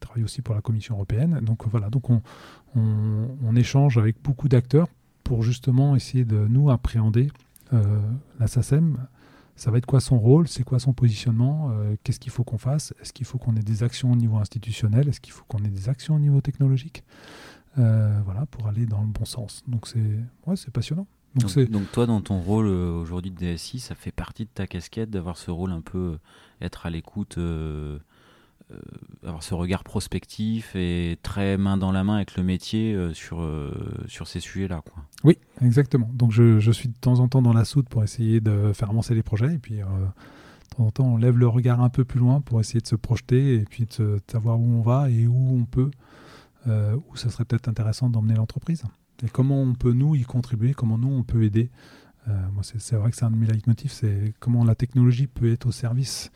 travaille 0.00 0.24
aussi 0.24 0.40
pour 0.40 0.54
la 0.54 0.62
Commission 0.62 0.94
européenne. 0.94 1.40
Donc 1.42 1.66
voilà, 1.66 1.90
donc 1.90 2.08
on, 2.10 3.56
échange 3.56 3.98
avec 3.98 4.16
beaucoup 4.22 4.48
d'acteurs 4.48 4.88
pour 5.24 5.42
justement 5.42 5.94
essayer 5.94 6.24
de 6.24 6.46
nous 6.46 6.70
appréhender 6.70 7.28
la 7.72 8.46
SACEM. 8.46 8.96
Ça 9.56 9.70
va 9.70 9.76
être 9.78 9.86
quoi 9.86 10.00
son 10.00 10.18
rôle? 10.18 10.48
C'est 10.48 10.62
quoi 10.62 10.78
son 10.78 10.94
positionnement? 10.94 11.70
Qu'est-ce 12.02 12.20
qu'il 12.20 12.32
faut 12.32 12.44
qu'on 12.44 12.56
fasse? 12.56 12.94
Est-ce 13.02 13.12
qu'il 13.12 13.26
faut 13.26 13.36
qu'on 13.36 13.56
ait 13.56 13.62
des 13.62 13.82
actions 13.82 14.10
au 14.12 14.16
niveau 14.16 14.38
institutionnel? 14.38 15.08
Est-ce 15.08 15.20
qu'il 15.20 15.34
faut 15.34 15.44
qu'on 15.48 15.58
ait 15.64 15.68
des 15.68 15.88
actions 15.88 16.14
au 16.14 16.20
niveau 16.20 16.40
technologique? 16.40 17.04
Voilà, 17.76 18.46
pour 18.50 18.66
aller 18.66 18.86
dans 18.86 19.00
le 19.00 19.08
bon 19.08 19.24
sens. 19.24 19.62
Donc 19.66 19.86
c'est 19.86 20.18
ouais, 20.46 20.56
c'est 20.56 20.70
passionnant. 20.70 21.06
Donc, 21.36 21.56
Donc, 21.70 21.92
toi, 21.92 22.06
dans 22.06 22.20
ton 22.20 22.40
rôle 22.40 22.66
euh, 22.66 22.90
aujourd'hui 22.92 23.30
de 23.30 23.36
DSI, 23.36 23.78
ça 23.78 23.94
fait 23.94 24.10
partie 24.10 24.44
de 24.46 24.50
ta 24.52 24.66
casquette 24.66 25.10
d'avoir 25.10 25.36
ce 25.36 25.52
rôle 25.52 25.70
un 25.70 25.80
peu, 25.80 25.98
euh, 25.98 26.18
être 26.60 26.86
à 26.86 26.90
l'écoute, 26.90 27.38
euh, 27.38 28.00
euh, 28.72 28.76
avoir 29.24 29.44
ce 29.44 29.54
regard 29.54 29.84
prospectif 29.84 30.74
et 30.74 31.18
très 31.22 31.56
main 31.56 31.76
dans 31.76 31.92
la 31.92 32.02
main 32.02 32.16
avec 32.16 32.36
le 32.36 32.42
métier 32.42 32.94
euh, 32.94 33.14
sur, 33.14 33.42
euh, 33.42 33.70
sur 34.08 34.26
ces 34.26 34.40
sujets-là. 34.40 34.82
quoi. 34.84 35.04
Oui, 35.22 35.38
exactement. 35.62 36.10
Donc 36.12 36.32
je, 36.32 36.58
je 36.58 36.72
suis 36.72 36.88
de 36.88 36.98
temps 37.00 37.20
en 37.20 37.28
temps 37.28 37.42
dans 37.42 37.52
la 37.52 37.64
soude 37.64 37.88
pour 37.88 38.02
essayer 38.02 38.40
de 38.40 38.72
faire 38.72 38.90
avancer 38.90 39.14
les 39.14 39.22
projets. 39.22 39.54
Et 39.54 39.58
puis 39.58 39.80
euh, 39.82 39.84
de 39.84 40.76
temps 40.76 40.84
en 40.86 40.90
temps, 40.90 41.06
on 41.06 41.16
lève 41.16 41.38
le 41.38 41.46
regard 41.46 41.80
un 41.80 41.90
peu 41.90 42.04
plus 42.04 42.18
loin 42.18 42.40
pour 42.40 42.58
essayer 42.58 42.80
de 42.80 42.88
se 42.88 42.96
projeter 42.96 43.54
et 43.54 43.64
puis 43.70 43.86
de 44.00 44.20
savoir 44.28 44.58
où 44.58 44.64
on 44.68 44.82
va 44.82 45.10
et 45.10 45.28
où 45.28 45.56
on 45.60 45.64
peut, 45.64 45.92
euh, 46.66 46.96
où 47.08 47.16
ça 47.16 47.30
serait 47.30 47.44
peut-être 47.44 47.68
intéressant 47.68 48.08
d'emmener 48.10 48.34
l'entreprise. 48.34 48.82
Et 49.22 49.28
comment 49.28 49.60
on 49.60 49.74
peut, 49.74 49.92
nous, 49.92 50.14
y 50.14 50.22
contribuer, 50.22 50.74
comment 50.74 50.98
nous, 50.98 51.12
on 51.12 51.22
peut 51.22 51.42
aider. 51.42 51.70
Euh, 52.28 52.32
moi, 52.52 52.62
c'est 52.62 52.80
c'est 52.80 52.96
vrai 52.96 53.10
que 53.10 53.16
c'est 53.16 53.24
un 53.24 53.30
de 53.30 53.36
mes 53.36 53.46
leitmotifs, 53.46 53.92
c'est 53.92 54.34
comment 54.40 54.64
la 54.64 54.74
technologie 54.74 55.26
peut 55.26 55.50
être 55.50 55.66
au 55.66 55.72
service 55.72 56.30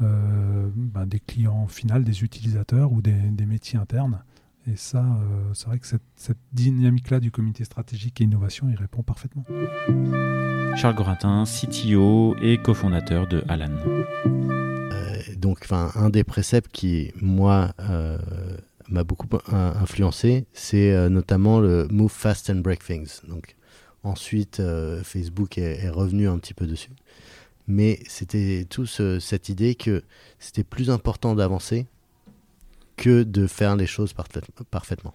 euh, 0.00 0.68
ben, 0.74 1.06
des 1.06 1.20
clients 1.20 1.66
finaux, 1.66 2.00
des 2.00 2.24
utilisateurs 2.24 2.92
ou 2.92 3.00
des, 3.00 3.12
des 3.12 3.46
métiers 3.46 3.78
internes. 3.78 4.22
Et 4.66 4.76
ça, 4.76 5.04
euh, 5.04 5.52
c'est 5.52 5.66
vrai 5.66 5.78
que 5.78 5.86
cette, 5.86 6.02
cette 6.16 6.38
dynamique-là 6.52 7.20
du 7.20 7.30
comité 7.30 7.64
stratégique 7.64 8.20
et 8.20 8.24
innovation, 8.24 8.66
il 8.70 8.76
répond 8.76 9.02
parfaitement. 9.02 9.44
Charles 10.76 10.94
Gorintin, 10.94 11.44
CTO 11.44 12.34
et 12.40 12.56
cofondateur 12.58 13.28
de 13.28 13.44
Alan. 13.46 13.70
Euh, 13.86 15.18
donc, 15.36 15.60
enfin, 15.64 15.90
un 15.96 16.08
des 16.08 16.24
préceptes 16.24 16.72
qui, 16.72 17.12
moi, 17.20 17.72
euh, 17.80 18.18
m'a 18.88 19.04
beaucoup 19.04 19.28
in- 19.50 19.74
influencé, 19.80 20.46
c'est 20.52 20.92
euh, 20.92 21.08
notamment 21.08 21.60
le 21.60 21.86
Move 21.90 22.12
Fast 22.12 22.50
and 22.50 22.56
Break 22.56 22.84
Things. 22.84 23.20
Donc, 23.28 23.56
ensuite, 24.02 24.60
euh, 24.60 25.02
Facebook 25.02 25.56
est, 25.58 25.84
est 25.84 25.88
revenu 25.90 26.28
un 26.28 26.38
petit 26.38 26.54
peu 26.54 26.66
dessus. 26.66 26.90
Mais 27.66 28.00
c'était 28.08 28.66
tout 28.68 28.84
ce- 28.86 29.18
cette 29.20 29.48
idée 29.48 29.74
que 29.74 30.02
c'était 30.38 30.64
plus 30.64 30.90
important 30.90 31.34
d'avancer 31.34 31.86
que 32.96 33.22
de 33.22 33.46
faire 33.46 33.74
les 33.76 33.86
choses 33.86 34.12
parfait- 34.12 34.42
parfaitement. 34.70 35.14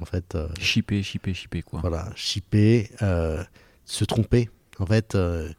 En 0.00 0.06
fait, 0.06 0.34
euh, 0.34 0.48
shipper, 0.58 1.02
shipper, 1.02 1.34
quoi. 1.62 1.80
voilà, 1.82 2.10
shipper, 2.16 2.88
euh, 3.02 3.44
se 3.84 4.04
tromper. 4.04 4.48
En 4.78 4.86
fait, 4.86 5.14
euh, 5.14 5.50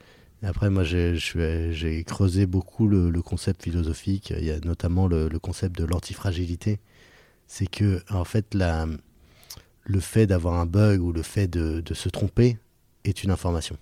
après, 0.41 0.71
moi, 0.71 0.83
j'ai 0.83 2.03
creusé 2.07 2.47
beaucoup 2.47 2.87
le, 2.87 3.11
le 3.11 3.21
concept 3.21 3.61
philosophique. 3.63 4.33
Il 4.35 4.43
y 4.43 4.49
a 4.49 4.59
notamment 4.61 5.07
le, 5.07 5.29
le 5.29 5.37
concept 5.39 5.77
de 5.77 5.85
l'antifragilité. 5.85 6.79
C'est 7.53 7.67
que, 7.67 8.01
en 8.09 8.23
fait, 8.23 8.53
la, 8.53 8.87
le 9.83 9.99
fait 9.99 10.25
d'avoir 10.25 10.53
un 10.53 10.65
bug 10.65 11.01
ou 11.01 11.11
le 11.11 11.21
fait 11.21 11.49
de, 11.49 11.83
se 11.93 12.07
tromper 12.07 12.57
est 13.03 13.25
une 13.25 13.29
information. 13.29 13.75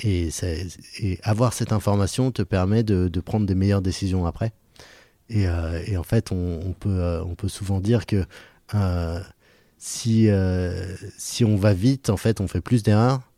Et, 0.00 0.30
avoir 1.22 1.52
cette 1.52 1.72
information 1.72 2.32
te 2.32 2.42
permet 2.42 2.82
de, 2.82 3.20
prendre 3.20 3.46
des 3.46 3.54
meilleures 3.54 3.82
décisions 3.82 4.26
après. 4.26 4.52
Et, 5.28 5.46
euh, 5.46 5.96
en 5.96 6.02
fait, 6.02 6.32
on, 6.32 6.58
on 6.66 6.72
peut, 6.72 6.88
euh, 6.88 7.22
on 7.22 7.36
peut 7.36 7.46
souvent 7.48 7.78
dire 7.78 8.04
que 8.04 8.26
euh, 8.74 9.20
si, 9.78 10.28
si 11.18 11.44
on 11.44 11.54
va 11.54 11.72
vite, 11.72 12.10
en 12.10 12.16
fait, 12.16 12.40
on 12.40 12.48
fait 12.48 12.60
plus 12.60 12.82
d'erreurs, 12.82 13.29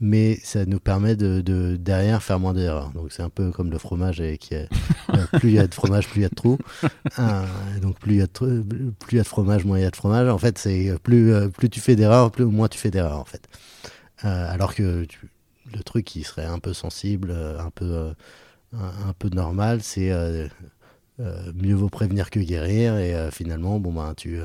mais 0.00 0.38
ça 0.42 0.64
nous 0.64 0.80
permet 0.80 1.14
de, 1.14 1.42
de 1.42 1.76
derrière 1.76 2.22
faire 2.22 2.40
moins 2.40 2.54
d'erreurs. 2.54 2.90
Donc 2.92 3.12
c'est 3.12 3.22
un 3.22 3.28
peu 3.28 3.50
comme 3.50 3.70
le 3.70 3.78
fromage, 3.78 4.20
et 4.20 4.38
qui 4.38 4.54
est, 4.54 4.68
euh, 5.10 5.38
plus 5.38 5.50
il 5.50 5.54
y 5.56 5.58
a 5.58 5.66
de 5.66 5.74
fromage, 5.74 6.08
plus 6.08 6.20
il 6.20 6.22
y 6.22 6.26
a 6.26 6.30
de 6.30 6.34
trous. 6.34 6.58
Euh, 7.18 7.44
donc 7.82 7.98
plus 7.98 8.14
il 8.14 8.18
y 8.18 8.22
a 8.22 8.26
de, 8.26 8.92
plus 8.98 9.16
y 9.18 9.20
a 9.20 9.22
de 9.22 9.28
fromage, 9.28 9.64
moins 9.64 9.78
il 9.78 9.82
y 9.82 9.86
a 9.86 9.90
de 9.90 9.96
fromage. 9.96 10.28
En 10.28 10.38
fait, 10.38 10.56
c'est 10.56 10.94
plus, 11.02 11.32
euh, 11.34 11.48
plus 11.48 11.68
tu 11.68 11.80
fais 11.80 11.96
d'erreurs, 11.96 12.30
plus 12.30 12.46
moins 12.46 12.68
tu 12.68 12.78
fais 12.78 12.90
d'erreurs, 12.90 13.18
en 13.18 13.24
fait. 13.24 13.48
Alors 14.22 14.74
que 14.74 15.06
le 15.72 15.82
truc 15.82 16.04
qui 16.04 16.24
serait 16.24 16.44
un 16.44 16.58
peu 16.58 16.74
sensible, 16.74 17.32
un 17.58 17.70
peu, 17.70 18.12
un, 18.74 19.12
peu 19.18 19.30
normal, 19.30 19.80
c'est 19.82 20.12
mieux 21.54 21.74
vaut 21.74 21.88
prévenir 21.88 22.28
que 22.28 22.38
guérir. 22.38 22.98
Et 22.98 23.30
finalement, 23.30 23.80
bon 23.80 23.92
ben, 23.92 24.12
tu 24.14 24.38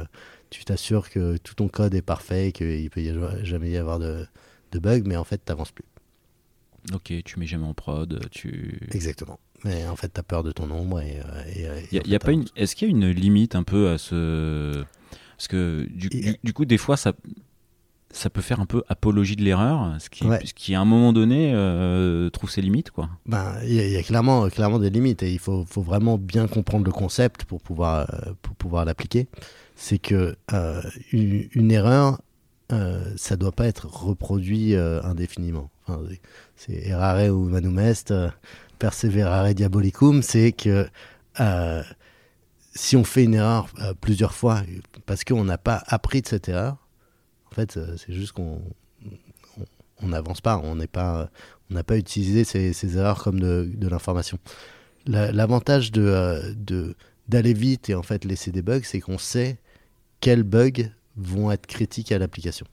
tu 0.49 0.63
t'assures 0.63 1.09
que 1.09 1.35
tout 1.37 1.55
ton 1.55 1.67
code 1.67 1.93
est 1.93 2.01
parfait, 2.01 2.53
qu'il 2.53 2.89
peut 2.89 3.01
y 3.01 3.13
jamais 3.43 3.69
y 3.69 3.77
avoir 3.77 3.99
de, 3.99 4.25
de 4.75 4.79
bugs, 4.79 5.03
mais 5.05 5.15
en 5.15 5.23
fait, 5.23 5.37
t'avances 5.39 5.71
plus. 5.71 5.85
Ok, 6.93 7.11
tu 7.25 7.39
mets 7.39 7.47
jamais 7.47 7.65
en 7.65 7.73
prod, 7.73 8.19
tu. 8.29 8.79
Exactement. 8.91 9.39
Mais 9.63 9.87
en 9.87 9.95
fait, 9.95 10.09
t'as 10.09 10.21
peur 10.21 10.43
de 10.43 10.51
ton 10.51 10.69
ombre 10.69 11.01
et. 11.01 11.19
euh, 11.19 11.43
et, 11.55 11.65
euh, 11.67 11.79
et 11.91 11.95
Y 11.95 11.99
a- 11.99 12.15
y 12.15 12.19
pas 12.19 12.31
une... 12.31 12.45
Est-ce 12.55 12.75
qu'il 12.75 12.87
y 12.87 12.91
a 12.91 12.95
une 12.95 13.09
limite 13.09 13.55
un 13.55 13.63
peu 13.63 13.89
à 13.89 13.97
ce. 13.97 14.83
Parce 15.37 15.47
que 15.47 15.87
du, 15.89 16.07
Et- 16.11 16.21
du- 16.21 16.37
du 16.43 16.53
coup, 16.53 16.65
des 16.65 16.77
fois, 16.77 16.95
ça, 16.95 17.13
ça 18.11 18.29
peut 18.29 18.41
faire 18.41 18.59
un 18.59 18.65
peu 18.67 18.83
apologie 18.87 19.35
de 19.35 19.41
l'erreur, 19.43 19.95
ce 19.99 20.09
qui, 20.11 20.25
Ouais. 20.25 20.39
ce 20.45 20.53
qui 20.53 20.75
à 20.75 20.81
un 20.81 20.85
moment 20.85 21.11
donné, 21.11 21.51
euh, 21.55 22.29
trouve 22.29 22.51
ses 22.51 22.61
limites, 22.61 22.91
quoi. 22.91 23.09
Ben, 23.25 23.55
il 23.63 23.73
y, 23.73 23.79
a- 23.79 23.87
il 23.87 23.91
y 23.93 23.97
a 23.97 24.03
clairement, 24.03 24.47
clairement 24.49 24.77
des 24.79 24.91
limites 24.91 25.23
et 25.23 25.31
il 25.33 25.39
faut, 25.39 25.65
faut 25.65 25.81
vraiment 25.81 26.17
bien 26.19 26.47
comprendre 26.47 26.85
le 26.85 26.91
concept 26.91 27.45
pour 27.45 27.61
pouvoir, 27.61 28.05
pour 28.43 28.55
pouvoir 28.55 28.85
l'appliquer. 28.85 29.27
C'est 29.75 29.97
que 29.99 30.35
euh, 30.53 30.81
une, 31.11 31.49
une 31.53 31.71
erreur, 31.71 32.21
euh, 32.71 33.13
ça 33.17 33.35
doit 33.35 33.51
pas 33.51 33.67
être 33.67 33.85
reproduit 33.87 34.75
euh, 34.75 35.01
indéfiniment. 35.03 35.69
C'est- 36.55 36.87
errare 36.87 37.19
humanum 37.25 37.77
est, 37.79 38.11
euh, 38.11 38.29
perseverare 38.79 39.53
diabolicum, 39.53 40.21
c'est 40.23 40.51
que 40.51 40.87
euh, 41.39 41.83
si 42.73 42.95
on 42.97 43.03
fait 43.03 43.23
une 43.25 43.35
erreur 43.35 43.67
euh, 43.81 43.93
plusieurs 43.99 44.33
fois 44.33 44.61
parce 45.05 45.23
qu'on 45.23 45.43
n'a 45.43 45.57
pas 45.57 45.83
appris 45.87 46.21
de 46.21 46.27
cette 46.27 46.49
erreur, 46.49 46.77
en 47.51 47.55
fait, 47.55 47.79
c'est 47.97 48.13
juste 48.13 48.31
qu'on 48.33 48.61
on- 49.57 49.65
on 50.01 50.07
n'avance 50.09 50.41
pas, 50.41 50.57
on 50.57 50.75
n'est 50.75 50.87
pas, 50.87 51.29
on 51.69 51.75
n'a 51.75 51.83
pas 51.83 51.97
utilisé 51.97 52.43
ces, 52.43 52.97
erreurs 52.97 53.23
comme 53.23 53.39
de, 53.39 53.69
de 53.73 53.87
l'information. 53.87 54.39
La- 55.05 55.31
L'avantage 55.31 55.91
de, 55.91 56.55
d'aller 57.29 57.53
vite 57.53 57.89
et 57.89 57.95
en 57.95 58.03
fait 58.03 58.25
laisser 58.25 58.51
des 58.51 58.61
bugs, 58.63 58.81
c'est 58.83 58.99
qu'on 58.99 59.17
sait 59.19 59.57
quels 60.19 60.43
bugs 60.43 60.89
vont 61.17 61.51
être 61.51 61.67
critiques 61.67 62.11
à 62.11 62.19
l'application. 62.19 62.65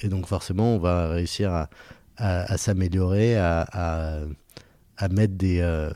Et 0.00 0.08
donc 0.08 0.26
forcément, 0.26 0.74
on 0.74 0.78
va 0.78 1.08
réussir 1.08 1.52
à, 1.52 1.68
à- 2.16 2.52
s'améliorer, 2.58 3.36
à, 3.36 3.62
à- 3.72 5.08
mettre 5.08 5.34
des, 5.34 5.60
euh, 5.60 5.90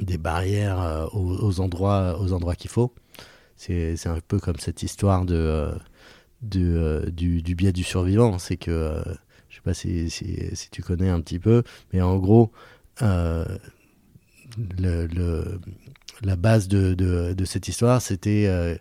des 0.00 0.18
barrières 0.18 0.80
euh, 0.80 1.06
aux, 1.12 1.60
endroits, 1.60 2.20
aux 2.20 2.32
endroits 2.32 2.54
qu'il 2.56 2.70
faut. 2.70 2.92
C'est 3.56 4.06
un 4.06 4.18
peu 4.26 4.40
comme 4.40 4.58
cette 4.58 4.82
histoire 4.82 5.24
de, 5.24 5.36
euh, 5.36 5.74
du, 7.10 7.42
du 7.42 7.54
biais 7.54 7.72
du 7.72 7.84
survivant. 7.84 8.38
C'est 8.38 8.56
que, 8.56 9.02
je 9.48 9.56
sais 9.56 9.62
pas 9.62 9.74
si, 9.74 10.10
si, 10.10 10.54
si 10.56 10.70
tu 10.70 10.82
connais 10.82 11.08
un 11.08 11.20
petit 11.20 11.38
peu, 11.38 11.62
mais 11.92 12.00
en 12.00 12.18
gros, 12.18 12.50
le, 13.00 13.46
le- 15.06 15.60
la 16.22 16.36
base 16.36 16.68
de, 16.68 16.94
de, 16.94 17.32
de 17.32 17.44
cette 17.44 17.68
histoire, 17.68 18.02
c'était 18.02 18.78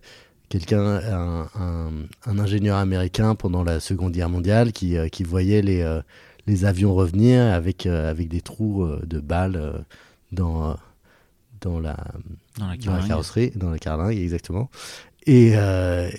quelqu'un, 0.52 0.84
un, 0.84 1.47
un, 1.56 1.91
un 2.26 2.39
ingénieur 2.39 2.78
américain 2.78 3.36
pendant 3.36 3.64
la 3.64 3.80
Seconde 3.80 4.12
Guerre 4.12 4.30
mondiale 4.30 4.74
qui, 4.74 4.97
euh, 4.97 5.08
qui 5.08 5.24
voyait 5.24 5.62
les, 5.62 5.82
euh, 5.82 6.02
les 6.45 6.66
avions 6.66 6.93
revenir 6.93 7.41
avec, 7.41 7.86
euh, 7.86 8.12
avec 8.12 8.28
des 8.28 8.41
trous 8.41 8.86
de 9.04 9.20
balles 9.22 9.86
dans, 10.34 10.76
dans, 11.62 11.80
la, 11.80 11.95
Dans 12.58 12.68
la 12.68 12.78
dans 12.78 12.91
la 12.93 12.97
carlingue. 12.97 13.08
carrosserie, 13.08 13.52
dans 13.56 13.70
la 13.70 13.80
carlingue, 13.80 14.18
exactement. 14.18 14.70
Et, 15.26 15.54
euh, 15.56 16.10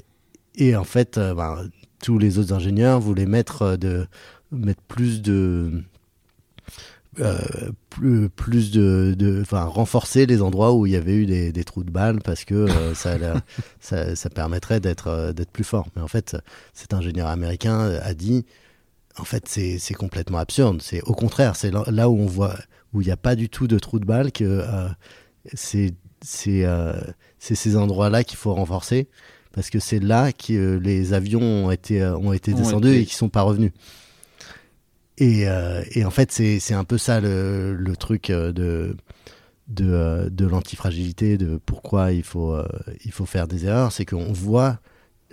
et 0.54 0.76
en 0.76 0.84
fait, 0.84 1.18
ben, 1.18 1.68
tous 2.02 2.18
les 2.18 2.38
autres 2.38 2.54
ingénieurs 2.54 3.00
voulaient 3.00 3.26
mettre, 3.26 3.76
de, 3.76 4.06
mettre 4.50 4.82
plus 4.88 5.20
de. 5.20 5.82
Euh, 7.20 7.38
plus, 7.90 8.28
plus 8.30 8.70
de, 8.70 9.14
de 9.18 9.40
enfin 9.42 9.64
renforcer 9.64 10.24
les 10.26 10.40
endroits 10.40 10.72
où 10.72 10.86
il 10.86 10.92
y 10.92 10.96
avait 10.96 11.14
eu 11.14 11.26
des, 11.26 11.52
des 11.52 11.64
trous 11.64 11.84
de 11.84 11.90
balles 11.90 12.20
parce 12.22 12.44
que 12.44 12.54
euh, 12.54 12.94
ça, 12.94 13.16
ça, 13.80 14.16
ça 14.16 14.30
permettrait 14.30 14.80
d'être 14.80 15.08
euh, 15.08 15.32
d'être 15.32 15.50
plus 15.50 15.64
fort. 15.64 15.88
Mais 15.94 16.02
en 16.02 16.08
fait, 16.08 16.36
cet 16.72 16.94
ingénieur 16.94 17.26
américain 17.28 17.80
a 18.02 18.14
dit, 18.14 18.46
en 19.18 19.24
fait, 19.24 19.46
c'est 19.46 19.94
complètement 19.94 20.38
absurde. 20.38 20.80
C'est 20.80 21.02
au 21.02 21.12
contraire, 21.14 21.54
c'est 21.56 21.70
là, 21.70 21.84
là 21.88 22.08
où 22.08 22.18
on 22.18 22.26
voit 22.26 22.56
où 22.94 23.00
il 23.02 23.06
n'y 23.06 23.12
a 23.12 23.16
pas 23.16 23.36
du 23.36 23.48
tout 23.48 23.66
de 23.66 23.78
trous 23.78 23.98
de 23.98 24.06
balles 24.06 24.32
que 24.32 24.44
euh, 24.44 24.88
c'est 25.54 25.92
euh, 26.64 26.92
ces 27.38 27.76
endroits-là 27.76 28.24
qu'il 28.24 28.38
faut 28.38 28.54
renforcer 28.54 29.08
parce 29.52 29.68
que 29.70 29.80
c'est 29.80 29.98
là 29.98 30.32
que 30.32 30.78
les 30.78 31.12
avions 31.12 31.42
ont 31.66 31.70
été 31.70 32.02
ont 32.06 32.32
été 32.32 32.54
Ont 32.54 32.56
descendus 32.56 32.88
été- 32.88 33.00
et 33.02 33.04
qui 33.06 33.14
sont 33.14 33.28
pas 33.28 33.42
revenus. 33.42 33.72
Et, 35.18 35.46
euh, 35.46 35.82
et 35.92 36.04
en 36.04 36.10
fait, 36.10 36.32
c'est 36.32 36.74
un 36.74 36.84
peu 36.84 36.98
ça 36.98 37.20
le, 37.20 37.92
truc 37.98 38.30
euh, 38.30 38.52
de 38.52 38.96
euh, 39.80 40.30
de 40.30 40.46
l'antifragilité, 40.46 41.38
de 41.38 41.58
pourquoi 41.64 42.12
il 42.12 42.22
faut 42.22 42.56
il 43.04 43.12
faut 43.12 43.26
faire 43.26 43.46
des 43.46 43.66
erreurs, 43.66 43.92
c'est 43.92 44.04
qu'on 44.04 44.32
voit 44.32 44.78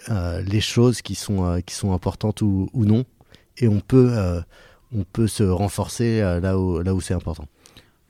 les 0.09 0.61
choses 0.61 1.01
qui 1.01 1.15
sont 1.15 1.61
qui 1.65 1.75
sont 1.75 1.93
importantes 1.93 2.41
ou, 2.41 2.69
ou 2.73 2.86
non, 2.86 3.05
et 3.57 3.67
on 3.67 3.80
peut 3.80 4.11
on 4.93 5.03
peut 5.03 5.27
se 5.27 5.43
renforcer 5.43 6.21
là 6.41 6.57
où 6.57 6.82
là 6.82 6.93
où 6.93 7.01
c'est 7.01 7.13
important. 7.13 7.45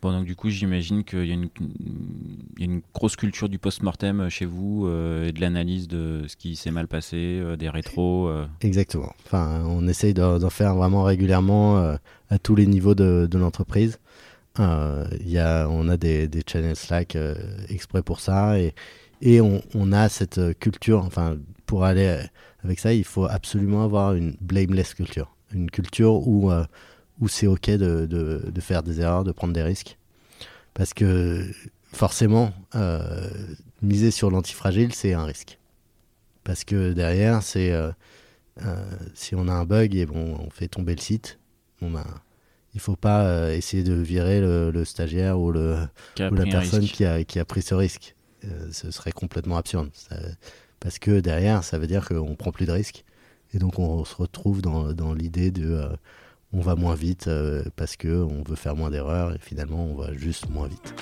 Bon, 0.02 0.12
donc 0.12 0.24
du 0.24 0.34
coup, 0.34 0.48
j'imagine 0.48 1.04
qu'il 1.04 1.26
y, 1.26 1.32
a 1.32 1.34
une- 1.34 2.80
grosse 2.94 3.16
culture 3.16 3.50
du 3.50 3.58
post-mortem 3.58 4.30
chez 4.30 4.46
vous 4.46 4.86
euh, 4.86 5.28
et 5.28 5.32
de 5.32 5.40
l'analyse 5.40 5.88
de 5.88 6.24
ce 6.26 6.36
qui 6.36 6.56
s'est 6.56 6.70
mal 6.70 6.88
passé, 6.88 7.38
euh, 7.40 7.56
des 7.56 7.68
rétros. 7.68 8.28
euh. 8.28 8.46
Exactement. 8.62 9.12
Enfin, 9.26 9.62
on 9.66 9.86
essaye 9.86 10.14
d'en 10.14 10.48
faire 10.50 10.74
vraiment 10.74 11.02
régulièrement 11.02 11.78
euh, 11.78 11.96
à 12.30 12.38
tous 12.38 12.54
les 12.54 12.66
niveaux 12.66 12.94
de, 12.94 13.28
de 13.30 13.38
l'entreprise. 13.38 13.98
Euh, 14.58 15.06
y 15.24 15.38
on 15.38 15.88
a 15.88 15.96
des, 15.96 16.28
channels 16.46 16.76
Slack 16.76 17.14
euh, 17.14 17.34
exprès 17.68 18.02
pour 18.02 18.20
ça 18.20 18.56
et, 18.58 19.40
on, 19.40 19.62
on 19.74 19.92
a 19.92 20.08
cette 20.08 20.38
euh, 20.38 20.52
culture. 20.58 21.04
Enfin, 21.04 21.36
pour 21.66 21.84
aller 21.84 22.06
euh, 22.06 22.22
avec 22.64 22.78
ça, 22.78 22.92
il 22.94 23.04
faut 23.04 23.26
absolument 23.26 23.84
avoir 23.84 24.14
une 24.14 24.34
blameless 24.40 24.94
culture. 24.94 25.34
Une 25.52 25.70
culture 25.70 26.26
où, 26.26 26.50
euh, 26.50 26.64
où 27.20 27.28
c'est 27.28 27.46
OK 27.46 27.66
de, 27.70 28.06
de, 28.06 28.50
de 28.50 28.60
faire 28.60 28.82
des 28.82 29.00
erreurs, 29.00 29.24
de 29.24 29.32
prendre 29.32 29.52
des 29.52 29.62
risques. 29.62 29.98
Parce 30.74 30.94
que 30.94 31.46
forcément, 31.92 32.52
euh, 32.74 33.28
miser 33.82 34.10
sur 34.10 34.30
l'antifragile, 34.30 34.94
c'est 34.94 35.12
un 35.14 35.24
risque. 35.24 35.58
Parce 36.44 36.64
que 36.64 36.92
derrière, 36.92 37.42
c'est. 37.42 37.72
euh, 37.72 37.90
euh, 38.64 38.74
si 39.14 39.34
on 39.34 39.48
a 39.48 39.52
un 39.52 39.64
bug 39.64 39.94
et 39.94 40.06
bon, 40.06 40.36
on 40.38 40.50
fait 40.50 40.68
tomber 40.68 40.94
le 40.94 41.00
site, 41.00 41.38
bon 41.80 41.90
ben, 41.90 42.04
il 42.74 42.80
faut 42.80 42.96
pas 42.96 43.52
essayer 43.54 43.82
de 43.82 43.94
virer 43.94 44.40
le, 44.40 44.70
le 44.70 44.84
stagiaire 44.84 45.40
ou, 45.40 45.50
le, 45.50 45.76
ou 46.30 46.34
la 46.34 46.44
personne 46.52 46.80
qui 46.94 47.04
a, 47.04 47.24
qui 47.24 47.38
a 47.38 47.44
pris 47.44 47.62
ce 47.62 47.74
risque. 47.74 48.14
Ce 48.70 48.90
serait 48.90 49.12
complètement 49.12 49.56
absurde. 49.56 49.90
Ça- 49.92 50.16
parce 50.78 50.98
que 50.98 51.20
derrière, 51.20 51.62
ça 51.64 51.78
veut 51.78 51.86
dire 51.86 52.06
qu'on 52.08 52.34
prend 52.36 52.52
plus 52.52 52.64
de 52.66 52.72
risques. 52.72 53.04
Et 53.52 53.58
donc 53.58 53.78
on 53.78 54.04
se 54.04 54.14
retrouve 54.14 54.62
dans, 54.62 54.92
dans 54.92 55.12
l'idée 55.14 55.50
de 55.50 55.88
on 56.52 56.60
va 56.60 56.74
moins 56.74 56.94
vite 56.94 57.28
euh, 57.28 57.64
parce 57.76 57.96
que 57.96 58.08
on 58.08 58.42
veut 58.42 58.56
faire 58.56 58.76
moins 58.76 58.90
d'erreurs 58.90 59.32
et 59.32 59.38
finalement 59.38 59.84
on 59.84 59.94
va 59.94 60.12
juste 60.14 60.48
moins 60.50 60.68
vite. 60.68 60.94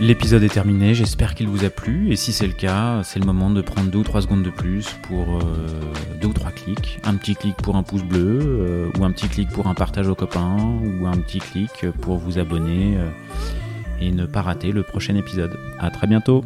L'épisode 0.00 0.42
est 0.42 0.48
terminé, 0.48 0.94
j'espère 0.94 1.34
qu'il 1.34 1.46
vous 1.46 1.66
a 1.66 1.68
plu, 1.68 2.10
et 2.10 2.16
si 2.16 2.32
c'est 2.32 2.46
le 2.46 2.54
cas, 2.54 3.02
c'est 3.04 3.18
le 3.18 3.26
moment 3.26 3.50
de 3.50 3.60
prendre 3.60 3.90
deux 3.90 3.98
ou 3.98 4.02
trois 4.02 4.22
secondes 4.22 4.42
de 4.42 4.48
plus 4.48 4.88
pour 5.02 5.36
euh, 5.36 5.42
deux 6.22 6.28
ou 6.28 6.32
trois 6.32 6.52
clics. 6.52 6.98
Un 7.04 7.16
petit 7.16 7.34
clic 7.34 7.54
pour 7.56 7.76
un 7.76 7.82
pouce 7.82 8.02
bleu, 8.02 8.38
euh, 8.42 8.90
ou 8.98 9.04
un 9.04 9.12
petit 9.12 9.28
clic 9.28 9.50
pour 9.50 9.66
un 9.66 9.74
partage 9.74 10.08
aux 10.08 10.14
copains, 10.14 10.56
ou 10.56 11.06
un 11.06 11.18
petit 11.18 11.38
clic 11.38 11.84
pour 12.00 12.16
vous 12.16 12.38
abonner 12.38 12.96
euh, 12.96 13.10
et 14.00 14.10
ne 14.10 14.26
pas 14.26 14.42
rater 14.42 14.72
le 14.72 14.82
prochain 14.82 15.16
épisode. 15.16 15.56
À 15.78 15.90
très 15.90 16.06
bientôt. 16.06 16.44